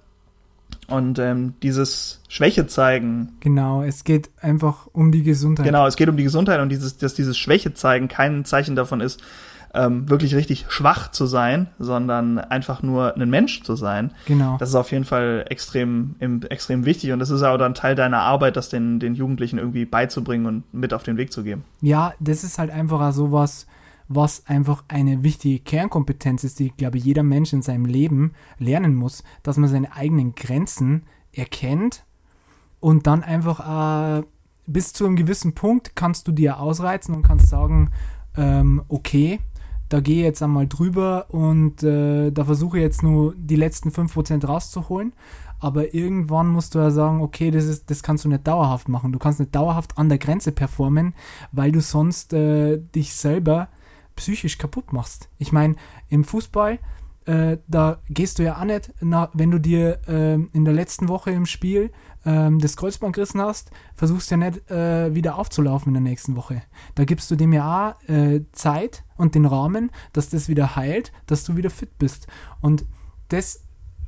[0.90, 3.34] Und ähm, dieses Schwäche zeigen.
[3.40, 5.66] Genau, es geht einfach um die Gesundheit.
[5.66, 9.02] Genau, es geht um die Gesundheit und dieses, dass dieses Schwäche zeigen kein Zeichen davon
[9.02, 9.22] ist,
[9.74, 14.12] ähm, wirklich richtig schwach zu sein, sondern einfach nur ein Mensch zu sein.
[14.26, 14.58] Genau.
[14.58, 16.16] Das ist auf jeden Fall extrem,
[16.50, 19.86] extrem wichtig und das ist auch dann Teil deiner Arbeit, das den, den Jugendlichen irgendwie
[19.86, 21.64] beizubringen und mit auf den Weg zu geben.
[21.82, 23.79] Ja, das ist halt einfach sowas, was
[24.46, 29.24] einfach eine wichtige Kernkompetenz ist, die, glaube ich, jeder Mensch in seinem Leben lernen muss,
[29.44, 32.06] dass man seine eigenen Grenzen erkennt
[32.80, 34.24] und dann einfach äh,
[34.66, 37.92] bis zu einem gewissen Punkt kannst du dir ausreizen und kannst sagen,
[38.36, 39.40] ähm, okay,
[39.90, 43.90] da gehe ich jetzt einmal drüber und äh, da versuche ich jetzt nur die letzten
[43.90, 45.14] 5% rauszuholen.
[45.60, 49.12] Aber irgendwann musst du ja sagen, okay, das, ist, das kannst du nicht dauerhaft machen.
[49.12, 51.16] Du kannst nicht dauerhaft an der Grenze performen,
[51.52, 53.68] weil du sonst äh, dich selber
[54.20, 55.30] psychisch kaputt machst.
[55.38, 55.76] Ich meine,
[56.10, 56.80] im Fußball,
[57.26, 61.32] äh, da gehst du ja auch nicht, wenn du dir äh, in der letzten Woche
[61.32, 61.92] im Spiel
[62.26, 66.62] äh, das Kreuzband gerissen hast, versuchst ja nicht äh, wieder aufzulaufen in der nächsten Woche.
[66.96, 71.14] Da gibst du dem ja auch äh, Zeit und den Rahmen, dass das wieder heilt,
[71.28, 72.28] dass du wieder fit bist.
[72.62, 72.86] Und
[73.30, 73.64] das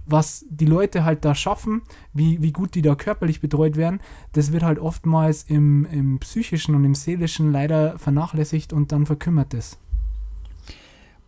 [0.06, 1.84] was die Leute halt da schaffen,
[2.14, 4.02] wie, wie gut die da körperlich betreut werden,
[4.34, 9.54] das wird halt oftmals im, im psychischen und im seelischen leider vernachlässigt und dann verkümmert
[9.54, 9.78] es.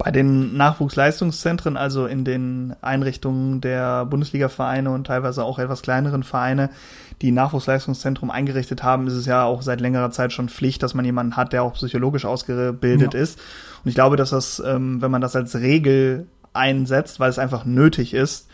[0.03, 6.71] Bei den Nachwuchsleistungszentren, also in den Einrichtungen der Bundesliga-Vereine und teilweise auch etwas kleineren Vereine,
[7.21, 11.05] die Nachwuchsleistungszentrum eingerichtet haben, ist es ja auch seit längerer Zeit schon Pflicht, dass man
[11.05, 13.19] jemanden hat, der auch psychologisch ausgebildet ja.
[13.21, 13.39] ist.
[13.85, 17.63] Und ich glaube, dass das, ähm, wenn man das als Regel einsetzt, weil es einfach
[17.63, 18.49] nötig ist,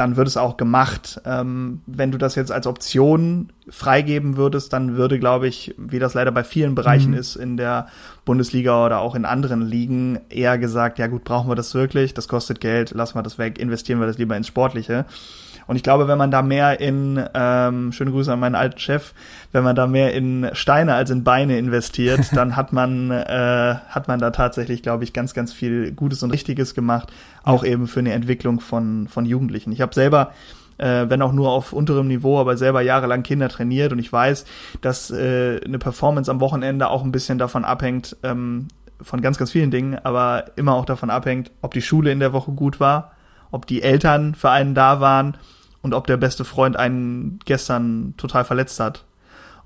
[0.00, 1.20] dann wird es auch gemacht.
[1.26, 6.14] Ähm, wenn du das jetzt als Option freigeben würdest, dann würde, glaube ich, wie das
[6.14, 7.18] leider bei vielen Bereichen mhm.
[7.18, 7.86] ist in der
[8.24, 12.14] Bundesliga oder auch in anderen Ligen, eher gesagt, ja gut, brauchen wir das wirklich?
[12.14, 15.04] Das kostet Geld, lassen wir das weg, investieren wir das lieber ins Sportliche.
[15.66, 19.12] Und ich glaube, wenn man da mehr in, ähm, schöne Grüße an meinen alten Chef,
[19.52, 24.08] wenn man da mehr in Steine als in Beine investiert, dann hat man, äh, hat
[24.08, 27.12] man da tatsächlich, glaube ich, ganz, ganz viel Gutes und Richtiges gemacht,
[27.42, 27.72] auch ja.
[27.72, 29.72] eben für eine Entwicklung von, von Jugendlichen.
[29.72, 30.32] Ich habe selber
[30.78, 34.46] äh, wenn auch nur auf unterem Niveau, aber selber jahrelang Kinder trainiert und ich weiß,
[34.80, 38.68] dass äh, eine Performance am Wochenende auch ein bisschen davon abhängt, ähm,
[39.02, 42.32] von ganz, ganz vielen Dingen, aber immer auch davon abhängt, ob die Schule in der
[42.32, 43.12] Woche gut war,
[43.50, 45.36] ob die Eltern für einen da waren
[45.82, 49.04] und ob der beste Freund einen gestern total verletzt hat.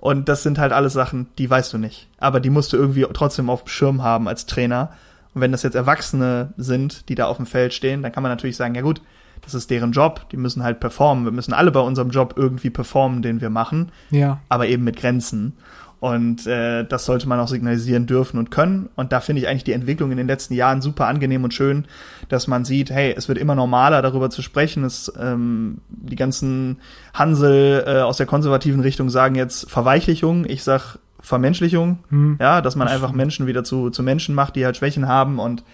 [0.04, 2.08] Und das sind halt alles Sachen, die weißt du nicht.
[2.18, 4.90] Aber die musst du irgendwie trotzdem auf dem Schirm haben als Trainer.
[5.32, 8.30] Und wenn das jetzt Erwachsene sind, die da auf dem Feld stehen, dann kann man
[8.30, 9.00] natürlich sagen, ja gut,
[9.40, 11.24] das ist deren Job, die müssen halt performen.
[11.24, 13.92] Wir müssen alle bei unserem Job irgendwie performen, den wir machen.
[14.10, 14.40] Ja.
[14.50, 15.56] Aber eben mit Grenzen.
[16.04, 18.90] Und äh, das sollte man auch signalisieren dürfen und können.
[18.94, 21.86] Und da finde ich eigentlich die Entwicklung in den letzten Jahren super angenehm und schön,
[22.28, 24.84] dass man sieht, hey, es wird immer normaler, darüber zu sprechen.
[24.84, 26.76] Es, ähm, die ganzen
[27.14, 30.44] Hansel äh, aus der konservativen Richtung sagen jetzt Verweichlichung.
[30.44, 32.00] Ich sag Vermenschlichung.
[32.10, 32.36] Hm.
[32.38, 35.64] Ja, dass man einfach Menschen wieder zu, zu Menschen macht, die halt Schwächen haben und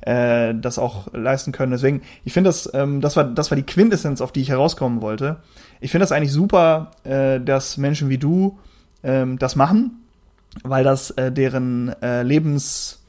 [0.00, 1.70] äh, das auch leisten können.
[1.70, 5.00] Deswegen, ich finde das, ähm, das war, das war die Quintessenz, auf die ich herauskommen
[5.00, 5.36] wollte.
[5.80, 8.58] Ich finde das eigentlich super, äh, dass Menschen wie du
[9.02, 10.04] ähm, das machen,
[10.62, 13.00] weil das äh, deren äh, Lebens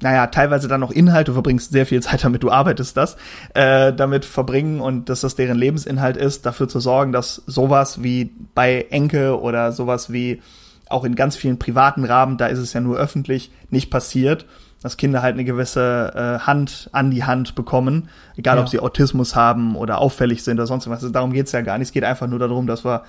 [0.00, 3.16] naja, teilweise dann noch Inhalt, du verbringst sehr viel Zeit damit, du arbeitest das,
[3.54, 8.30] äh, damit verbringen und dass das deren Lebensinhalt ist, dafür zu sorgen, dass sowas wie
[8.54, 10.42] bei Enke oder sowas wie
[10.88, 14.46] auch in ganz vielen privaten Rahmen, da ist es ja nur öffentlich, nicht passiert,
[14.82, 18.62] dass Kinder halt eine gewisse äh, Hand an die Hand bekommen, egal ja.
[18.62, 21.02] ob sie Autismus haben oder auffällig sind oder sonst was.
[21.02, 21.88] Also darum geht's ja gar nicht.
[21.88, 23.02] Es geht einfach nur darum, dass wir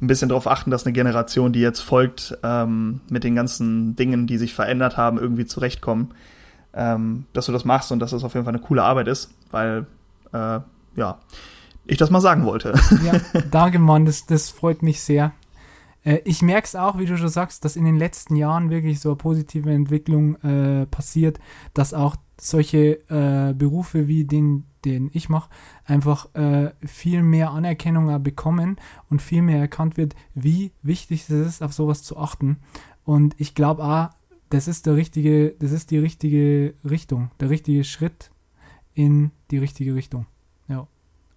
[0.00, 4.26] ein bisschen darauf achten, dass eine Generation, die jetzt folgt, ähm, mit den ganzen Dingen,
[4.26, 6.12] die sich verändert haben, irgendwie zurechtkommen.
[6.74, 9.30] Ähm, dass du das machst und dass das auf jeden Fall eine coole Arbeit ist,
[9.50, 9.86] weil,
[10.34, 10.60] äh,
[10.96, 11.18] ja,
[11.86, 12.74] ich das mal sagen wollte.
[13.02, 15.32] Ja, danke, Mann, das, das freut mich sehr.
[16.04, 19.00] Äh, ich merke es auch, wie du schon sagst, dass in den letzten Jahren wirklich
[19.00, 21.38] so eine positive Entwicklung äh, passiert,
[21.74, 25.50] dass auch solche äh, Berufe wie den, den ich mache,
[25.84, 28.76] einfach äh, viel mehr Anerkennung bekommen
[29.10, 32.58] und viel mehr erkannt wird, wie wichtig es ist, auf sowas zu achten.
[33.04, 34.08] Und ich glaube auch,
[34.48, 38.30] das ist der richtige, das ist die richtige Richtung, der richtige Schritt
[38.94, 40.26] in die richtige Richtung.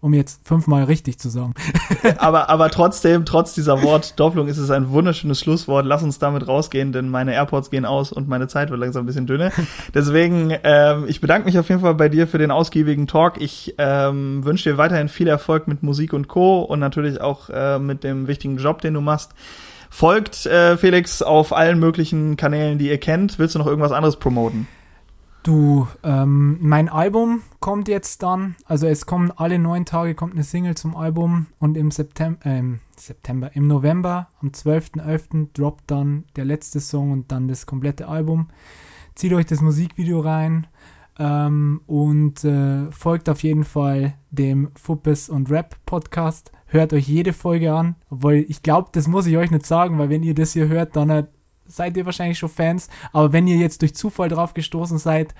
[0.01, 1.53] Um jetzt fünfmal richtig zu sagen.
[2.17, 5.85] aber, aber trotzdem, trotz dieser Wortdoppelung ist es ein wunderschönes Schlusswort.
[5.85, 9.07] Lass uns damit rausgehen, denn meine AirPods gehen aus und meine Zeit wird langsam ein
[9.07, 9.51] bisschen dünne.
[9.93, 13.41] Deswegen, ähm, ich bedanke mich auf jeden Fall bei dir für den ausgiebigen Talk.
[13.41, 16.61] Ich ähm, wünsche dir weiterhin viel Erfolg mit Musik und Co.
[16.61, 19.34] und natürlich auch äh, mit dem wichtigen Job, den du machst.
[19.89, 23.38] Folgt äh, Felix auf allen möglichen Kanälen, die ihr kennt.
[23.38, 24.67] Willst du noch irgendwas anderes promoten?
[25.49, 30.43] Du, ähm, mein Album kommt jetzt dann, also es kommen alle neun Tage kommt eine
[30.43, 32.61] Single zum Album und im September, äh,
[32.95, 35.47] September, im November, am 12.11.
[35.55, 38.49] droppt dann der letzte Song und dann das komplette Album.
[39.15, 40.67] Zieht euch das Musikvideo rein
[41.17, 46.51] ähm, und äh, folgt auf jeden Fall dem Fuppes und Rap Podcast.
[46.67, 50.09] Hört euch jede Folge an, obwohl ich glaube, das muss ich euch nicht sagen, weil
[50.09, 51.09] wenn ihr das hier hört, dann
[51.70, 52.90] seid ihr wahrscheinlich schon Fans.
[53.14, 55.34] Aber wenn ihr jetzt durch Zufall drauf gestoßen seid,